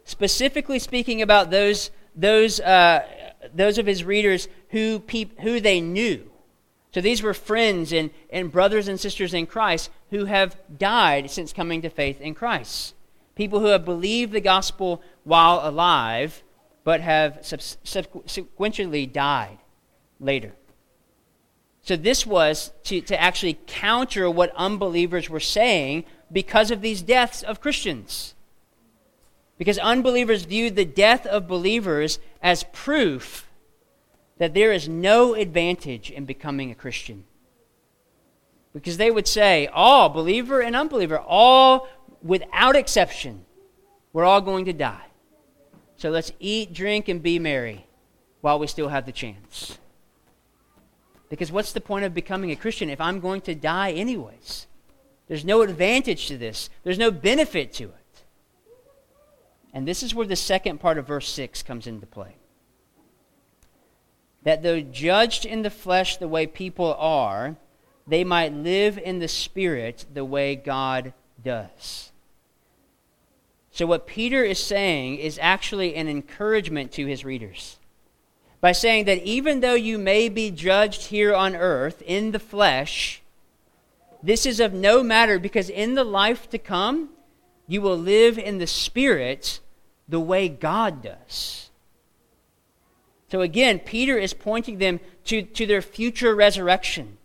Specifically 0.04 0.80
speaking 0.80 1.22
about 1.22 1.52
those 1.52 1.92
those 2.16 2.58
uh, 2.58 3.06
those 3.54 3.78
of 3.78 3.86
his 3.86 4.02
readers 4.02 4.48
who 4.70 4.98
peop, 4.98 5.38
who 5.38 5.60
they 5.60 5.80
knew. 5.80 6.28
So 6.92 7.00
these 7.00 7.22
were 7.22 7.34
friends 7.34 7.92
and, 7.92 8.10
and 8.30 8.50
brothers 8.50 8.88
and 8.88 8.98
sisters 8.98 9.32
in 9.32 9.46
Christ 9.46 9.90
who 10.10 10.24
have 10.24 10.56
died 10.76 11.30
since 11.30 11.52
coming 11.52 11.82
to 11.82 11.88
faith 11.88 12.20
in 12.20 12.34
Christ. 12.34 12.96
People 13.34 13.60
who 13.60 13.66
have 13.66 13.84
believed 13.84 14.32
the 14.32 14.40
gospel 14.40 15.02
while 15.24 15.60
alive, 15.62 16.42
but 16.84 17.00
have 17.00 17.38
subsequently 17.42 19.06
died 19.06 19.58
later. 20.20 20.52
So 21.82 21.96
this 21.96 22.26
was 22.26 22.72
to, 22.84 23.00
to 23.02 23.20
actually 23.20 23.58
counter 23.66 24.30
what 24.30 24.52
unbelievers 24.54 25.28
were 25.28 25.40
saying 25.40 26.04
because 26.30 26.70
of 26.70 26.80
these 26.80 27.02
deaths 27.02 27.42
of 27.42 27.60
Christians. 27.60 28.34
Because 29.58 29.78
unbelievers 29.78 30.44
viewed 30.44 30.76
the 30.76 30.84
death 30.84 31.26
of 31.26 31.48
believers 31.48 32.18
as 32.42 32.64
proof 32.72 33.48
that 34.38 34.54
there 34.54 34.72
is 34.72 34.88
no 34.88 35.34
advantage 35.34 36.10
in 36.10 36.24
becoming 36.24 36.70
a 36.70 36.74
Christian. 36.74 37.24
Because 38.72 38.96
they 38.96 39.10
would 39.10 39.28
say, 39.28 39.68
all, 39.72 40.08
believer 40.08 40.60
and 40.60 40.74
unbeliever, 40.74 41.18
all 41.18 41.88
without 42.22 42.76
exception, 42.76 43.44
we're 44.12 44.24
all 44.24 44.40
going 44.40 44.66
to 44.66 44.72
die. 44.72 45.06
So 45.96 46.10
let's 46.10 46.32
eat, 46.40 46.72
drink, 46.72 47.08
and 47.08 47.22
be 47.22 47.38
merry 47.38 47.86
while 48.40 48.58
we 48.58 48.66
still 48.66 48.88
have 48.88 49.06
the 49.06 49.12
chance. 49.12 49.78
Because 51.28 51.50
what's 51.50 51.72
the 51.72 51.80
point 51.80 52.04
of 52.04 52.12
becoming 52.12 52.50
a 52.50 52.56
Christian 52.56 52.90
if 52.90 53.00
I'm 53.00 53.20
going 53.20 53.40
to 53.42 53.54
die 53.54 53.92
anyways? 53.92 54.66
There's 55.28 55.44
no 55.44 55.62
advantage 55.62 56.26
to 56.28 56.36
this, 56.36 56.68
there's 56.82 56.98
no 56.98 57.10
benefit 57.10 57.72
to 57.74 57.84
it. 57.84 58.24
And 59.72 59.88
this 59.88 60.02
is 60.02 60.14
where 60.14 60.26
the 60.26 60.36
second 60.36 60.78
part 60.78 60.98
of 60.98 61.06
verse 61.06 61.28
6 61.30 61.62
comes 61.62 61.86
into 61.86 62.06
play. 62.06 62.36
That 64.42 64.62
though 64.62 64.80
judged 64.80 65.46
in 65.46 65.62
the 65.62 65.70
flesh 65.70 66.18
the 66.18 66.28
way 66.28 66.46
people 66.46 66.94
are, 66.98 67.56
they 68.06 68.24
might 68.24 68.52
live 68.52 68.98
in 68.98 69.20
the 69.20 69.28
spirit 69.28 70.04
the 70.12 70.24
way 70.24 70.56
God 70.56 71.14
does. 71.42 72.11
So, 73.72 73.86
what 73.86 74.06
Peter 74.06 74.44
is 74.44 74.62
saying 74.62 75.16
is 75.16 75.38
actually 75.40 75.94
an 75.94 76.06
encouragement 76.06 76.92
to 76.92 77.06
his 77.06 77.24
readers. 77.24 77.78
By 78.60 78.72
saying 78.72 79.06
that 79.06 79.22
even 79.24 79.60
though 79.60 79.74
you 79.74 79.98
may 79.98 80.28
be 80.28 80.50
judged 80.50 81.06
here 81.06 81.34
on 81.34 81.56
earth 81.56 82.02
in 82.06 82.30
the 82.30 82.38
flesh, 82.38 83.22
this 84.22 84.46
is 84.46 84.60
of 84.60 84.72
no 84.72 85.02
matter 85.02 85.38
because 85.38 85.68
in 85.68 85.94
the 85.94 86.04
life 86.04 86.48
to 86.50 86.58
come, 86.58 87.08
you 87.66 87.80
will 87.80 87.96
live 87.96 88.38
in 88.38 88.58
the 88.58 88.66
Spirit 88.66 89.58
the 90.08 90.20
way 90.20 90.48
God 90.48 91.02
does. 91.02 91.70
So 93.30 93.40
again, 93.40 93.78
Peter 93.78 94.18
is 94.18 94.34
pointing 94.34 94.78
them 94.78 95.00
to, 95.24 95.40
to 95.40 95.66
their 95.66 95.80
future 95.80 96.34
resurrection. 96.34 97.16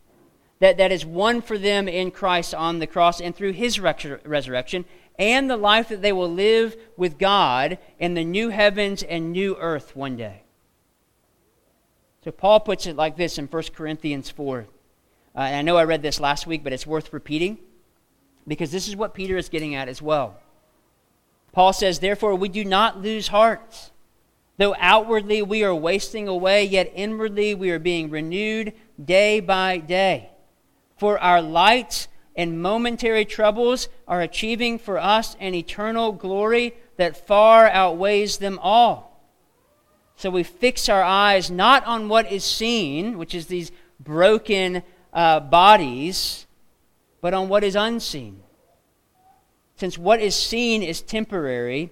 That, 0.60 0.78
that 0.78 0.92
is 0.92 1.06
won 1.06 1.42
for 1.42 1.58
them 1.58 1.88
in 1.88 2.10
Christ 2.10 2.56
on 2.56 2.80
the 2.80 2.88
cross 2.88 3.22
and 3.22 3.36
through 3.36 3.52
his 3.52 3.80
resurrection, 3.80 4.86
and 5.18 5.50
the 5.50 5.58
life 5.58 5.90
that 5.90 6.02
they 6.02 6.14
will 6.14 6.32
live 6.32 6.76
with 6.96 7.18
God 7.18 7.78
in 8.00 8.14
the 8.14 8.24
new 8.24 8.50
heavens 8.50 9.04
and 9.04 9.32
new 9.32 9.56
earth 9.58 9.96
one 9.96 10.16
day. 10.16 10.44
So 12.24 12.32
Paul 12.32 12.60
puts 12.60 12.86
it 12.86 12.96
like 12.96 13.18
this 13.18 13.38
in 13.38 13.48
1 13.48 13.64
Corinthians 13.76 14.30
4. 14.30 14.68
Uh, 15.36 15.40
and 15.40 15.56
I 15.56 15.62
know 15.62 15.78
I 15.78 15.86
read 15.86 16.02
this 16.02 16.20
last 16.20 16.46
week, 16.46 16.64
but 16.64 16.74
it's 16.74 16.86
worth 16.86 17.14
repeating 17.14 17.58
because 18.48 18.72
this 18.72 18.88
is 18.88 18.96
what 18.96 19.14
Peter 19.14 19.38
is 19.38 19.50
getting 19.50 19.76
at 19.76 19.88
as 19.88 20.02
well. 20.02 20.38
Paul 21.52 21.74
says, 21.74 22.00
Therefore, 22.00 22.36
we 22.36 22.50
do 22.50 22.64
not 22.66 23.02
lose 23.02 23.30
heart. 23.30 23.92
Though 24.58 24.76
outwardly 24.80 25.42
we 25.42 25.64
are 25.64 25.76
wasting 25.76 26.28
away, 26.28 26.64
yet 26.64 26.92
inwardly 26.96 27.54
we 27.54 27.70
are 27.70 27.80
being 27.80 28.10
renewed 28.10 28.74
day 29.04 29.40
by 29.40 29.78
day. 29.78 30.32
For 30.98 31.20
our 31.20 31.42
light 31.42 32.08
and 32.38 32.62
momentary 32.62 33.26
troubles 33.26 33.90
are 34.08 34.22
achieving 34.22 34.80
for 34.80 34.98
us 34.98 35.36
an 35.42 35.54
eternal 35.54 36.14
glory 36.14 36.74
that 36.96 37.28
far 37.28 37.68
outweighs 37.68 38.38
them 38.38 38.58
all. 38.62 39.22
So 40.16 40.30
we 40.30 40.44
fix 40.44 40.88
our 40.88 41.04
eyes 41.04 41.52
not 41.52 41.86
on 41.86 42.08
what 42.08 42.32
is 42.32 42.46
seen, 42.46 43.18
which 43.18 43.36
is 43.36 43.48
these 43.48 43.72
broken 44.00 44.84
uh, 45.12 45.42
bodies, 45.42 46.48
but 47.20 47.34
on 47.34 47.50
what 47.50 47.66
is 47.66 47.76
unseen 47.76 48.44
since 49.78 49.98
what 49.98 50.20
is 50.20 50.36
seen 50.36 50.84
is 50.84 51.02
temporary 51.02 51.92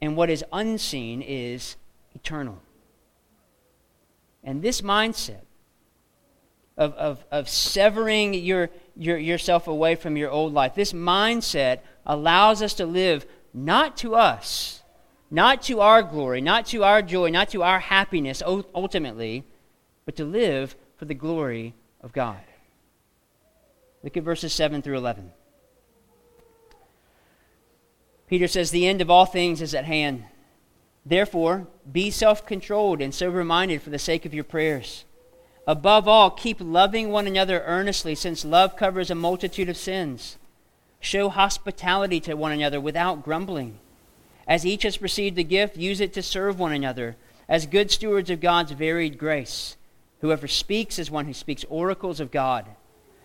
and 0.00 0.16
what 0.16 0.30
is 0.30 0.44
unseen 0.52 1.22
is 1.22 1.76
eternal. 2.14 2.58
And 4.42 4.62
this 4.62 4.80
mindset 4.80 5.42
of, 6.78 6.94
of, 6.94 7.24
of 7.30 7.48
severing 7.48 8.32
your, 8.32 8.70
your, 8.96 9.18
yourself 9.18 9.66
away 9.66 9.96
from 9.96 10.16
your 10.16 10.30
old 10.30 10.54
life, 10.54 10.74
this 10.74 10.92
mindset 10.94 11.80
allows 12.06 12.62
us 12.62 12.72
to 12.74 12.86
live 12.86 13.26
not 13.52 13.96
to 13.98 14.14
us, 14.14 14.82
not 15.30 15.60
to 15.62 15.80
our 15.80 16.02
glory, 16.02 16.40
not 16.40 16.66
to 16.66 16.84
our 16.84 17.02
joy, 17.02 17.28
not 17.28 17.50
to 17.50 17.62
our 17.62 17.80
happiness 17.80 18.42
ultimately, 18.46 19.44
but 20.06 20.16
to 20.16 20.24
live 20.24 20.76
for 20.96 21.04
the 21.04 21.14
glory 21.14 21.74
of 22.00 22.12
God. 22.12 22.40
Look 24.02 24.16
at 24.16 24.22
verses 24.22 24.52
7 24.52 24.80
through 24.80 24.96
11. 24.96 25.32
Peter 28.28 28.46
says, 28.46 28.70
The 28.70 28.86
end 28.86 29.00
of 29.00 29.10
all 29.10 29.26
things 29.26 29.60
is 29.60 29.74
at 29.74 29.84
hand. 29.84 30.24
Therefore, 31.04 31.66
be 31.90 32.10
self 32.10 32.46
controlled 32.46 33.00
and 33.00 33.14
sober 33.14 33.42
minded 33.42 33.82
for 33.82 33.90
the 33.90 33.98
sake 33.98 34.24
of 34.24 34.34
your 34.34 34.44
prayers. 34.44 35.04
Above 35.68 36.08
all, 36.08 36.30
keep 36.30 36.56
loving 36.62 37.10
one 37.10 37.26
another 37.26 37.62
earnestly, 37.66 38.14
since 38.14 38.42
love 38.42 38.74
covers 38.74 39.10
a 39.10 39.14
multitude 39.14 39.68
of 39.68 39.76
sins. 39.76 40.38
Show 40.98 41.28
hospitality 41.28 42.20
to 42.20 42.34
one 42.34 42.52
another 42.52 42.80
without 42.80 43.22
grumbling. 43.22 43.78
As 44.46 44.64
each 44.64 44.84
has 44.84 45.02
received 45.02 45.36
the 45.36 45.44
gift, 45.44 45.76
use 45.76 46.00
it 46.00 46.14
to 46.14 46.22
serve 46.22 46.58
one 46.58 46.72
another 46.72 47.16
as 47.50 47.66
good 47.66 47.90
stewards 47.90 48.30
of 48.30 48.40
God's 48.40 48.72
varied 48.72 49.18
grace. 49.18 49.76
Whoever 50.22 50.48
speaks 50.48 50.98
is 50.98 51.10
one 51.10 51.26
who 51.26 51.34
speaks 51.34 51.66
oracles 51.68 52.18
of 52.18 52.30
God. 52.30 52.64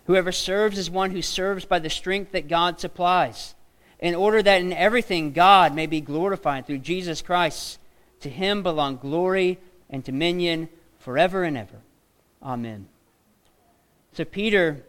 Whoever 0.04 0.30
serves 0.30 0.76
is 0.76 0.90
one 0.90 1.12
who 1.12 1.22
serves 1.22 1.64
by 1.64 1.78
the 1.78 1.88
strength 1.88 2.32
that 2.32 2.46
God 2.46 2.78
supplies 2.78 3.54
in 4.00 4.14
order 4.14 4.42
that 4.42 4.60
in 4.60 4.74
everything 4.74 5.32
God 5.32 5.74
may 5.74 5.86
be 5.86 6.02
glorified 6.02 6.66
through 6.66 6.80
Jesus 6.80 7.22
Christ. 7.22 7.78
To 8.20 8.28
him 8.28 8.62
belong 8.62 8.98
glory 8.98 9.58
and 9.88 10.04
dominion 10.04 10.68
forever 10.98 11.42
and 11.42 11.56
ever. 11.56 11.78
Amen. 12.44 12.88
So 14.12 14.24
Peter 14.24 14.84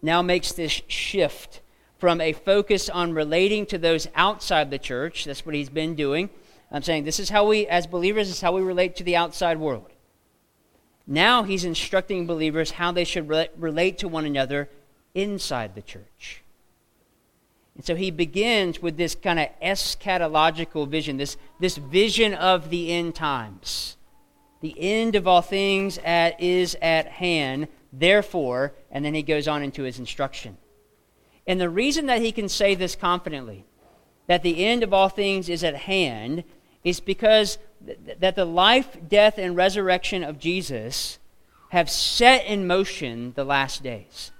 now 0.00 0.22
makes 0.22 0.52
this 0.52 0.82
shift 0.86 1.60
from 1.98 2.20
a 2.20 2.32
focus 2.32 2.88
on 2.88 3.12
relating 3.12 3.66
to 3.66 3.78
those 3.78 4.06
outside 4.14 4.70
the 4.70 4.78
church, 4.78 5.24
that's 5.24 5.44
what 5.44 5.54
he's 5.54 5.68
been 5.68 5.96
doing, 5.96 6.30
I'm 6.70 6.82
saying 6.82 7.04
this 7.04 7.18
is 7.18 7.30
how 7.30 7.46
we, 7.46 7.66
as 7.66 7.86
believers, 7.86 8.28
is 8.28 8.40
how 8.40 8.52
we 8.52 8.60
relate 8.60 8.96
to 8.96 9.04
the 9.04 9.16
outside 9.16 9.58
world. 9.58 9.90
Now 11.06 11.42
he's 11.42 11.64
instructing 11.64 12.26
believers 12.26 12.72
how 12.72 12.92
they 12.92 13.04
should 13.04 13.28
re- 13.28 13.48
relate 13.56 13.98
to 13.98 14.08
one 14.08 14.26
another 14.26 14.68
inside 15.14 15.74
the 15.74 15.82
church. 15.82 16.42
And 17.74 17.84
so 17.84 17.94
he 17.94 18.10
begins 18.10 18.82
with 18.82 18.96
this 18.96 19.14
kind 19.14 19.38
of 19.38 19.48
eschatological 19.62 20.86
vision, 20.88 21.16
this, 21.16 21.36
this 21.58 21.76
vision 21.76 22.34
of 22.34 22.70
the 22.70 22.92
end 22.92 23.14
times. 23.14 23.96
The 24.60 24.74
end 24.78 25.14
of 25.14 25.28
all 25.28 25.42
things 25.42 25.98
at, 26.04 26.40
is 26.40 26.76
at 26.82 27.06
hand, 27.06 27.68
therefore, 27.92 28.74
and 28.90 29.04
then 29.04 29.14
he 29.14 29.22
goes 29.22 29.46
on 29.46 29.62
into 29.62 29.84
his 29.84 29.98
instruction. 29.98 30.56
And 31.46 31.60
the 31.60 31.70
reason 31.70 32.06
that 32.06 32.20
he 32.20 32.32
can 32.32 32.48
say 32.48 32.74
this 32.74 32.96
confidently, 32.96 33.64
that 34.26 34.42
the 34.42 34.64
end 34.64 34.82
of 34.82 34.92
all 34.92 35.08
things 35.08 35.48
is 35.48 35.64
at 35.64 35.76
hand, 35.76 36.44
is 36.84 37.00
because 37.00 37.58
th- 37.84 38.18
that 38.18 38.36
the 38.36 38.44
life, 38.44 38.96
death, 39.08 39.38
and 39.38 39.56
resurrection 39.56 40.22
of 40.24 40.38
Jesus 40.38 41.18
have 41.70 41.90
set 41.90 42.44
in 42.44 42.66
motion 42.66 43.32
the 43.34 43.44
last 43.44 43.82
days. 43.82 44.32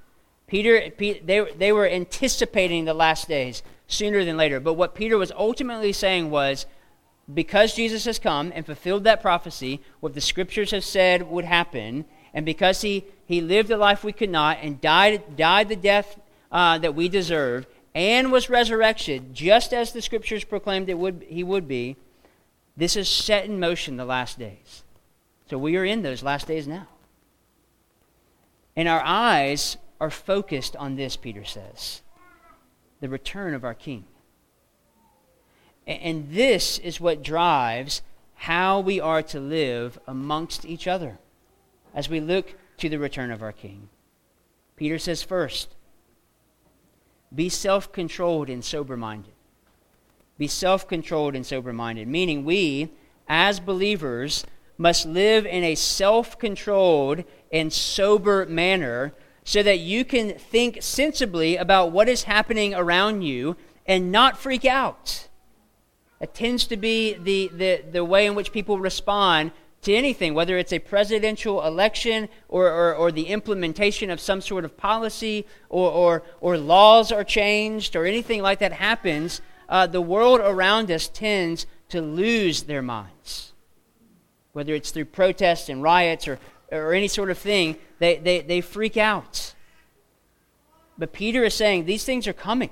Peter, 0.46 0.90
they, 0.98 1.46
they 1.56 1.72
were 1.72 1.86
anticipating 1.86 2.84
the 2.84 2.94
last 2.94 3.28
days 3.28 3.62
sooner 3.86 4.24
than 4.24 4.36
later. 4.36 4.60
But 4.60 4.74
what 4.74 4.94
Peter 4.94 5.18
was 5.18 5.30
ultimately 5.32 5.92
saying 5.92 6.30
was 6.30 6.66
because 7.32 7.74
Jesus 7.74 8.04
has 8.06 8.18
come 8.18 8.52
and 8.54 8.64
fulfilled 8.64 9.04
that 9.04 9.20
prophecy, 9.20 9.80
what 10.00 10.14
the 10.14 10.20
scriptures 10.20 10.70
have 10.70 10.84
said 10.84 11.28
would 11.28 11.44
happen, 11.44 12.04
and 12.32 12.46
because 12.46 12.82
he, 12.82 13.04
he 13.26 13.40
lived 13.40 13.68
the 13.68 13.76
life 13.76 14.04
we 14.04 14.12
could 14.12 14.30
not 14.30 14.58
and 14.62 14.80
died, 14.80 15.36
died 15.36 15.68
the 15.68 15.76
death 15.76 16.18
uh, 16.50 16.78
that 16.78 16.94
we 16.94 17.08
deserve 17.08 17.66
and 17.94 18.30
was 18.30 18.48
resurrected 18.48 19.34
just 19.34 19.72
as 19.72 19.92
the 19.92 20.02
scriptures 20.02 20.44
proclaimed 20.44 20.88
it 20.88 20.98
would, 20.98 21.24
he 21.28 21.42
would 21.42 21.66
be, 21.66 21.96
this 22.76 22.96
is 22.96 23.08
set 23.08 23.44
in 23.44 23.58
motion 23.58 23.96
the 23.96 24.04
last 24.04 24.38
days. 24.38 24.84
So 25.50 25.58
we 25.58 25.76
are 25.76 25.84
in 25.84 26.02
those 26.02 26.22
last 26.22 26.46
days 26.46 26.68
now. 26.68 26.86
And 28.76 28.88
our 28.88 29.02
eyes 29.04 29.76
are 30.00 30.10
focused 30.10 30.76
on 30.76 30.96
this, 30.96 31.16
Peter 31.16 31.44
says 31.44 32.02
the 33.00 33.08
return 33.08 33.54
of 33.54 33.64
our 33.64 33.74
King. 33.74 34.04
And 35.88 36.30
this 36.30 36.78
is 36.78 37.00
what 37.00 37.22
drives 37.22 38.02
how 38.34 38.78
we 38.78 39.00
are 39.00 39.22
to 39.22 39.40
live 39.40 39.98
amongst 40.06 40.66
each 40.66 40.86
other 40.86 41.18
as 41.94 42.10
we 42.10 42.20
look 42.20 42.54
to 42.76 42.88
the 42.90 42.98
return 42.98 43.30
of 43.30 43.42
our 43.42 43.52
King. 43.52 43.88
Peter 44.76 44.98
says, 44.98 45.22
first, 45.22 45.74
be 47.34 47.48
self 47.48 47.90
controlled 47.90 48.50
and 48.50 48.64
sober 48.64 48.96
minded. 48.96 49.32
Be 50.36 50.46
self 50.46 50.86
controlled 50.86 51.34
and 51.34 51.44
sober 51.44 51.72
minded, 51.72 52.06
meaning 52.06 52.44
we, 52.44 52.92
as 53.26 53.58
believers, 53.58 54.44
must 54.76 55.06
live 55.06 55.46
in 55.46 55.64
a 55.64 55.74
self 55.74 56.38
controlled 56.38 57.24
and 57.50 57.72
sober 57.72 58.44
manner 58.46 59.14
so 59.42 59.62
that 59.62 59.78
you 59.78 60.04
can 60.04 60.34
think 60.34 60.78
sensibly 60.82 61.56
about 61.56 61.92
what 61.92 62.08
is 62.08 62.24
happening 62.24 62.74
around 62.74 63.22
you 63.22 63.56
and 63.86 64.12
not 64.12 64.36
freak 64.38 64.66
out. 64.66 65.27
That 66.20 66.34
tends 66.34 66.66
to 66.66 66.76
be 66.76 67.14
the, 67.14 67.48
the, 67.54 67.84
the 67.92 68.04
way 68.04 68.26
in 68.26 68.34
which 68.34 68.52
people 68.52 68.78
respond 68.78 69.52
to 69.82 69.94
anything, 69.94 70.34
whether 70.34 70.58
it's 70.58 70.72
a 70.72 70.78
presidential 70.80 71.64
election 71.64 72.28
or, 72.48 72.68
or, 72.68 72.94
or, 72.94 73.12
the 73.12 73.28
implementation 73.28 74.10
of 74.10 74.18
some 74.18 74.40
sort 74.40 74.64
of 74.64 74.76
policy 74.76 75.46
or, 75.68 75.88
or, 75.90 76.22
or 76.40 76.58
laws 76.58 77.12
are 77.12 77.22
changed 77.22 77.94
or 77.94 78.04
anything 78.04 78.42
like 78.42 78.58
that 78.58 78.72
happens, 78.72 79.40
uh, 79.68 79.86
the 79.86 80.00
world 80.00 80.40
around 80.40 80.90
us 80.90 81.06
tends 81.06 81.66
to 81.90 82.02
lose 82.02 82.64
their 82.64 82.82
minds. 82.82 83.52
Whether 84.52 84.74
it's 84.74 84.90
through 84.90 85.04
protests 85.06 85.68
and 85.68 85.80
riots 85.80 86.26
or, 86.26 86.40
or 86.72 86.92
any 86.92 87.08
sort 87.08 87.30
of 87.30 87.38
thing, 87.38 87.76
they, 88.00 88.16
they, 88.16 88.40
they 88.40 88.60
freak 88.60 88.96
out. 88.96 89.54
But 90.98 91.12
Peter 91.12 91.44
is 91.44 91.54
saying 91.54 91.84
these 91.84 92.04
things 92.04 92.26
are 92.26 92.32
coming. 92.32 92.70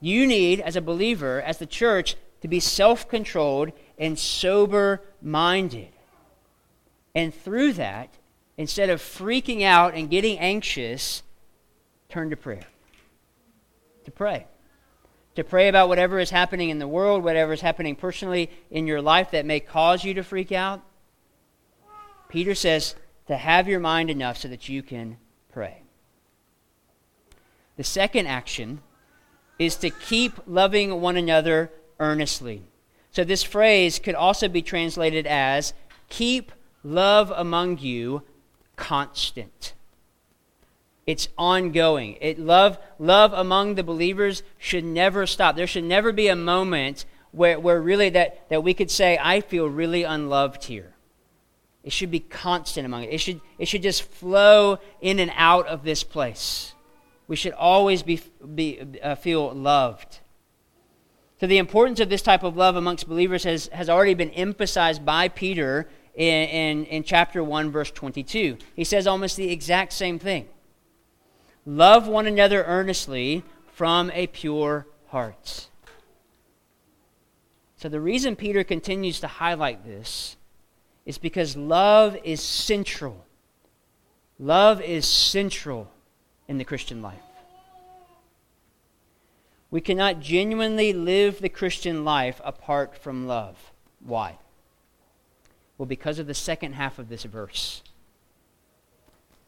You 0.00 0.26
need, 0.26 0.60
as 0.60 0.76
a 0.76 0.80
believer, 0.80 1.42
as 1.42 1.58
the 1.58 1.66
church, 1.66 2.16
to 2.40 2.48
be 2.48 2.60
self 2.60 3.08
controlled 3.08 3.72
and 3.98 4.18
sober 4.18 5.02
minded. 5.20 5.88
And 7.14 7.34
through 7.34 7.74
that, 7.74 8.10
instead 8.56 8.90
of 8.90 9.00
freaking 9.00 9.62
out 9.62 9.94
and 9.94 10.10
getting 10.10 10.38
anxious, 10.38 11.22
turn 12.08 12.30
to 12.30 12.36
prayer. 12.36 12.66
To 14.04 14.10
pray. 14.10 14.46
To 15.34 15.44
pray 15.44 15.68
about 15.68 15.88
whatever 15.88 16.18
is 16.18 16.30
happening 16.30 16.70
in 16.70 16.78
the 16.78 16.88
world, 16.88 17.22
whatever 17.22 17.52
is 17.52 17.60
happening 17.60 17.96
personally 17.96 18.50
in 18.70 18.86
your 18.86 19.02
life 19.02 19.30
that 19.32 19.46
may 19.46 19.60
cause 19.60 20.04
you 20.04 20.14
to 20.14 20.22
freak 20.22 20.52
out. 20.52 20.82
Peter 22.28 22.54
says 22.54 22.94
to 23.26 23.36
have 23.36 23.68
your 23.68 23.80
mind 23.80 24.10
enough 24.10 24.36
so 24.36 24.48
that 24.48 24.68
you 24.68 24.82
can 24.82 25.16
pray. 25.52 25.82
The 27.76 27.84
second 27.84 28.26
action 28.26 28.80
is 29.58 29.76
to 29.76 29.90
keep 29.90 30.34
loving 30.46 31.00
one 31.00 31.16
another 31.16 31.70
earnestly. 31.98 32.62
So 33.10 33.24
this 33.24 33.42
phrase 33.42 33.98
could 33.98 34.14
also 34.14 34.48
be 34.48 34.62
translated 34.62 35.26
as 35.26 35.72
keep 36.08 36.52
love 36.84 37.32
among 37.34 37.78
you 37.78 38.22
constant. 38.76 39.74
It's 41.06 41.28
ongoing. 41.38 42.18
It 42.20 42.38
love 42.38 42.78
love 42.98 43.32
among 43.32 43.74
the 43.74 43.82
believers 43.82 44.42
should 44.58 44.84
never 44.84 45.26
stop. 45.26 45.56
There 45.56 45.66
should 45.66 45.84
never 45.84 46.12
be 46.12 46.28
a 46.28 46.36
moment 46.36 47.06
where, 47.32 47.58
where 47.58 47.80
really 47.80 48.10
that, 48.10 48.48
that 48.50 48.62
we 48.62 48.74
could 48.74 48.90
say, 48.90 49.18
I 49.20 49.40
feel 49.40 49.66
really 49.66 50.02
unloved 50.02 50.64
here. 50.64 50.92
It 51.82 51.92
should 51.92 52.10
be 52.10 52.20
constant 52.20 52.84
among 52.84 53.04
it. 53.04 53.12
It 53.12 53.18
should, 53.18 53.40
it 53.58 53.68
should 53.68 53.82
just 53.82 54.02
flow 54.02 54.78
in 55.00 55.18
and 55.18 55.32
out 55.34 55.66
of 55.66 55.84
this 55.84 56.04
place. 56.04 56.74
We 57.28 57.36
should 57.36 57.52
always 57.52 58.02
be, 58.02 58.20
be, 58.54 58.80
uh, 59.02 59.14
feel 59.14 59.52
loved. 59.52 60.20
So, 61.38 61.46
the 61.46 61.58
importance 61.58 62.00
of 62.00 62.08
this 62.08 62.22
type 62.22 62.42
of 62.42 62.56
love 62.56 62.74
amongst 62.74 63.06
believers 63.06 63.44
has, 63.44 63.68
has 63.68 63.88
already 63.88 64.14
been 64.14 64.30
emphasized 64.30 65.04
by 65.04 65.28
Peter 65.28 65.88
in, 66.14 66.48
in, 66.48 66.84
in 66.86 67.04
chapter 67.04 67.44
1, 67.44 67.70
verse 67.70 67.92
22. 67.92 68.56
He 68.74 68.82
says 68.82 69.06
almost 69.06 69.36
the 69.36 69.52
exact 69.52 69.92
same 69.92 70.18
thing 70.18 70.48
Love 71.64 72.08
one 72.08 72.26
another 72.26 72.64
earnestly 72.64 73.44
from 73.72 74.10
a 74.12 74.26
pure 74.26 74.86
heart. 75.08 75.68
So, 77.76 77.88
the 77.88 78.00
reason 78.00 78.34
Peter 78.34 78.64
continues 78.64 79.20
to 79.20 79.28
highlight 79.28 79.84
this 79.84 80.36
is 81.04 81.18
because 81.18 81.56
love 81.56 82.16
is 82.24 82.42
central. 82.42 83.24
Love 84.38 84.80
is 84.80 85.06
central 85.06 85.90
in 86.48 86.58
the 86.58 86.64
Christian 86.64 87.02
life. 87.02 87.20
We 89.70 89.80
cannot 89.80 90.20
genuinely 90.20 90.92
live 90.92 91.40
the 91.40 91.50
Christian 91.50 92.04
life 92.04 92.40
apart 92.42 92.96
from 92.96 93.26
love. 93.26 93.72
Why? 94.00 94.38
Well, 95.76 95.86
because 95.86 96.18
of 96.18 96.26
the 96.26 96.34
second 96.34 96.72
half 96.72 96.98
of 96.98 97.08
this 97.08 97.24
verse. 97.24 97.82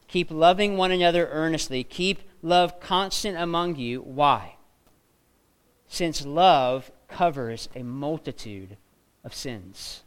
Keep 0.07 0.29
loving 0.29 0.77
one 0.77 0.91
another 0.91 1.27
earnestly. 1.31 1.83
Keep 1.83 2.19
love 2.41 2.79
constant 2.79 3.37
among 3.37 3.77
you. 3.77 4.01
Why? 4.01 4.55
Since 5.87 6.25
love 6.25 6.91
covers 7.07 7.67
a 7.75 7.83
multitude 7.83 8.77
of 9.23 9.33
sins. 9.33 10.03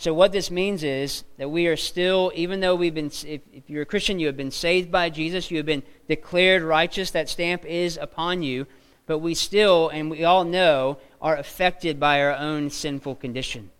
So, 0.00 0.14
what 0.14 0.32
this 0.32 0.50
means 0.50 0.82
is 0.82 1.24
that 1.36 1.50
we 1.50 1.66
are 1.66 1.76
still, 1.76 2.32
even 2.34 2.60
though 2.60 2.74
we've 2.74 2.94
been, 2.94 3.10
if, 3.26 3.42
if, 3.52 3.68
you're 3.68 3.82
a 3.82 3.84
Christian, 3.84 4.18
you 4.18 4.28
have 4.28 4.36
been 4.36 4.50
saved 4.50 4.90
by 4.90 5.10
Jesus, 5.10 5.50
you 5.50 5.58
have 5.58 5.66
been 5.66 5.82
declared 6.08 6.62
righteous, 6.62 7.10
that 7.10 7.28
stamp 7.28 7.66
is 7.66 7.98
upon 7.98 8.42
you, 8.42 8.66
but 9.04 9.18
we 9.18 9.34
still, 9.34 9.90
and 9.90 10.10
we 10.10 10.24
all 10.24 10.44
know, 10.44 10.96
are 11.20 11.36
affected 11.36 12.00
by 12.00 12.22
our 12.22 12.34
own 12.34 12.70
sinful 12.70 13.16
condition. 13.16 13.70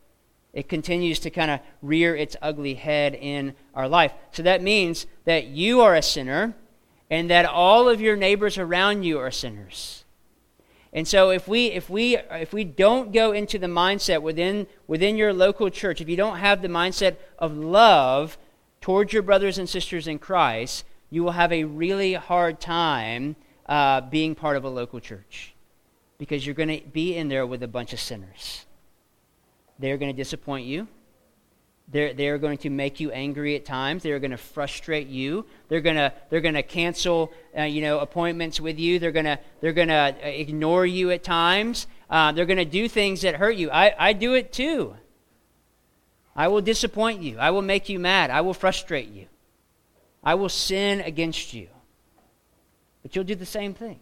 It 0.53 0.69
continues 0.69 1.21
to 1.21 1.31
kind 1.31 1.51
of 1.53 1.61
rear 1.81 2.15
its 2.15 2.37
ugly 2.43 2.75
head 2.75 3.15
in 3.15 3.55
our 3.75 3.89
life. 3.89 4.13
So, 4.33 4.43
that 4.43 4.63
means 4.63 5.07
that 5.25 5.47
you 5.47 5.81
are 5.81 5.95
a 5.95 6.03
sinner 6.03 6.55
and 7.09 7.31
that 7.31 7.47
all 7.47 7.89
of 7.89 8.03
your 8.03 8.17
neighbors 8.17 8.59
around 8.59 9.05
you 9.05 9.19
are 9.19 9.31
sinners. 9.31 10.00
And 10.93 11.07
so 11.07 11.31
if 11.31 11.47
we 11.47 11.67
if 11.67 11.89
we 11.89 12.17
if 12.17 12.53
we 12.53 12.65
don't 12.65 13.13
go 13.13 13.33
into 13.33 13.59
the 13.59 13.69
mindset 13.69 14.23
within 14.23 14.67
within 14.89 15.17
your 15.17 15.33
local 15.33 15.71
church, 15.71 16.01
if 16.01 16.09
you 16.09 16.17
don't 16.17 16.39
have 16.39 16.63
the 16.63 16.69
mindset 16.69 17.17
of 17.39 17.57
love 17.57 18.39
towards 18.81 19.13
your 19.13 19.23
brothers 19.23 19.59
and 19.59 19.69
sisters 19.69 20.09
in 20.09 20.19
Christ, 20.19 20.85
you 21.09 21.23
will 21.23 21.33
have 21.33 21.53
a 21.53 21.65
really 21.65 22.15
hard 22.15 22.61
time 22.61 23.37
uh, 23.67 24.01
being 24.01 24.35
part 24.35 24.57
of 24.57 24.65
a 24.65 24.69
local 24.69 24.99
church 24.99 25.55
because 26.19 26.45
you're 26.45 26.55
going 26.55 26.81
to 26.81 26.87
be 26.89 27.17
in 27.17 27.29
there 27.29 27.47
with 27.47 27.63
a 27.63 27.69
bunch 27.69 27.93
of 27.93 28.01
sinners. 28.01 28.67
They're 29.79 29.97
going 29.97 30.13
to 30.13 30.17
disappoint 30.17 30.67
you. 30.67 30.89
They're, 31.93 32.15
they're 32.15 32.39
going 32.39 32.59
to 32.59 32.71
make 32.71 33.01
you 33.01 33.11
angry 33.11 33.57
at 33.57 33.65
times. 33.65 34.03
They're 34.03 34.21
going 34.21 34.31
to 34.31 34.37
frustrate 34.37 35.09
you. 35.09 35.45
They're 35.69 35.81
going 35.81 35.97
to, 35.97 36.13
they're 36.29 36.41
going 36.41 36.55
to 36.55 36.63
cancel 36.63 37.33
uh, 37.59 37.63
you 37.63 37.83
know, 37.83 37.99
appointments 37.99 38.61
with 38.61 38.79
you. 38.79 39.01
They're 39.01 39.11
going 39.11 39.25
to, 39.25 39.39
they're 39.61 39.73
going 39.73 39.89
to 39.89 39.95
uh, 39.95 40.13
ignore 40.23 40.87
you 40.87 41.11
at 41.11 41.25
times. 41.25 41.89
Uh, 42.09 42.31
they're 42.33 42.47
going 42.47 42.59
to 42.59 42.65
do 42.65 42.89
things 42.89 43.23
that 43.23 43.37
hurt 43.37 43.57
you. 43.57 43.71
I, 43.71 43.95
I 43.99 44.13
do 44.13 44.35
it 44.35 44.53
too. 44.53 44.95
I 46.37 46.47
will 46.47 46.61
disappoint 46.61 47.23
you. 47.23 47.39
I 47.39 47.51
will 47.51 47.63
make 47.63 47.89
you 47.89 47.99
mad. 47.99 48.31
I 48.31 48.41
will 48.41 48.55
frustrate 48.55 49.09
you. 49.09 49.27
I 50.23 50.35
will 50.35 50.49
sin 50.49 51.01
against 51.01 51.55
you. 51.55 51.69
But 53.03 53.17
you'll 53.17 53.25
do 53.25 53.35
the 53.35 53.47
same 53.47 53.75
thing. 53.75 53.99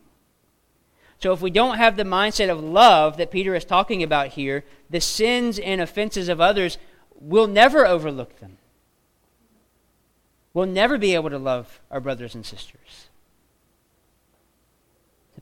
So 1.20 1.32
if 1.32 1.41
we 1.41 1.51
don't 1.51 1.78
have 1.78 1.97
the 1.97 2.05
mindset 2.05 2.51
of 2.51 2.62
love 2.62 3.16
that 3.16 3.30
Peter 3.30 3.55
is 3.55 3.64
talking 3.64 4.03
about 4.03 4.28
here, 4.28 4.64
the 4.91 5.01
sins 5.01 5.59
and 5.59 5.80
offenses 5.80 6.28
of 6.28 6.41
others, 6.41 6.78
we'll 7.20 7.46
never 7.46 7.86
overlook 7.86 8.38
them. 8.40 8.58
We'll 10.54 10.66
never 10.66 10.98
be 10.98 11.14
able 11.14 11.30
to 11.30 11.38
love 11.38 11.80
our 11.90 12.00
brothers 12.00 12.34
and 12.34 12.44
sisters. 12.44 13.08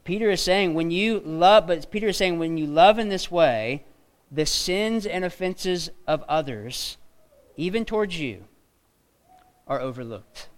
Peter 0.04 0.30
is 0.30 0.40
saying 0.40 0.74
when 0.74 0.90
you 0.90 1.20
love, 1.20 1.66
but 1.66 1.90
Peter 1.90 2.08
is 2.08 2.16
saying 2.16 2.38
when 2.38 2.56
you 2.56 2.66
love 2.66 2.98
in 2.98 3.08
this 3.08 3.28
way, 3.30 3.82
the 4.30 4.46
sins 4.46 5.04
and 5.04 5.24
offenses 5.24 5.90
of 6.06 6.22
others, 6.28 6.96
even 7.56 7.84
towards 7.84 8.18
you, 8.18 8.44
are 9.66 9.80
overlooked. 9.80 10.48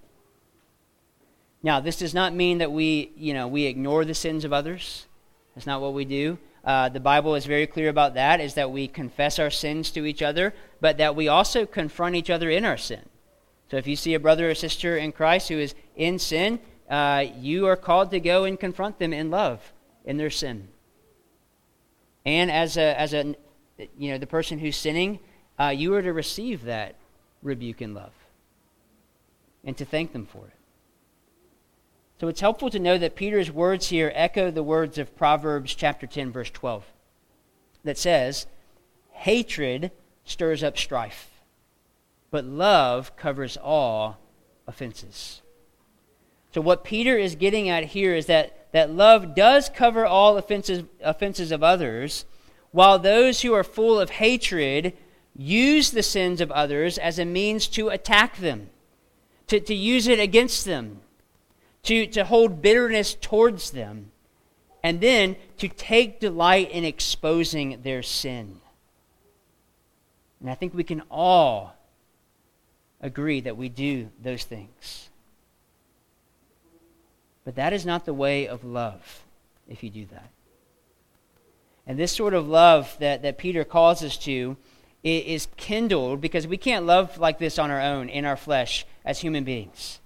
Now, 1.63 1.81
this 1.81 1.97
does 1.97 2.13
not 2.13 2.35
mean 2.35 2.59
that 2.59 2.71
we, 2.71 3.11
you 3.17 3.33
know, 3.33 3.49
we 3.49 3.65
ignore 3.65 4.05
the 4.05 4.15
sins 4.15 4.45
of 4.45 4.53
others. 4.53 5.07
That's 5.55 5.67
not 5.67 5.81
what 5.81 5.95
we 5.95 6.05
do. 6.05 6.39
Uh, 6.69 6.87
the 6.87 7.01
Bible 7.01 7.35
is 7.35 7.47
very 7.47 7.67
clear 7.67 7.89
about 7.89 8.13
that, 8.13 8.43
is 8.43 8.53
that 8.53 8.71
we 8.71 8.87
confess 8.87 9.39
our 9.39 9.49
sins 9.49 9.91
to 9.91 10.05
each 10.05 10.21
other, 10.21 10.53
but 10.83 10.99
that 10.99 11.17
we 11.17 11.27
also 11.27 11.65
confront 11.65 12.15
each 12.15 12.29
other 12.29 12.51
in 12.51 12.63
our 12.63 12.77
sin. 12.77 13.01
So 13.71 13.79
if 13.79 13.87
you 13.87 13.97
see 13.97 14.13
a 14.13 14.21
brother 14.21 14.51
or 14.51 14.55
sister 14.55 14.99
in 14.99 15.13
Christ 15.13 15.49
who 15.49 15.59
is 15.59 15.75
in 15.97 16.19
sin, 16.19 16.61
uh, 16.91 17.25
you 17.39 17.67
are 17.67 17.75
called 17.75 18.11
to 18.11 18.21
go 18.21 18.45
and 18.45 18.61
confront 18.61 18.99
them 18.99 19.15
in 19.15 19.31
love 19.31 19.73
in 20.05 20.19
their 20.19 20.29
sin. 20.29 20.69
And 22.27 22.51
as 22.51 22.77
a, 22.77 23.01
as 23.01 23.15
a 23.15 23.35
you 23.97 24.11
know, 24.11 24.19
the 24.19 24.27
person 24.27 24.59
who's 24.59 24.77
sinning, 24.77 25.21
uh, 25.59 25.69
you 25.75 25.95
are 25.95 26.03
to 26.03 26.13
receive 26.13 26.65
that 26.65 26.97
rebuke 27.43 27.81
in 27.81 27.95
love 27.95 28.13
and 29.65 29.75
to 29.79 29.87
thank 29.87 30.13
them 30.13 30.27
for 30.27 30.45
it. 30.49 30.58
So 32.21 32.27
it's 32.27 32.41
helpful 32.41 32.69
to 32.71 32.81
know 32.81 32.99
that 32.99 33.15
Peter's 33.15 33.51
words 33.51 33.91
here 33.91 34.11
echo 34.15 34.51
the 34.51 34.63
words 34.63 34.99
of 34.99 35.17
Proverbs 35.17 35.75
chapter 35.75 36.07
10, 36.07 36.33
verse 36.33 36.51
12, 36.51 36.85
that 37.85 37.97
says, 37.97 38.47
Hatred 39.13 39.93
stirs 40.25 40.65
up 40.65 40.77
strife, 40.77 41.31
but 42.33 42.45
love 42.45 43.17
covers 43.17 43.57
all 43.57 44.19
offenses. 44.67 45.43
So 46.53 46.61
what 46.61 46.83
Peter 46.83 47.17
is 47.17 47.37
getting 47.37 47.69
at 47.69 47.85
here 47.85 48.15
is 48.15 48.27
that, 48.27 48.67
that 48.73 48.91
love 48.91 49.37
does 49.37 49.69
cover 49.69 50.05
all 50.05 50.37
offenses, 50.37 50.83
offenses 51.01 51.53
of 51.53 51.63
others, 51.63 52.25
while 52.73 52.99
those 52.99 53.43
who 53.43 53.55
are 53.55 53.65
full 53.65 54.01
of 54.01 54.11
hatred 54.11 54.93
use 55.37 55.93
the 55.93 56.03
sins 56.03 56.41
of 56.41 56.51
others 56.51 56.99
as 56.99 57.21
a 57.21 57.25
means 57.25 57.69
to 57.69 57.91
attack 57.91 58.39
them, 58.39 58.71
to, 59.47 59.61
to 59.61 59.75
use 59.75 60.09
it 60.09 60.19
against 60.19 60.65
them 60.65 61.01
to, 61.89 62.07
to 62.07 62.25
hold 62.25 62.61
bitterness 62.61 63.15
towards 63.15 63.71
them, 63.71 64.11
and 64.83 65.01
then 65.01 65.37
to 65.57 65.69
take 65.69 66.21
delight 66.21 66.71
in 66.71 66.85
exposing 66.85 67.81
their 67.83 68.03
sin. 68.03 68.61
And 70.41 70.51
I 70.51 70.55
think 70.55 70.75
we 70.75 70.85
can 70.85 71.03
all 71.11 71.75
agree 73.01 73.41
that 73.41 73.57
we 73.57 73.71
do 73.71 74.11
those 74.23 74.45
things. 74.45 75.09
But 77.47 77.57
that 77.57 77.73
is 77.73 77.87
not 77.87 78.05
the 78.05 78.13
way 78.13 78.47
of 78.47 78.65
love 78.65 79.25
if 79.67 79.83
you 79.83 79.89
do 79.89 80.05
that. 80.13 80.29
And 81.87 81.99
this 81.99 82.13
sort 82.13 82.35
of 82.35 82.47
love 82.47 82.95
that, 83.01 83.23
that 83.23 83.39
Peter 83.39 83.65
calls 83.65 84.05
us 84.05 84.19
to 84.19 84.59
is 85.03 85.49
kindled 85.57 86.21
because 86.21 86.47
we 86.47 86.59
can't 86.59 86.85
love 86.85 87.17
like 87.17 87.39
this 87.39 87.59
on 87.59 87.71
our 87.71 87.81
own, 87.81 88.11
in 88.11 88.27
our 88.27 88.37
flesh, 88.37 88.85
as 89.07 89.21
human 89.21 89.45
beings. 89.45 89.98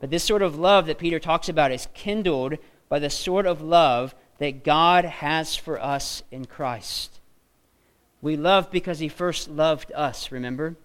But 0.00 0.10
this 0.10 0.24
sort 0.24 0.42
of 0.42 0.58
love 0.58 0.86
that 0.86 0.98
Peter 0.98 1.18
talks 1.18 1.48
about 1.48 1.72
is 1.72 1.88
kindled 1.94 2.58
by 2.88 2.98
the 2.98 3.10
sort 3.10 3.46
of 3.46 3.60
love 3.60 4.14
that 4.38 4.64
God 4.64 5.04
has 5.04 5.56
for 5.56 5.80
us 5.80 6.22
in 6.30 6.44
Christ. 6.44 7.20
We 8.20 8.36
love 8.36 8.70
because 8.70 8.98
he 8.98 9.08
first 9.08 9.48
loved 9.48 9.92
us, 9.92 10.32
remember? 10.32 10.76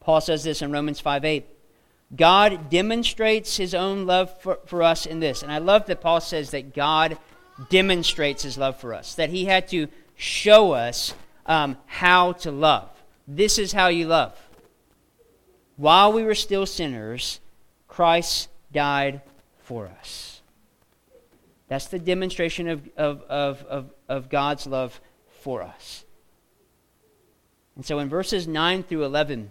Paul 0.00 0.20
says 0.20 0.44
this 0.44 0.62
in 0.62 0.72
Romans 0.72 1.00
5 1.00 1.24
8. 1.24 1.46
God 2.14 2.68
demonstrates 2.68 3.56
his 3.56 3.74
own 3.74 4.06
love 4.06 4.38
for, 4.40 4.58
for 4.66 4.82
us 4.82 5.06
in 5.06 5.20
this. 5.20 5.42
And 5.42 5.50
I 5.50 5.58
love 5.58 5.86
that 5.86 6.00
Paul 6.00 6.20
says 6.20 6.50
that 6.50 6.74
God 6.74 7.16
demonstrates 7.70 8.42
his 8.42 8.58
love 8.58 8.78
for 8.78 8.92
us, 8.92 9.14
that 9.14 9.30
he 9.30 9.46
had 9.46 9.68
to 9.68 9.88
show 10.14 10.72
us 10.72 11.14
um, 11.46 11.76
how 11.86 12.32
to 12.32 12.50
love. 12.50 12.90
This 13.26 13.58
is 13.58 13.72
how 13.72 13.88
you 13.88 14.06
love. 14.06 14.38
While 15.76 16.12
we 16.12 16.22
were 16.22 16.34
still 16.34 16.66
sinners, 16.66 17.40
Christ 17.92 18.48
died 18.72 19.20
for 19.58 19.86
us. 20.00 20.40
That's 21.68 21.88
the 21.88 21.98
demonstration 21.98 22.66
of, 22.68 22.88
of, 22.96 23.22
of, 23.28 23.64
of, 23.64 23.90
of 24.08 24.28
God's 24.30 24.66
love 24.66 24.98
for 25.42 25.60
us. 25.60 26.06
And 27.76 27.84
so 27.84 27.98
in 27.98 28.08
verses 28.08 28.48
9 28.48 28.84
through 28.84 29.04
11, 29.04 29.50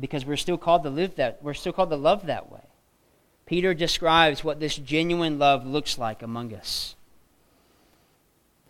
because 0.00 0.26
we're 0.26 0.36
still 0.36 0.58
called 0.58 0.82
to 0.82 0.90
live 0.90 1.14
that, 1.14 1.38
we're 1.40 1.54
still 1.54 1.72
called 1.72 1.90
to 1.90 1.96
love 1.96 2.26
that 2.26 2.50
way. 2.50 2.66
Peter 3.46 3.72
describes 3.72 4.42
what 4.42 4.58
this 4.58 4.74
genuine 4.74 5.38
love 5.38 5.64
looks 5.64 5.96
like 5.96 6.24
among 6.24 6.52
us. 6.52 6.96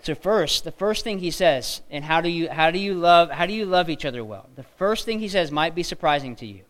So 0.02 0.14
first, 0.14 0.64
the 0.64 0.72
first 0.72 1.04
thing 1.04 1.20
he 1.20 1.30
says, 1.30 1.80
and 1.90 2.04
how 2.04 2.20
do 2.20 2.28
you 2.28 2.50
how 2.50 2.70
do 2.70 2.78
you 2.78 2.92
love 2.92 3.30
how 3.30 3.46
do 3.46 3.54
you 3.54 3.64
love 3.64 3.88
each 3.88 4.04
other 4.04 4.22
well? 4.22 4.46
The 4.56 4.62
first 4.62 5.06
thing 5.06 5.20
he 5.20 5.28
says 5.28 5.50
might 5.50 5.74
be 5.74 5.82
surprising 5.82 6.36
to 6.36 6.46
you. 6.46 6.64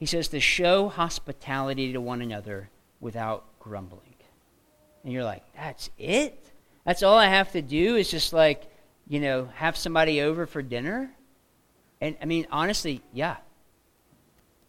He 0.00 0.06
says 0.06 0.28
to 0.28 0.40
show 0.40 0.88
hospitality 0.88 1.92
to 1.92 2.00
one 2.00 2.22
another 2.22 2.70
without 3.00 3.44
grumbling. 3.60 4.14
And 5.04 5.12
you're 5.12 5.24
like, 5.24 5.44
that's 5.54 5.90
it? 5.98 6.42
That's 6.86 7.02
all 7.02 7.18
I 7.18 7.26
have 7.26 7.52
to 7.52 7.60
do 7.60 7.96
is 7.96 8.10
just 8.10 8.32
like, 8.32 8.64
you 9.06 9.20
know, 9.20 9.50
have 9.54 9.76
somebody 9.76 10.22
over 10.22 10.46
for 10.46 10.62
dinner? 10.62 11.10
And 12.00 12.16
I 12.20 12.24
mean, 12.24 12.46
honestly, 12.50 13.02
yeah. 13.12 13.36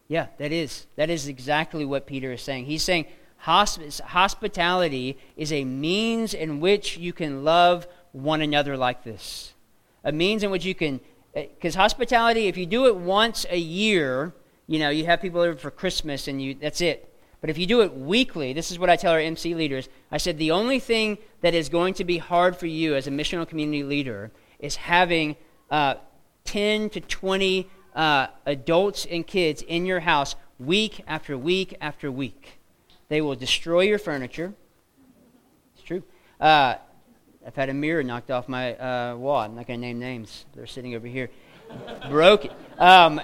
Yeah, 0.09 0.27
that 0.37 0.51
is. 0.51 0.85
That 0.97 1.09
is 1.09 1.29
exactly 1.29 1.85
what 1.85 2.05
Peter 2.05 2.33
is 2.33 2.41
saying. 2.41 2.65
He's 2.65 2.83
saying 2.83 3.05
hosp- 3.45 4.01
hospitality 4.01 5.17
is 5.37 5.53
a 5.53 5.63
means 5.63 6.33
in 6.33 6.59
which 6.59 6.97
you 6.97 7.13
can 7.13 7.45
love 7.45 7.87
one 8.11 8.41
another 8.41 8.75
like 8.75 9.05
this. 9.05 9.53
A 10.03 10.11
means 10.11 10.43
in 10.43 10.51
which 10.51 10.65
you 10.65 10.75
can, 10.75 10.99
because 11.33 11.77
eh, 11.77 11.79
hospitality, 11.79 12.47
if 12.47 12.57
you 12.57 12.65
do 12.65 12.87
it 12.87 12.97
once 12.97 13.45
a 13.49 13.57
year, 13.57 14.33
you 14.67 14.79
know, 14.79 14.89
you 14.89 15.05
have 15.05 15.21
people 15.21 15.41
over 15.41 15.57
for 15.57 15.71
Christmas 15.71 16.27
and 16.27 16.41
you 16.41 16.53
that's 16.53 16.81
it. 16.81 17.07
But 17.41 17.49
if 17.49 17.57
you 17.57 17.65
do 17.65 17.81
it 17.81 17.95
weekly, 17.95 18.53
this 18.53 18.71
is 18.71 18.77
what 18.77 18.89
I 18.89 18.95
tell 18.95 19.13
our 19.13 19.19
MC 19.19 19.55
leaders. 19.55 19.89
I 20.11 20.17
said 20.17 20.37
the 20.37 20.51
only 20.51 20.79
thing 20.79 21.17
that 21.41 21.55
is 21.55 21.69
going 21.69 21.95
to 21.95 22.03
be 22.03 22.19
hard 22.19 22.55
for 22.55 22.67
you 22.67 22.95
as 22.95 23.07
a 23.07 23.11
missional 23.11 23.47
community 23.47 23.83
leader 23.83 24.31
is 24.59 24.75
having 24.75 25.35
uh, 25.71 25.95
10 26.45 26.91
to 26.91 27.01
20 27.01 27.67
uh, 27.95 28.27
adults 28.45 29.07
and 29.09 29.25
kids 29.25 29.63
in 29.63 29.87
your 29.87 30.01
house 30.01 30.35
week 30.59 31.03
after 31.07 31.35
week 31.35 31.75
after 31.81 32.11
week. 32.11 32.59
They 33.09 33.21
will 33.21 33.35
destroy 33.35 33.81
your 33.81 33.99
furniture. 33.99 34.53
It's 35.73 35.83
true. 35.83 36.03
Uh, 36.39 36.75
I've 37.45 37.55
had 37.55 37.69
a 37.69 37.73
mirror 37.73 38.03
knocked 38.03 38.29
off 38.29 38.47
my 38.47 38.75
uh, 38.75 39.15
wall. 39.15 39.39
I'm 39.39 39.55
not 39.55 39.65
going 39.65 39.81
to 39.81 39.85
name 39.87 39.99
names. 39.99 40.45
They're 40.53 40.67
sitting 40.67 40.93
over 40.93 41.07
here. 41.07 41.31
Broken. 42.09 42.51
Um, 42.77 43.19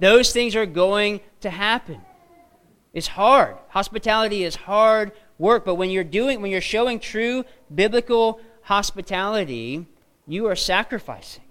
those 0.00 0.32
things 0.32 0.56
are 0.56 0.66
going 0.66 1.20
to 1.40 1.50
happen. 1.50 2.00
It's 2.92 3.08
hard. 3.08 3.56
Hospitality 3.68 4.44
is 4.44 4.56
hard 4.56 5.12
work, 5.38 5.64
but 5.64 5.76
when 5.76 5.90
you're 5.90 6.04
doing 6.04 6.40
when 6.40 6.50
you're 6.50 6.60
showing 6.60 6.98
true 6.98 7.44
biblical 7.72 8.40
hospitality, 8.62 9.86
you 10.26 10.46
are 10.46 10.56
sacrificing. 10.56 11.44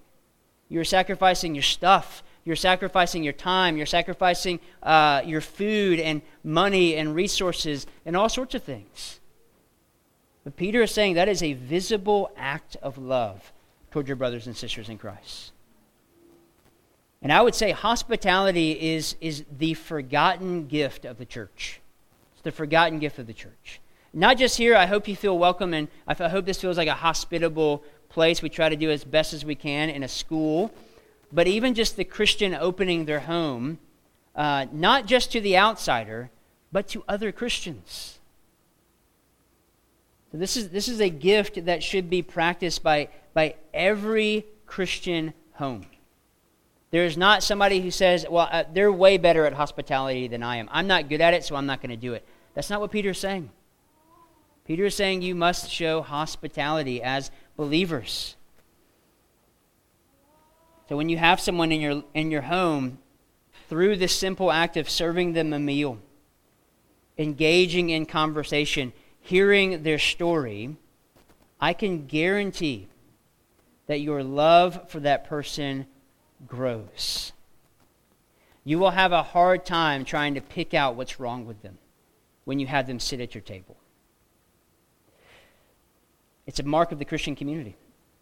You're 0.70 0.84
sacrificing 0.84 1.56
your 1.56 1.64
stuff. 1.64 2.24
You're 2.44 2.56
sacrificing 2.56 3.24
your 3.24 3.34
time. 3.34 3.78
You're 3.78 3.86
sacrificing 3.86 4.60
uh, 4.84 5.22
your 5.26 5.42
food 5.42 6.00
and 6.00 6.22
money 6.44 6.96
and 6.96 7.16
resources 7.16 7.88
and 8.06 8.16
all 8.16 8.30
sorts 8.30 8.56
of 8.56 8.64
things. 8.64 9.20
But 10.44 10.56
Peter 10.56 10.82
is 10.82 10.92
saying 10.92 11.16
that 11.16 11.28
is 11.28 11.44
a 11.44 11.54
visible 11.54 12.32
act 12.38 12.78
of 12.82 12.98
love 12.98 13.52
toward 13.92 14.08
your 14.08 14.16
brothers 14.16 14.48
and 14.48 14.56
sisters 14.56 14.88
in 14.88 14.98
Christ. 14.98 15.52
And 17.22 17.34
I 17.34 17.42
would 17.42 17.56
say 17.56 17.72
hospitality 17.72 18.72
is, 18.72 19.16
is 19.20 19.44
the 19.58 19.74
forgotten 19.74 20.68
gift 20.68 21.06
of 21.06 21.18
the 21.18 21.26
church. 21.26 21.82
It's 22.34 22.44
the 22.44 22.52
forgotten 22.52 23.00
gift 23.00 23.18
of 23.20 23.28
the 23.28 23.34
church. 23.34 23.82
Not 24.14 24.38
just 24.38 24.58
here, 24.58 24.76
I 24.76 24.86
hope 24.86 25.08
you 25.08 25.16
feel 25.16 25.38
welcome, 25.38 25.74
and 25.74 25.88
I 26.08 26.14
hope 26.14 26.46
this 26.46 26.62
feels 26.62 26.78
like 26.78 26.88
a 26.88 26.94
hospitable 26.94 27.84
place. 28.10 28.42
We 28.42 28.50
try 28.50 28.70
to 28.70 28.76
do 28.76 28.90
as 28.90 29.04
best 29.04 29.34
as 29.34 29.44
we 29.44 29.56
can 29.56 29.90
in 29.90 30.04
a 30.04 30.08
school. 30.08 30.72
But 31.32 31.48
even 31.48 31.74
just 31.74 31.98
the 31.98 32.04
Christian 32.04 32.54
opening 32.54 33.06
their 33.06 33.20
home, 33.22 33.80
uh, 34.36 34.68
not 34.72 35.08
just 35.08 35.32
to 35.34 35.42
the 35.42 35.58
outsider, 35.58 36.30
but 36.72 36.88
to 36.90 37.04
other 37.08 37.32
Christians. 37.32 38.20
So 40.32 40.38
this 40.38 40.56
is, 40.56 40.70
this 40.70 40.88
is 40.88 41.00
a 41.00 41.10
gift 41.10 41.66
that 41.66 41.84
should 41.84 42.10
be 42.10 42.22
practiced 42.22 42.84
by, 42.84 43.10
by 43.34 43.56
every 43.74 44.46
Christian 44.66 45.34
home. 45.54 45.86
There 46.90 47.04
is 47.04 47.18
not 47.18 47.44
somebody 47.44 47.82
who 47.82 47.92
says, 47.92 48.26
well, 48.30 48.48
uh, 48.50 48.64
they're 48.72 48.92
way 48.92 49.18
better 49.18 49.46
at 49.46 49.54
hospitality 49.54 50.28
than 50.28 50.42
I 50.42 50.58
am. 50.58 50.70
I'm 50.72 50.88
not 50.88 51.10
good 51.10 51.20
at 51.20 51.34
it, 51.34 51.44
so 51.44 51.56
I'm 51.56 51.66
not 51.66 51.82
going 51.82 51.90
to 51.90 51.98
do 51.98 52.14
it. 52.14 52.26
That's 52.54 52.70
not 52.70 52.80
what 52.80 52.92
Peter 52.92 53.10
is 53.10 53.18
saying. 53.18 53.50
Peter 54.66 54.86
is 54.86 54.96
saying 54.96 55.22
you 55.22 55.36
must 55.36 55.70
show 55.70 56.02
hospitality 56.02 57.02
as 57.02 57.30
believers. 57.56 58.36
So 60.88 60.96
when 60.96 61.10
you 61.10 61.18
have 61.18 61.40
someone 61.40 61.72
in 61.72 61.82
your, 61.82 62.04
in 62.14 62.32
your 62.32 62.44
home, 62.44 63.00
through 63.70 63.98
this 63.98 64.18
simple 64.18 64.52
act 64.52 64.78
of 64.78 64.90
serving 64.90 65.34
them 65.34 65.52
a 65.52 65.60
meal, 65.60 66.00
engaging 67.18 67.90
in 67.90 68.06
conversation, 68.06 68.94
hearing 69.20 69.84
their 69.84 70.00
story, 70.00 70.78
I 71.60 71.74
can 71.74 72.06
guarantee 72.06 72.88
that 73.88 74.00
your 74.00 74.24
love 74.24 74.90
for 74.90 75.02
that 75.02 75.26
person 75.26 75.86
grows. 76.46 77.32
You 78.64 78.80
will 78.80 78.92
have 78.92 79.14
a 79.14 79.24
hard 79.24 79.66
time 79.66 80.04
trying 80.04 80.36
to 80.36 80.42
pick 80.42 80.74
out 80.74 80.96
what's 80.96 81.20
wrong 81.20 81.46
with 81.46 81.62
them 81.62 81.78
when 82.46 82.60
you 82.60 82.68
have 82.68 82.86
them 82.86 83.00
sit 83.00 83.22
at 83.22 83.34
your 83.34 83.42
table. 83.42 83.78
It's 86.46 86.60
a 86.60 86.64
mark 86.64 86.92
of 86.92 87.00
the 87.00 87.06
Christian 87.06 87.36
community. 87.36 87.76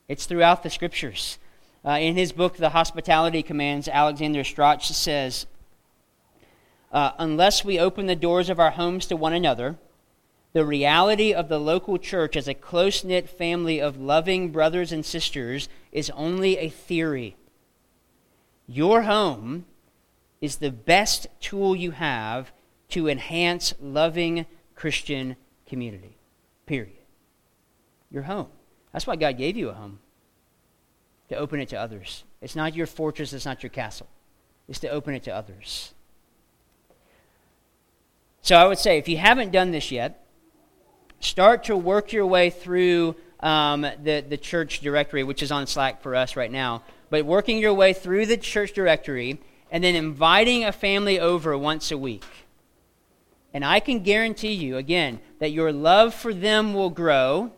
It's 0.08 0.26
throughout 0.26 0.64
the 0.64 0.70
scriptures. 0.70 1.40
Uh, 1.84 1.98
in 2.00 2.16
his 2.16 2.32
book, 2.32 2.58
The 2.58 2.70
Hospitality 2.70 3.44
Commands, 3.44 3.88
Alexander 3.88 4.44
Strauch 4.44 4.84
says, 4.84 5.46
uh, 6.92 7.12
Unless 7.20 7.64
we 7.64 7.80
open 7.80 8.08
the 8.08 8.16
doors 8.16 8.50
of 8.50 8.60
our 8.60 8.72
homes 8.72 9.06
to 9.08 9.16
one 9.16 9.34
another, 9.34 9.78
the 10.54 10.66
reality 10.66 11.34
of 11.34 11.50
the 11.50 11.60
local 11.60 11.98
church 11.98 12.36
as 12.36 12.48
a 12.48 12.54
close 12.54 13.04
knit 13.04 13.30
family 13.30 13.80
of 13.80 14.00
loving 14.00 14.52
brothers 14.52 14.92
and 14.92 15.06
sisters 15.06 15.70
is 15.92 16.10
only 16.12 16.58
a 16.58 16.70
theory. 16.70 17.36
Your 18.68 19.04
home 19.04 19.66
is 20.42 20.58
the 20.58 20.72
best 20.72 21.28
tool 21.40 21.76
you 21.76 21.92
have 21.92 22.52
to 22.90 23.08
enhance 23.08 23.74
loving 23.82 24.46
Christian 24.76 25.36
community. 25.68 26.18
Period. 26.66 26.98
Your 28.12 28.24
home. 28.24 28.48
That's 28.92 29.08
why 29.08 29.16
God 29.16 29.38
gave 29.38 29.58
you 29.58 29.70
a 29.70 29.74
home 29.74 30.00
to 31.30 31.36
open 31.36 31.60
it 31.60 31.70
to 31.70 31.80
others. 31.80 32.24
It's 32.42 32.56
not 32.56 32.76
your 32.76 32.88
fortress, 32.88 33.34
it's 33.34 33.46
not 33.46 33.64
your 33.64 33.70
castle. 33.70 34.08
It's 34.68 34.80
to 34.80 34.90
open 34.90 35.14
it 35.14 35.24
to 35.24 35.36
others. 35.36 35.94
So 38.42 38.56
I 38.56 38.68
would 38.68 38.78
say, 38.78 38.98
if 38.98 39.08
you 39.08 39.18
haven't 39.18 39.52
done 39.52 39.72
this 39.72 39.92
yet, 39.92 40.26
start 41.20 41.64
to 41.66 41.76
work 41.76 42.14
your 42.14 42.28
way 42.28 42.52
through 42.52 43.16
um, 43.40 43.82
the, 43.82 44.24
the 44.28 44.38
church 44.38 44.82
directory, 44.82 45.24
which 45.24 45.42
is 45.42 45.52
on 45.52 45.68
Slack 45.68 46.02
for 46.02 46.16
us 46.16 46.36
right 46.36 46.52
now. 46.52 46.84
But 47.10 47.26
working 47.26 47.60
your 47.60 47.74
way 47.74 47.94
through 47.94 48.26
the 48.26 48.38
church 48.38 48.74
directory 48.74 49.40
and 49.72 49.84
then 49.84 49.96
inviting 49.96 50.64
a 50.64 50.72
family 50.72 51.20
over 51.20 51.58
once 51.58 51.92
a 51.92 51.98
week. 51.98 52.26
And 53.54 53.64
I 53.64 53.80
can 53.80 54.04
guarantee 54.04 54.54
you, 54.54 54.78
again, 54.78 55.20
that 55.40 55.52
your 55.52 55.72
love 55.72 56.14
for 56.14 56.34
them 56.34 56.74
will 56.74 56.90
grow 56.90 57.52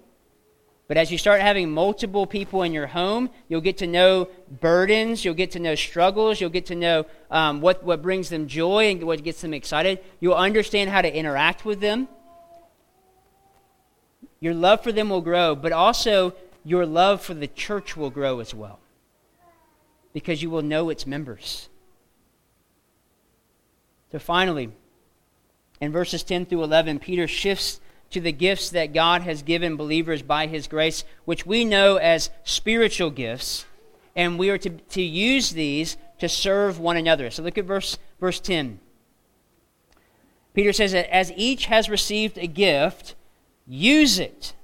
but 0.87 0.95
as 0.95 1.11
you 1.11 1.17
start 1.17 1.41
having 1.41 1.69
multiple 1.69 2.25
people 2.25 2.63
in 2.63 2.71
your 2.71 2.87
home, 2.87 3.29
you'll 3.49 3.61
get 3.61 3.77
to 3.79 3.87
know 3.87 4.29
burdens, 4.61 5.25
you'll 5.25 5.33
get 5.33 5.51
to 5.51 5.59
know 5.59 5.75
struggles, 5.75 6.39
you'll 6.39 6.49
get 6.49 6.67
to 6.67 6.75
know 6.75 7.05
um, 7.29 7.59
what, 7.59 7.83
what 7.83 8.01
brings 8.01 8.29
them 8.29 8.47
joy 8.47 8.91
and 8.91 9.03
what 9.03 9.21
gets 9.23 9.41
them 9.41 9.53
excited. 9.53 9.99
You'll 10.21 10.35
understand 10.35 10.89
how 10.89 11.01
to 11.01 11.13
interact 11.13 11.65
with 11.65 11.81
them. 11.81 12.07
Your 14.39 14.53
love 14.53 14.81
for 14.81 14.93
them 14.93 15.09
will 15.09 15.21
grow, 15.21 15.55
but 15.55 15.73
also 15.73 16.33
your 16.63 16.85
love 16.85 17.21
for 17.21 17.33
the 17.33 17.47
church 17.47 17.97
will 17.97 18.09
grow 18.09 18.39
as 18.39 18.53
well 18.53 18.79
because 20.17 20.41
you 20.41 20.49
will 20.49 20.63
know 20.63 20.89
its 20.89 21.05
members. 21.05 21.69
So 24.11 24.17
finally, 24.17 24.71
in 25.79 25.91
verses 25.91 26.23
10 26.23 26.47
through 26.47 26.63
11, 26.63 26.97
Peter 26.97 27.27
shifts 27.27 27.79
to 28.09 28.19
the 28.19 28.31
gifts 28.31 28.71
that 28.71 28.95
God 28.95 29.21
has 29.21 29.43
given 29.43 29.75
believers 29.75 30.23
by 30.23 30.47
His 30.47 30.65
grace, 30.65 31.03
which 31.25 31.45
we 31.45 31.63
know 31.63 31.97
as 31.97 32.31
spiritual 32.43 33.11
gifts, 33.11 33.67
and 34.15 34.39
we 34.39 34.49
are 34.49 34.57
to, 34.57 34.71
to 34.71 35.03
use 35.03 35.51
these 35.51 35.97
to 36.17 36.27
serve 36.27 36.79
one 36.79 36.97
another. 36.97 37.29
So 37.29 37.43
look 37.43 37.59
at 37.59 37.65
verse, 37.65 37.99
verse 38.19 38.39
10. 38.39 38.79
Peter 40.55 40.73
says 40.73 40.93
that 40.93 41.13
as 41.13 41.31
each 41.35 41.67
has 41.67 41.91
received 41.91 42.39
a 42.39 42.47
gift, 42.47 43.13
use 43.67 44.17
it 44.17 44.55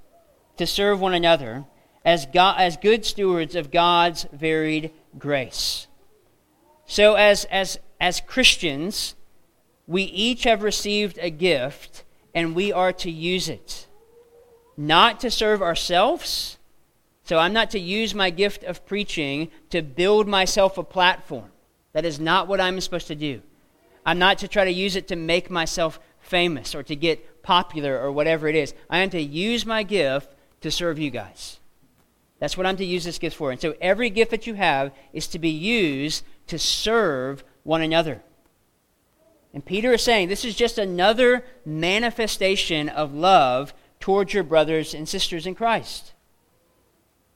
to 0.57 0.65
serve 0.65 0.99
one 0.99 1.13
another 1.13 1.65
as, 2.03 2.25
God, 2.25 2.59
as 2.59 2.75
good 2.75 3.05
stewards 3.05 3.53
of 3.53 3.69
God's 3.69 4.25
varied 4.33 4.91
grace. 5.17 5.87
So, 6.85 7.15
as, 7.15 7.45
as, 7.45 7.79
as 7.99 8.21
Christians, 8.21 9.15
we 9.87 10.03
each 10.03 10.43
have 10.43 10.63
received 10.63 11.17
a 11.21 11.29
gift 11.29 12.03
and 12.33 12.55
we 12.55 12.71
are 12.71 12.93
to 12.93 13.11
use 13.11 13.49
it. 13.49 13.87
Not 14.75 15.19
to 15.21 15.29
serve 15.29 15.61
ourselves. 15.61 16.57
So 17.25 17.37
I'm 17.37 17.53
not 17.53 17.71
to 17.71 17.79
use 17.79 18.13
my 18.13 18.29
gift 18.29 18.63
of 18.63 18.85
preaching 18.85 19.49
to 19.69 19.81
build 19.81 20.27
myself 20.27 20.77
a 20.77 20.83
platform. 20.83 21.51
That 21.93 22.05
is 22.05 22.19
not 22.19 22.47
what 22.47 22.59
I'm 22.59 22.81
supposed 22.81 23.07
to 23.07 23.15
do. 23.15 23.41
I'm 24.05 24.19
not 24.19 24.39
to 24.39 24.47
try 24.47 24.65
to 24.65 24.71
use 24.71 24.95
it 24.95 25.07
to 25.09 25.15
make 25.15 25.49
myself 25.49 25.99
famous 26.19 26.75
or 26.75 26.83
to 26.83 26.95
get 26.95 27.43
popular 27.43 27.99
or 27.99 28.11
whatever 28.11 28.47
it 28.47 28.55
is. 28.55 28.73
I 28.89 28.99
am 28.99 29.09
to 29.11 29.21
use 29.21 29.65
my 29.65 29.83
gift 29.83 30.33
to 30.61 30.71
serve 30.71 30.99
you 30.99 31.11
guys. 31.11 31.59
That's 32.43 32.57
what 32.57 32.65
I'm 32.65 32.75
to 32.75 32.85
use 32.85 33.05
this 33.05 33.19
gift 33.19 33.37
for. 33.37 33.51
And 33.51 33.61
so 33.61 33.73
every 33.79 34.09
gift 34.09 34.31
that 34.31 34.45
you 34.45 34.55
have 34.55 34.91
is 35.13 35.27
to 35.27 35.39
be 35.39 35.49
used 35.49 36.25
to 36.47 36.59
serve 36.59 37.41
one 37.63 37.81
another. 37.81 38.21
And 39.53 39.63
Peter 39.63 39.93
is 39.93 40.01
saying 40.01 40.27
this 40.27 40.43
is 40.43 40.53
just 40.53 40.77
another 40.77 41.45
manifestation 41.65 42.89
of 42.89 43.13
love 43.13 43.73
towards 44.01 44.33
your 44.33 44.43
brothers 44.43 44.93
and 44.93 45.07
sisters 45.07 45.47
in 45.47 45.55
Christ. 45.55 46.11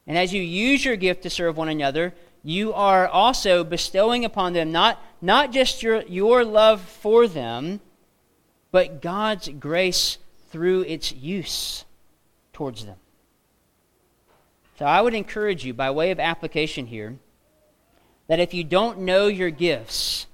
And 0.06 0.18
as 0.18 0.34
you 0.34 0.42
use 0.42 0.84
your 0.84 0.98
gift 0.98 1.24
to 1.24 1.30
serve 1.30 1.56
one 1.56 1.70
another, 1.70 2.14
you 2.44 2.74
are 2.74 3.08
also 3.08 3.64
bestowing 3.64 4.26
upon 4.26 4.52
them 4.52 4.74
not, 4.74 5.02
not 5.22 5.54
just 5.54 5.82
your, 5.82 6.02
your 6.02 6.44
love 6.44 6.82
for 6.82 7.30
them, 7.30 7.80
but 8.74 9.02
God's 9.02 9.48
grace 9.48 10.18
through 10.50 10.82
its 10.82 11.14
use 11.14 11.86
towards 12.52 12.84
them. 12.86 12.98
So 14.78 14.86
I 14.86 15.02
would 15.02 15.14
encourage 15.14 15.66
you, 15.66 15.74
by 15.74 15.90
way 15.92 16.12
of 16.12 16.20
application 16.20 16.86
here, 16.86 17.18
that 18.28 18.40
if 18.40 18.54
you 18.54 18.64
don't 18.64 19.00
know 19.00 19.28
your 19.28 19.50
gifts, 19.50 20.28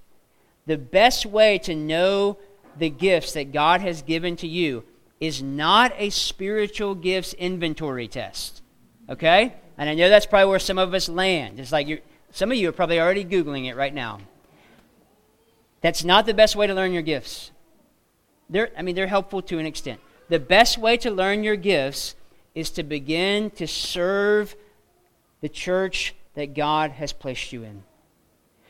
the 0.66 0.78
best 0.78 1.26
way 1.26 1.58
to 1.60 1.76
know 1.76 2.38
the 2.78 2.90
gifts 2.90 3.34
that 3.34 3.52
God 3.52 3.82
has 3.82 4.02
given 4.02 4.36
to 4.38 4.48
you 4.48 4.84
is 5.20 5.42
not 5.42 5.94
a 5.98 6.10
spiritual 6.10 6.96
gifts 6.96 7.34
inventory 7.34 8.08
test. 8.08 8.62
Okay? 9.10 9.54
And 9.78 9.90
I 9.90 9.94
know 9.94 10.10
that's 10.10 10.26
probably 10.26 10.50
where 10.50 10.60
some 10.60 10.78
of 10.78 10.94
us 10.94 11.08
land. 11.08 11.60
It's 11.60 11.72
like 11.72 11.88
you 11.88 12.00
some 12.34 12.52
of 12.52 12.58
you 12.58 12.68
are 12.68 12.74
probably 12.74 13.00
already 13.00 13.24
Googling 13.24 13.68
it 13.68 13.76
right 13.76 13.94
now. 13.94 14.20
That's 15.82 16.04
not 16.04 16.26
the 16.26 16.34
best 16.34 16.56
way 16.56 16.66
to 16.66 16.74
learn 16.74 16.92
your 16.92 17.04
gifts. 17.04 17.52
They're, 18.50 18.72
I 18.76 18.82
mean, 18.82 18.96
they're 18.96 19.06
helpful 19.06 19.44
to 19.44 19.60
an 19.60 19.68
extent. 19.68 20.00
The 20.30 20.40
best 20.40 20.80
way 20.80 20.98
to 20.98 21.12
learn 21.12 21.44
your 21.44 21.56
gifts 21.56 22.16
is 22.56 22.70
to 22.72 22.84
begin 22.84 23.50
to 23.52 23.68
serve 23.68 24.56
the 25.42 25.50
church 25.50 26.16
that 26.36 26.54
God 26.54 26.92
has 26.92 27.14
placed 27.14 27.52
you 27.52 27.64
in. 27.64 27.84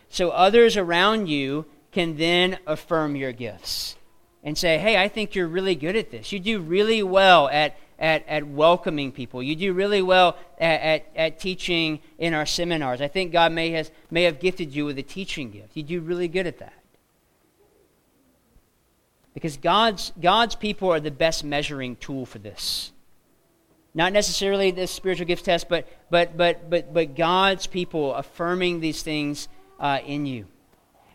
So 0.09 0.29
others 0.29 0.77
around 0.77 1.27
you 1.27 1.65
can 1.91 2.17
then 2.17 2.57
affirm 2.67 3.15
your 3.15 3.31
gifts 3.31 3.95
and 4.43 4.57
say, 4.57 4.77
hey, 4.77 4.97
I 4.97 5.07
think 5.07 5.35
you're 5.35 5.47
really 5.47 5.75
good 5.75 5.95
at 5.95 6.11
this. 6.11 6.31
You 6.31 6.39
do 6.39 6.59
really 6.59 7.01
well 7.01 7.47
at, 7.49 7.77
at, 7.97 8.27
at 8.27 8.45
welcoming 8.45 9.11
people. 9.11 9.41
You 9.41 9.55
do 9.55 9.73
really 9.73 10.01
well 10.01 10.37
at, 10.59 10.81
at, 10.81 11.05
at 11.15 11.39
teaching 11.39 11.99
in 12.17 12.33
our 12.33 12.45
seminars. 12.45 13.01
I 13.01 13.07
think 13.07 13.31
God 13.31 13.51
may, 13.51 13.71
has, 13.71 13.91
may 14.11 14.23
have 14.23 14.39
gifted 14.39 14.73
you 14.73 14.85
with 14.85 14.97
a 14.97 15.03
teaching 15.03 15.51
gift. 15.51 15.75
You 15.75 15.83
do 15.83 16.01
really 16.01 16.27
good 16.27 16.47
at 16.47 16.59
that. 16.59 16.73
Because 19.33 19.57
God's, 19.57 20.11
God's 20.21 20.55
people 20.55 20.91
are 20.91 20.99
the 20.99 21.11
best 21.11 21.43
measuring 21.43 21.95
tool 21.95 22.25
for 22.25 22.37
this. 22.37 22.91
Not 23.93 24.11
necessarily 24.13 24.71
the 24.71 24.87
spiritual 24.87 25.27
gifts 25.27 25.43
test, 25.43 25.69
but, 25.69 25.87
but, 26.09 26.35
but, 26.35 26.69
but, 26.69 26.93
but 26.93 27.15
God's 27.15 27.67
people 27.67 28.13
affirming 28.15 28.79
these 28.79 29.03
things 29.03 29.47
uh, 29.79 29.99
in 30.05 30.25
you. 30.25 30.47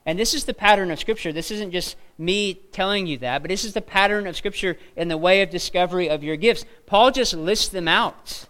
And 0.06 0.18
this 0.18 0.32
is 0.32 0.44
the 0.44 0.54
pattern 0.54 0.90
of 0.90 0.98
Scripture. 0.98 1.32
This 1.32 1.50
isn't 1.50 1.72
just 1.72 1.96
me 2.16 2.54
telling 2.54 3.06
you 3.06 3.18
that, 3.18 3.42
but 3.42 3.50
this 3.50 3.64
is 3.64 3.74
the 3.74 3.82
pattern 3.82 4.26
of 4.26 4.36
Scripture 4.36 4.78
in 4.96 5.08
the 5.08 5.18
way 5.18 5.42
of 5.42 5.50
discovery 5.50 6.08
of 6.08 6.22
your 6.22 6.36
gifts. 6.36 6.64
Paul 6.86 7.10
just 7.10 7.34
lists 7.34 7.68
them 7.68 7.88
out. 7.88 8.46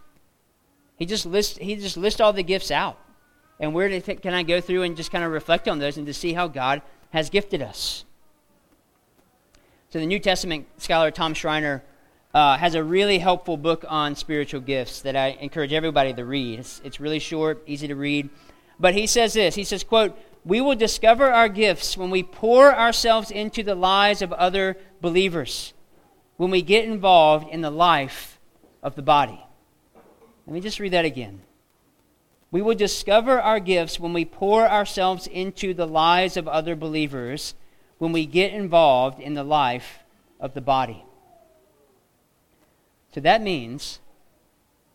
He 0.97 1.07
just 1.07 1.27
lists, 1.27 1.59
he 1.59 1.75
just 1.77 1.97
lists 1.97 2.21
all 2.21 2.33
the 2.33 2.43
gifts 2.43 2.71
out. 2.71 2.99
And 3.59 3.75
where 3.75 4.01
can 4.01 4.35
I 4.35 4.43
go 4.45 4.61
through 4.61 4.83
and 4.83 4.97
just 4.97 5.11
kind 5.11 5.25
of 5.25 5.33
reflect 5.33 5.67
on 5.67 5.79
those 5.79 5.97
and 5.97 6.07
to 6.07 6.15
see 6.15 6.33
how 6.33 6.47
God 6.49 6.83
has 7.11 7.29
gifted 7.31 7.61
us? 7.61 8.05
So 9.91 9.99
the 9.99 10.07
New 10.07 10.21
Testament 10.21 10.67
scholar 10.77 11.11
Tom 11.11 11.35
Schreiner 11.35 11.83
uh, 12.35 12.57
has 12.59 12.75
a 12.75 12.85
really 12.85 13.19
helpful 13.19 13.57
book 13.57 13.85
on 13.89 14.15
spiritual 14.15 14.61
gifts 14.61 15.01
that 15.03 15.17
I 15.17 15.39
encourage 15.41 15.73
everybody 15.73 16.13
to 16.13 16.25
read. 16.25 16.61
It's, 16.61 16.81
it's 16.85 17.01
really 17.01 17.19
short, 17.19 17.63
easy 17.67 17.89
to 17.89 17.97
read. 17.97 18.29
But 18.79 18.95
he 18.95 19.07
says 19.07 19.35
this 19.35 19.55
He 19.55 19.65
says, 19.65 19.83
quote, 19.85 20.17
We 20.45 20.61
will 20.61 20.77
discover 20.77 21.31
our 21.31 21.49
gifts 21.49 21.97
when 21.97 22.11
we 22.11 22.23
pour 22.23 22.75
ourselves 22.75 23.31
into 23.31 23.63
the 23.63 23.75
lives 23.75 24.23
of 24.23 24.33
other 24.33 24.77
believers, 25.01 25.73
when 26.37 26.51
we 26.51 26.63
get 26.63 26.85
involved 26.85 27.49
in 27.49 27.61
the 27.61 27.71
life 27.71 28.39
of 28.83 28.95
the 28.95 29.03
body. 29.03 29.43
Let 30.47 30.55
me 30.55 30.61
just 30.61 30.81
read 30.81 30.93
that 30.93 31.05
again. 31.05 31.43
We 32.51 32.63
will 32.63 32.75
discover 32.75 33.41
our 33.41 33.61
gifts 33.61 34.01
when 34.01 34.15
we 34.15 34.25
pour 34.25 34.67
ourselves 34.67 35.27
into 35.27 35.75
the 35.75 35.87
lives 35.87 36.39
of 36.39 36.49
other 36.49 36.75
believers, 36.75 37.55
when 37.99 38.13
we 38.13 38.25
get 38.25 38.55
involved 38.55 39.21
in 39.21 39.35
the 39.35 39.45
life 39.45 39.99
of 40.41 40.55
the 40.55 40.63
body. 40.63 41.05
So 43.15 43.21
that 43.21 43.43
means 43.43 44.01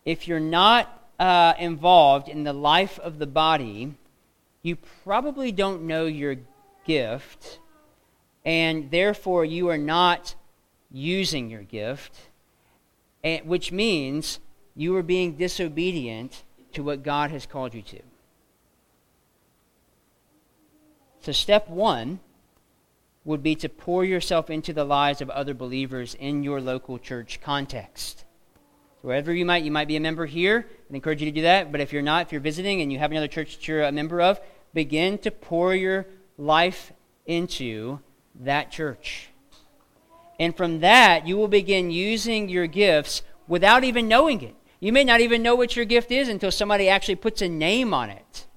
if 0.05 0.27
you're 0.27 0.39
not 0.39 1.03
uh, 1.19 1.53
involved 1.59 2.27
in 2.27 2.43
the 2.43 2.53
life 2.53 2.99
of 2.99 3.19
the 3.19 3.27
body, 3.27 3.95
you 4.61 4.77
probably 5.03 5.51
don't 5.51 5.83
know 5.83 6.05
your 6.05 6.37
gift, 6.85 7.59
and 8.45 8.91
therefore 8.91 9.45
you 9.45 9.69
are 9.69 9.77
not 9.77 10.35
using 10.91 11.49
your 11.49 11.63
gift, 11.63 12.17
and, 13.23 13.45
which 13.45 13.71
means 13.71 14.39
you 14.75 14.95
are 14.95 15.03
being 15.03 15.35
disobedient 15.35 16.43
to 16.73 16.83
what 16.83 17.03
God 17.03 17.31
has 17.31 17.45
called 17.45 17.73
you 17.73 17.81
to. 17.83 17.99
So, 21.21 21.31
step 21.31 21.69
one 21.69 22.19
would 23.25 23.41
be 23.41 23.55
to 23.55 23.69
pour 23.69 24.03
yourself 24.03 24.49
into 24.49 24.73
the 24.73 24.83
lives 24.83 25.21
of 25.21 25.29
other 25.29 25.53
believers 25.53 26.15
in 26.15 26.43
your 26.43 26.59
local 26.59 26.99
church 26.99 27.39
context. 27.41 28.25
So 29.01 29.07
wherever 29.07 29.33
you 29.33 29.45
might, 29.45 29.63
you 29.63 29.71
might 29.71 29.87
be 29.87 29.95
a 29.95 30.01
member 30.01 30.25
here. 30.25 30.67
I'd 30.89 30.95
encourage 30.95 31.21
you 31.21 31.31
to 31.31 31.35
do 31.35 31.43
that. 31.43 31.71
But 31.71 31.81
if 31.81 31.93
you're 31.93 32.01
not, 32.01 32.25
if 32.25 32.31
you're 32.31 32.41
visiting 32.41 32.81
and 32.81 32.91
you 32.91 32.99
have 32.99 33.11
another 33.11 33.27
church 33.27 33.57
that 33.57 33.67
you're 33.67 33.83
a 33.83 33.91
member 33.91 34.21
of, 34.21 34.39
begin 34.73 35.17
to 35.19 35.31
pour 35.31 35.73
your 35.73 36.05
life 36.37 36.91
into 37.25 37.99
that 38.41 38.71
church. 38.71 39.29
And 40.39 40.55
from 40.55 40.79
that, 40.79 41.27
you 41.27 41.37
will 41.37 41.47
begin 41.47 41.91
using 41.91 42.49
your 42.49 42.67
gifts 42.67 43.21
without 43.47 43.83
even 43.83 44.07
knowing 44.07 44.41
it. 44.41 44.55
You 44.79 44.91
may 44.91 45.03
not 45.03 45.21
even 45.21 45.41
know 45.41 45.55
what 45.55 45.75
your 45.75 45.85
gift 45.85 46.11
is 46.11 46.27
until 46.27 46.51
somebody 46.51 46.89
actually 46.89 47.15
puts 47.15 47.41
a 47.41 47.47
name 47.47 47.93
on 47.93 48.09
it 48.09 48.47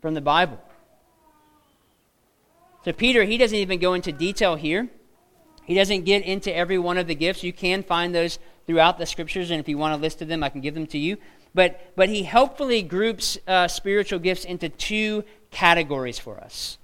from 0.00 0.14
the 0.14 0.20
Bible. 0.20 0.60
So, 2.86 2.92
Peter, 2.92 3.24
he 3.24 3.36
doesn't 3.36 3.58
even 3.58 3.80
go 3.80 3.94
into 3.94 4.12
detail 4.12 4.54
here. 4.54 4.86
He 5.64 5.74
doesn't 5.74 6.04
get 6.04 6.22
into 6.22 6.54
every 6.54 6.78
one 6.78 6.98
of 6.98 7.08
the 7.08 7.16
gifts. 7.16 7.42
You 7.42 7.52
can 7.52 7.82
find 7.82 8.14
those 8.14 8.38
throughout 8.64 8.96
the 8.96 9.06
scriptures, 9.06 9.50
and 9.50 9.58
if 9.58 9.68
you 9.68 9.76
want 9.76 9.94
a 9.94 9.96
list 9.96 10.22
of 10.22 10.28
them, 10.28 10.44
I 10.44 10.50
can 10.50 10.60
give 10.60 10.74
them 10.74 10.86
to 10.86 10.98
you. 10.98 11.16
But, 11.52 11.80
but 11.96 12.08
he 12.08 12.22
helpfully 12.22 12.82
groups 12.82 13.38
uh, 13.48 13.66
spiritual 13.66 14.20
gifts 14.20 14.44
into 14.44 14.68
two 14.68 15.24
categories 15.50 16.20
for 16.20 16.38
us 16.38 16.78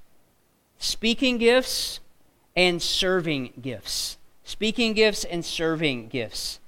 speaking 0.77 1.39
gifts 1.39 2.01
and 2.57 2.83
serving 2.83 3.53
gifts. 3.63 4.19
Speaking 4.43 4.95
gifts 4.95 5.23
and 5.23 5.45
serving 5.45 6.09
gifts. 6.09 6.59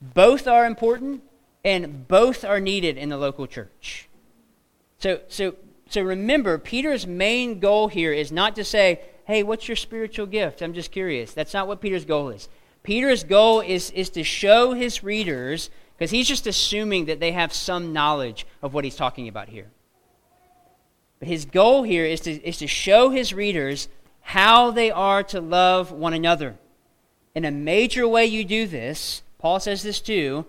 Both 0.00 0.48
are 0.48 0.64
important, 0.64 1.22
and 1.62 2.08
both 2.08 2.42
are 2.42 2.58
needed 2.58 2.96
in 2.96 3.10
the 3.10 3.18
local 3.18 3.46
church. 3.46 4.08
So, 4.98 5.20
so 5.28 5.56
so 5.92 6.00
remember, 6.00 6.56
Peter's 6.56 7.06
main 7.06 7.60
goal 7.60 7.88
here 7.88 8.14
is 8.14 8.32
not 8.32 8.56
to 8.56 8.64
say, 8.64 9.02
hey, 9.26 9.42
what's 9.42 9.68
your 9.68 9.76
spiritual 9.76 10.24
gift? 10.24 10.62
I'm 10.62 10.72
just 10.72 10.90
curious. 10.90 11.34
That's 11.34 11.52
not 11.52 11.68
what 11.68 11.82
Peter's 11.82 12.06
goal 12.06 12.30
is. 12.30 12.48
Peter's 12.82 13.24
goal 13.24 13.60
is, 13.60 13.90
is 13.90 14.08
to 14.10 14.24
show 14.24 14.72
his 14.72 15.04
readers, 15.04 15.68
because 15.94 16.10
he's 16.10 16.26
just 16.26 16.46
assuming 16.46 17.04
that 17.04 17.20
they 17.20 17.32
have 17.32 17.52
some 17.52 17.92
knowledge 17.92 18.46
of 18.62 18.72
what 18.72 18.84
he's 18.84 18.96
talking 18.96 19.28
about 19.28 19.50
here. 19.50 19.70
But 21.18 21.28
his 21.28 21.44
goal 21.44 21.82
here 21.82 22.06
is 22.06 22.20
to, 22.20 22.30
is 22.42 22.56
to 22.58 22.66
show 22.66 23.10
his 23.10 23.34
readers 23.34 23.90
how 24.22 24.70
they 24.70 24.90
are 24.90 25.22
to 25.24 25.42
love 25.42 25.92
one 25.92 26.14
another. 26.14 26.56
And 27.34 27.44
a 27.44 27.50
major 27.50 28.08
way 28.08 28.24
you 28.24 28.46
do 28.46 28.66
this, 28.66 29.22
Paul 29.38 29.60
says 29.60 29.82
this 29.82 30.00
too, 30.00 30.46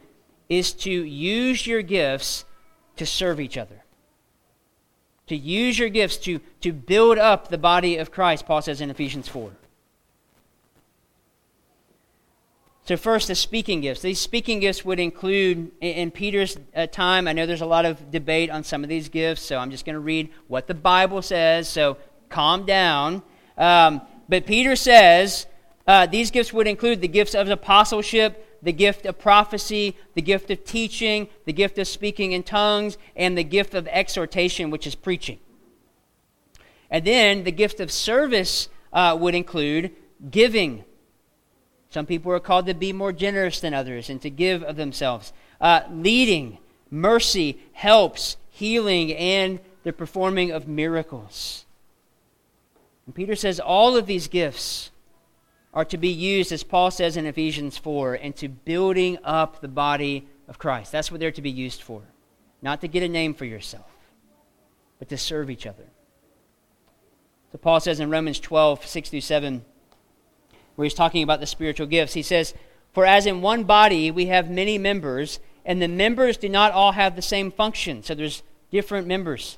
is 0.48 0.72
to 0.72 0.90
use 0.90 1.68
your 1.68 1.82
gifts 1.82 2.46
to 2.96 3.06
serve 3.06 3.42
each 3.42 3.58
other 3.58 3.83
to 5.28 5.36
use 5.36 5.80
your 5.80 5.90
gifts 5.90 6.18
to, 6.18 6.40
to 6.62 6.74
build 6.74 7.18
up 7.18 7.48
the 7.48 7.58
body 7.58 7.98
of 7.98 8.12
Christ, 8.12 8.46
Paul 8.46 8.62
says 8.62 8.82
in 8.82 8.90
Ephesians 8.90 9.28
4. 9.28 9.52
So, 12.86 12.98
first, 12.98 13.30
the 13.30 13.36
speaking 13.36 13.80
gifts. 13.80 14.02
These 14.02 14.20
speaking 14.20 14.60
gifts 14.60 14.84
would 14.84 15.00
include, 15.00 15.72
in 15.80 16.12
Peter's 16.12 16.58
uh, 16.76 16.86
time, 16.88 17.30
I 17.30 17.34
know 17.34 17.46
there's 17.46 17.62
a 17.62 17.66
lot 17.66 17.86
of 17.86 18.12
debate 18.12 18.50
on 18.50 18.66
some 18.66 18.84
of 18.84 18.90
these 18.90 19.08
gifts, 19.08 19.42
so 19.42 19.58
I'm 19.58 19.72
just 19.72 19.86
going 19.86 19.94
to 19.94 20.02
read 20.02 20.30
what 20.48 20.68
the 20.68 20.74
Bible 20.74 21.22
says, 21.22 21.70
so 21.70 21.98
calm 22.28 22.66
down. 22.66 23.24
Um, 23.58 24.02
but 24.28 24.46
Peter 24.46 24.76
says 24.76 25.46
uh, 25.88 26.08
these 26.08 26.30
gifts 26.30 26.52
would 26.52 26.68
include 26.68 27.00
the 27.00 27.08
gifts 27.08 27.34
of 27.34 27.48
apostleship, 27.50 28.53
the 28.64 28.74
gift 28.74 29.06
of 29.06 29.20
prophecy, 29.20 29.96
the 30.16 30.22
gift 30.22 30.50
of 30.50 30.64
teaching, 30.64 31.28
the 31.46 31.54
gift 31.54 31.78
of 31.78 31.88
speaking 31.88 32.32
in 32.32 32.44
tongues, 32.44 32.98
and 33.16 33.38
the 33.38 33.44
gift 33.44 33.74
of 33.74 33.88
exhortation, 33.88 34.72
which 34.72 34.88
is 34.88 34.96
preaching. 34.96 35.40
And 36.90 37.06
then 37.06 37.44
the 37.44 37.52
gift 37.52 37.80
of 37.80 37.92
service 37.92 38.70
uh, 38.94 39.18
would 39.20 39.36
include 39.36 39.92
giving. 40.32 40.86
Some 41.90 42.06
people 42.06 42.32
are 42.32 42.40
called 42.40 42.66
to 42.68 42.74
be 42.74 42.94
more 42.94 43.12
generous 43.12 43.60
than 43.60 43.74
others 43.74 44.10
and 44.10 44.22
to 44.22 44.30
give 44.30 44.64
of 44.64 44.78
themselves. 44.78 45.34
Uh, 45.60 45.82
leading, 45.92 46.58
mercy, 46.90 47.60
helps, 47.74 48.38
healing, 48.50 49.14
and 49.14 49.60
the 49.84 49.92
performing 49.92 50.52
of 50.52 50.68
miracles. 50.68 51.66
And 53.06 53.14
Peter 53.14 53.36
says 53.36 53.60
all 53.60 53.98
of 53.98 54.06
these 54.06 54.28
gifts 54.28 54.92
are 55.74 55.86
to 55.86 55.98
be 55.98 56.10
used, 56.10 56.52
as 56.52 56.64
Paul 56.64 56.92
says 56.92 57.18
in 57.18 57.26
Ephesians 57.26 57.78
4, 57.78 58.16
into 58.16 58.48
building 58.48 59.18
up 59.24 59.60
the 59.60 59.68
body 59.68 60.28
of 60.48 60.60
Christ. 60.60 60.92
That's 60.92 61.12
what 61.12 61.20
they're 61.20 61.32
to 61.32 61.42
be 61.42 61.50
used 61.50 61.82
for. 61.82 62.04
Not 62.62 62.82
to 62.82 62.88
get 62.88 63.04
a 63.04 63.10
name 63.10 63.34
for 63.34 63.46
yourself, 63.46 63.90
but 65.00 65.10
to 65.10 65.18
serve 65.18 65.50
each 65.50 65.66
other. 65.66 65.86
So 67.52 67.58
Paul 67.58 67.80
says 67.80 68.00
in 68.00 68.10
Romans 68.10 68.40
12, 68.40 68.86
6 68.86 69.10
through 69.10 69.22
7, 69.22 69.66
where 70.76 70.86
he's 70.86 70.94
talking 70.94 71.24
about 71.24 71.40
the 71.40 71.46
spiritual 71.46 71.88
gifts, 71.88 72.14
he 72.14 72.22
says, 72.22 72.54
For 72.94 73.06
as 73.06 73.26
in 73.26 73.42
one 73.42 73.64
body 73.64 74.12
we 74.12 74.28
have 74.28 74.50
many 74.50 74.78
members, 74.78 75.40
and 75.66 75.82
the 75.82 75.88
members 75.88 76.38
do 76.38 76.50
not 76.50 76.72
all 76.72 76.92
have 76.92 77.16
the 77.16 77.22
same 77.22 77.52
function. 77.52 78.04
So 78.04 78.16
there's 78.16 78.44
different 78.72 79.08
members. 79.08 79.58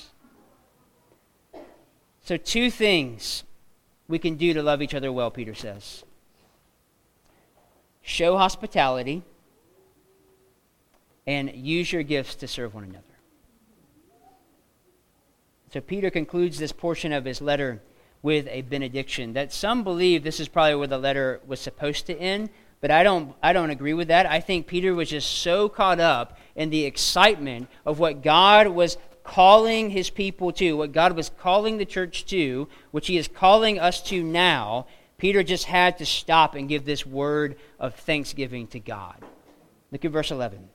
So, 2.23 2.37
two 2.37 2.69
things 2.69 3.43
we 4.07 4.19
can 4.19 4.35
do 4.35 4.53
to 4.53 4.61
love 4.61 4.81
each 4.81 4.93
other 4.93 5.11
well, 5.11 5.31
Peter 5.31 5.55
says 5.55 6.03
show 8.03 8.37
hospitality 8.37 9.21
and 11.27 11.51
use 11.53 11.91
your 11.91 12.03
gifts 12.03 12.35
to 12.35 12.47
serve 12.47 12.73
one 12.73 12.83
another. 12.83 13.03
So, 15.73 15.81
Peter 15.81 16.09
concludes 16.09 16.59
this 16.59 16.71
portion 16.71 17.11
of 17.11 17.25
his 17.25 17.41
letter 17.41 17.81
with 18.21 18.47
a 18.49 18.61
benediction 18.61 19.33
that 19.33 19.51
some 19.51 19.83
believe 19.83 20.23
this 20.23 20.39
is 20.39 20.47
probably 20.47 20.75
where 20.75 20.87
the 20.87 20.97
letter 20.97 21.41
was 21.47 21.59
supposed 21.59 22.05
to 22.05 22.17
end 22.17 22.49
but 22.81 22.89
I 22.89 23.03
don't, 23.03 23.35
I 23.41 23.53
don't 23.53 23.69
agree 23.69 23.93
with 23.93 24.07
that. 24.07 24.25
I 24.25 24.39
think 24.39 24.65
Peter 24.65 24.93
was 24.93 25.09
just 25.09 25.31
so 25.31 25.69
caught 25.69 25.99
up 25.99 26.37
in 26.55 26.71
the 26.71 26.83
excitement 26.83 27.69
of 27.85 27.99
what 27.99 28.23
God 28.23 28.67
was 28.67 28.97
calling 29.23 29.89
his 29.89 30.09
people 30.09 30.51
to, 30.53 30.77
what 30.77 30.91
God 30.91 31.15
was 31.15 31.29
calling 31.29 31.77
the 31.77 31.85
church 31.85 32.25
to, 32.27 32.67
which 32.91 33.07
he 33.07 33.17
is 33.17 33.27
calling 33.27 33.79
us 33.79 34.01
to 34.03 34.23
now, 34.23 34.87
Peter 35.17 35.43
just 35.43 35.65
had 35.65 35.97
to 35.99 36.05
stop 36.05 36.55
and 36.55 36.67
give 36.67 36.85
this 36.85 37.05
word 37.05 37.55
of 37.79 37.95
thanksgiving 37.95 38.67
to 38.67 38.79
God. 38.79 39.15
Look 39.91 40.03
at 40.03 40.11
verse 40.11 40.31
11. 40.31 40.69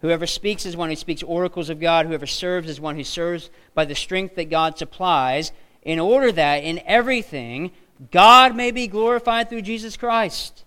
Whoever 0.00 0.26
speaks 0.26 0.66
is 0.66 0.76
one 0.76 0.90
who 0.90 0.96
speaks 0.96 1.22
oracles 1.22 1.70
of 1.70 1.80
God. 1.80 2.06
Whoever 2.06 2.26
serves 2.26 2.68
is 2.68 2.80
one 2.80 2.96
who 2.96 3.04
serves 3.04 3.50
by 3.74 3.84
the 3.84 3.94
strength 3.94 4.34
that 4.36 4.50
God 4.50 4.78
supplies, 4.78 5.52
in 5.82 5.98
order 5.98 6.32
that 6.32 6.64
in 6.64 6.80
everything 6.86 7.72
God 8.10 8.56
may 8.56 8.70
be 8.70 8.86
glorified 8.86 9.48
through 9.48 9.62
Jesus 9.62 9.96
Christ. 9.96 10.64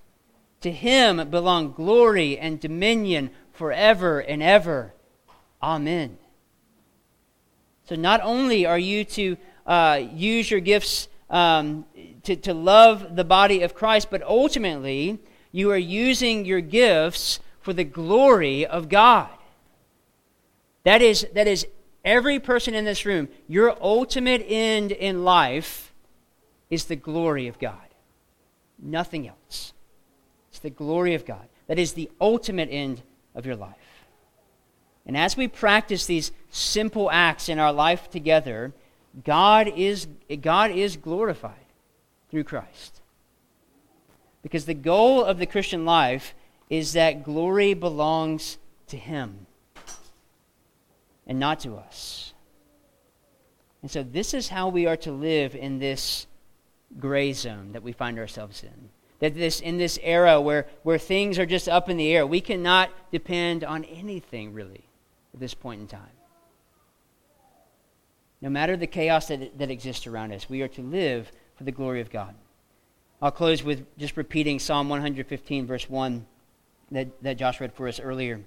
To 0.62 0.72
him 0.72 1.30
belong 1.30 1.72
glory 1.72 2.38
and 2.38 2.60
dominion 2.60 3.30
forever 3.52 4.20
and 4.20 4.42
ever. 4.42 4.94
Amen. 5.62 6.18
So, 7.88 7.96
not 7.96 8.22
only 8.22 8.66
are 8.66 8.80
you 8.80 9.06
to 9.06 9.38
uh, 9.66 10.02
use 10.14 10.52
your 10.52 10.60
gifts 10.60 11.08
um, 11.30 11.86
to, 12.24 12.36
to 12.36 12.54
love 12.54 13.16
the 13.16 13.24
body 13.24 13.62
of 13.62 13.74
Christ, 13.74 14.10
but 14.12 14.22
ultimately, 14.24 15.20
you 15.52 15.72
are 15.72 15.78
using 15.78 16.46
your 16.46 16.62
gifts 16.62 17.40
for 17.62 17.74
the 17.74 17.84
glory 17.84 18.66
of 18.66 18.90
God. 18.90 19.30
That 20.84 21.02
is, 21.02 21.28
that 21.34 21.48
is 21.48 21.66
every 22.04 22.40
person 22.40 22.74
in 22.74 22.86
this 22.86 23.06
room. 23.06 23.28
Your 23.48 23.76
ultimate 23.82 24.46
end 24.48 24.92
in 24.92 25.24
life 25.24 25.94
is 26.70 26.86
the 26.86 26.96
glory 26.96 27.48
of 27.48 27.60
God. 27.60 27.76
Nothing 28.80 29.28
else. 29.28 29.74
It's 30.50 30.60
the 30.60 30.70
glory 30.70 31.14
of 31.14 31.26
God. 31.26 31.48
That 31.68 31.80
is 31.80 31.94
the 31.94 32.10
ultimate 32.20 32.70
end 32.70 33.02
of 33.36 33.46
your 33.46 33.56
life. 33.56 33.76
And 35.08 35.16
as 35.16 35.38
we 35.38 35.48
practice 35.48 36.06
these 36.06 36.34
simple 36.52 37.10
acts 37.10 37.48
in 37.48 37.60
our 37.60 37.72
life 37.72 38.10
together, 38.10 38.74
God 39.24 39.70
is, 39.70 40.06
God 40.42 40.70
is 40.70 40.98
glorified 40.98 41.54
through 42.30 42.44
Christ. 42.44 43.00
Because 44.44 44.66
the 44.66 44.74
goal 44.74 45.24
of 45.24 45.40
the 45.40 45.46
Christian 45.46 45.86
life 45.86 46.36
is 46.70 46.94
that 46.94 47.24
glory 47.24 47.74
belongs 47.74 48.58
to 48.88 48.98
Him 48.98 49.48
and 51.26 51.40
not 51.40 51.62
to 51.62 51.76
us. 51.76 52.34
And 53.82 53.90
so, 53.90 54.04
this 54.04 54.34
is 54.34 54.50
how 54.50 54.68
we 54.68 54.88
are 54.88 54.98
to 54.98 55.12
live 55.12 55.56
in 55.56 55.80
this 55.80 56.28
gray 57.00 57.32
zone 57.32 57.72
that 57.74 57.84
we 57.84 57.92
find 57.92 58.20
ourselves 58.20 58.64
in. 58.64 58.90
That 59.20 59.36
this, 59.36 59.62
in 59.62 59.78
this 59.78 59.98
era 60.02 60.42
where, 60.42 60.68
where 60.84 60.98
things 60.98 61.40
are 61.40 61.46
just 61.46 61.70
up 61.70 61.90
in 61.90 61.98
the 61.98 62.14
air, 62.14 62.26
we 62.28 62.42
cannot 62.42 62.90
depend 63.12 63.64
on 63.64 63.84
anything 63.86 64.54
really 64.54 64.87
at 65.38 65.42
this 65.42 65.54
point 65.54 65.80
in 65.80 65.88
time. 65.88 66.02
No 68.42 68.50
matter 68.50 68.76
the 68.76 68.88
chaos 68.88 69.28
that, 69.28 69.56
that 69.60 69.70
exists 69.70 70.08
around 70.08 70.34
us, 70.34 70.50
we 70.50 70.64
are 70.64 70.68
to 70.70 70.82
live 70.82 71.32
for 71.56 71.64
the 71.64 71.72
glory 71.72 72.02
of 72.02 72.10
God. 72.10 72.34
I'll 73.22 73.30
close 73.30 73.64
with 73.64 73.86
just 74.00 74.18
repeating 74.18 74.58
Psalm 74.58 74.90
115, 74.90 75.68
verse 75.68 75.88
1, 75.88 76.26
that, 76.90 77.22
that 77.22 77.38
Josh 77.38 77.62
read 77.62 77.72
for 77.72 77.88
us 77.88 78.00
earlier. 78.00 78.42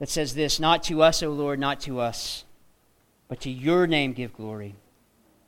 That 0.00 0.10
says 0.10 0.34
this 0.34 0.60
Not 0.60 0.82
to 0.84 1.02
us, 1.02 1.22
O 1.22 1.30
Lord, 1.30 1.58
not 1.58 1.80
to 1.80 1.98
us, 1.98 2.44
but 3.28 3.40
to 3.40 3.50
your 3.50 3.86
name 3.86 4.12
give 4.12 4.34
glory 4.34 4.74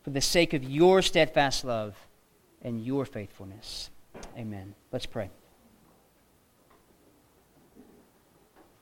for 0.03 0.11
the 0.11 0.23
sake 0.23 0.55
of 0.55 0.65
your 0.65 1.03
steadfast 1.03 1.63
love 1.63 1.95
and 2.63 2.83
your 2.83 3.05
faithfulness. 3.05 3.91
Amen. 4.39 4.75
Let's 4.93 5.07
pray. 5.07 5.29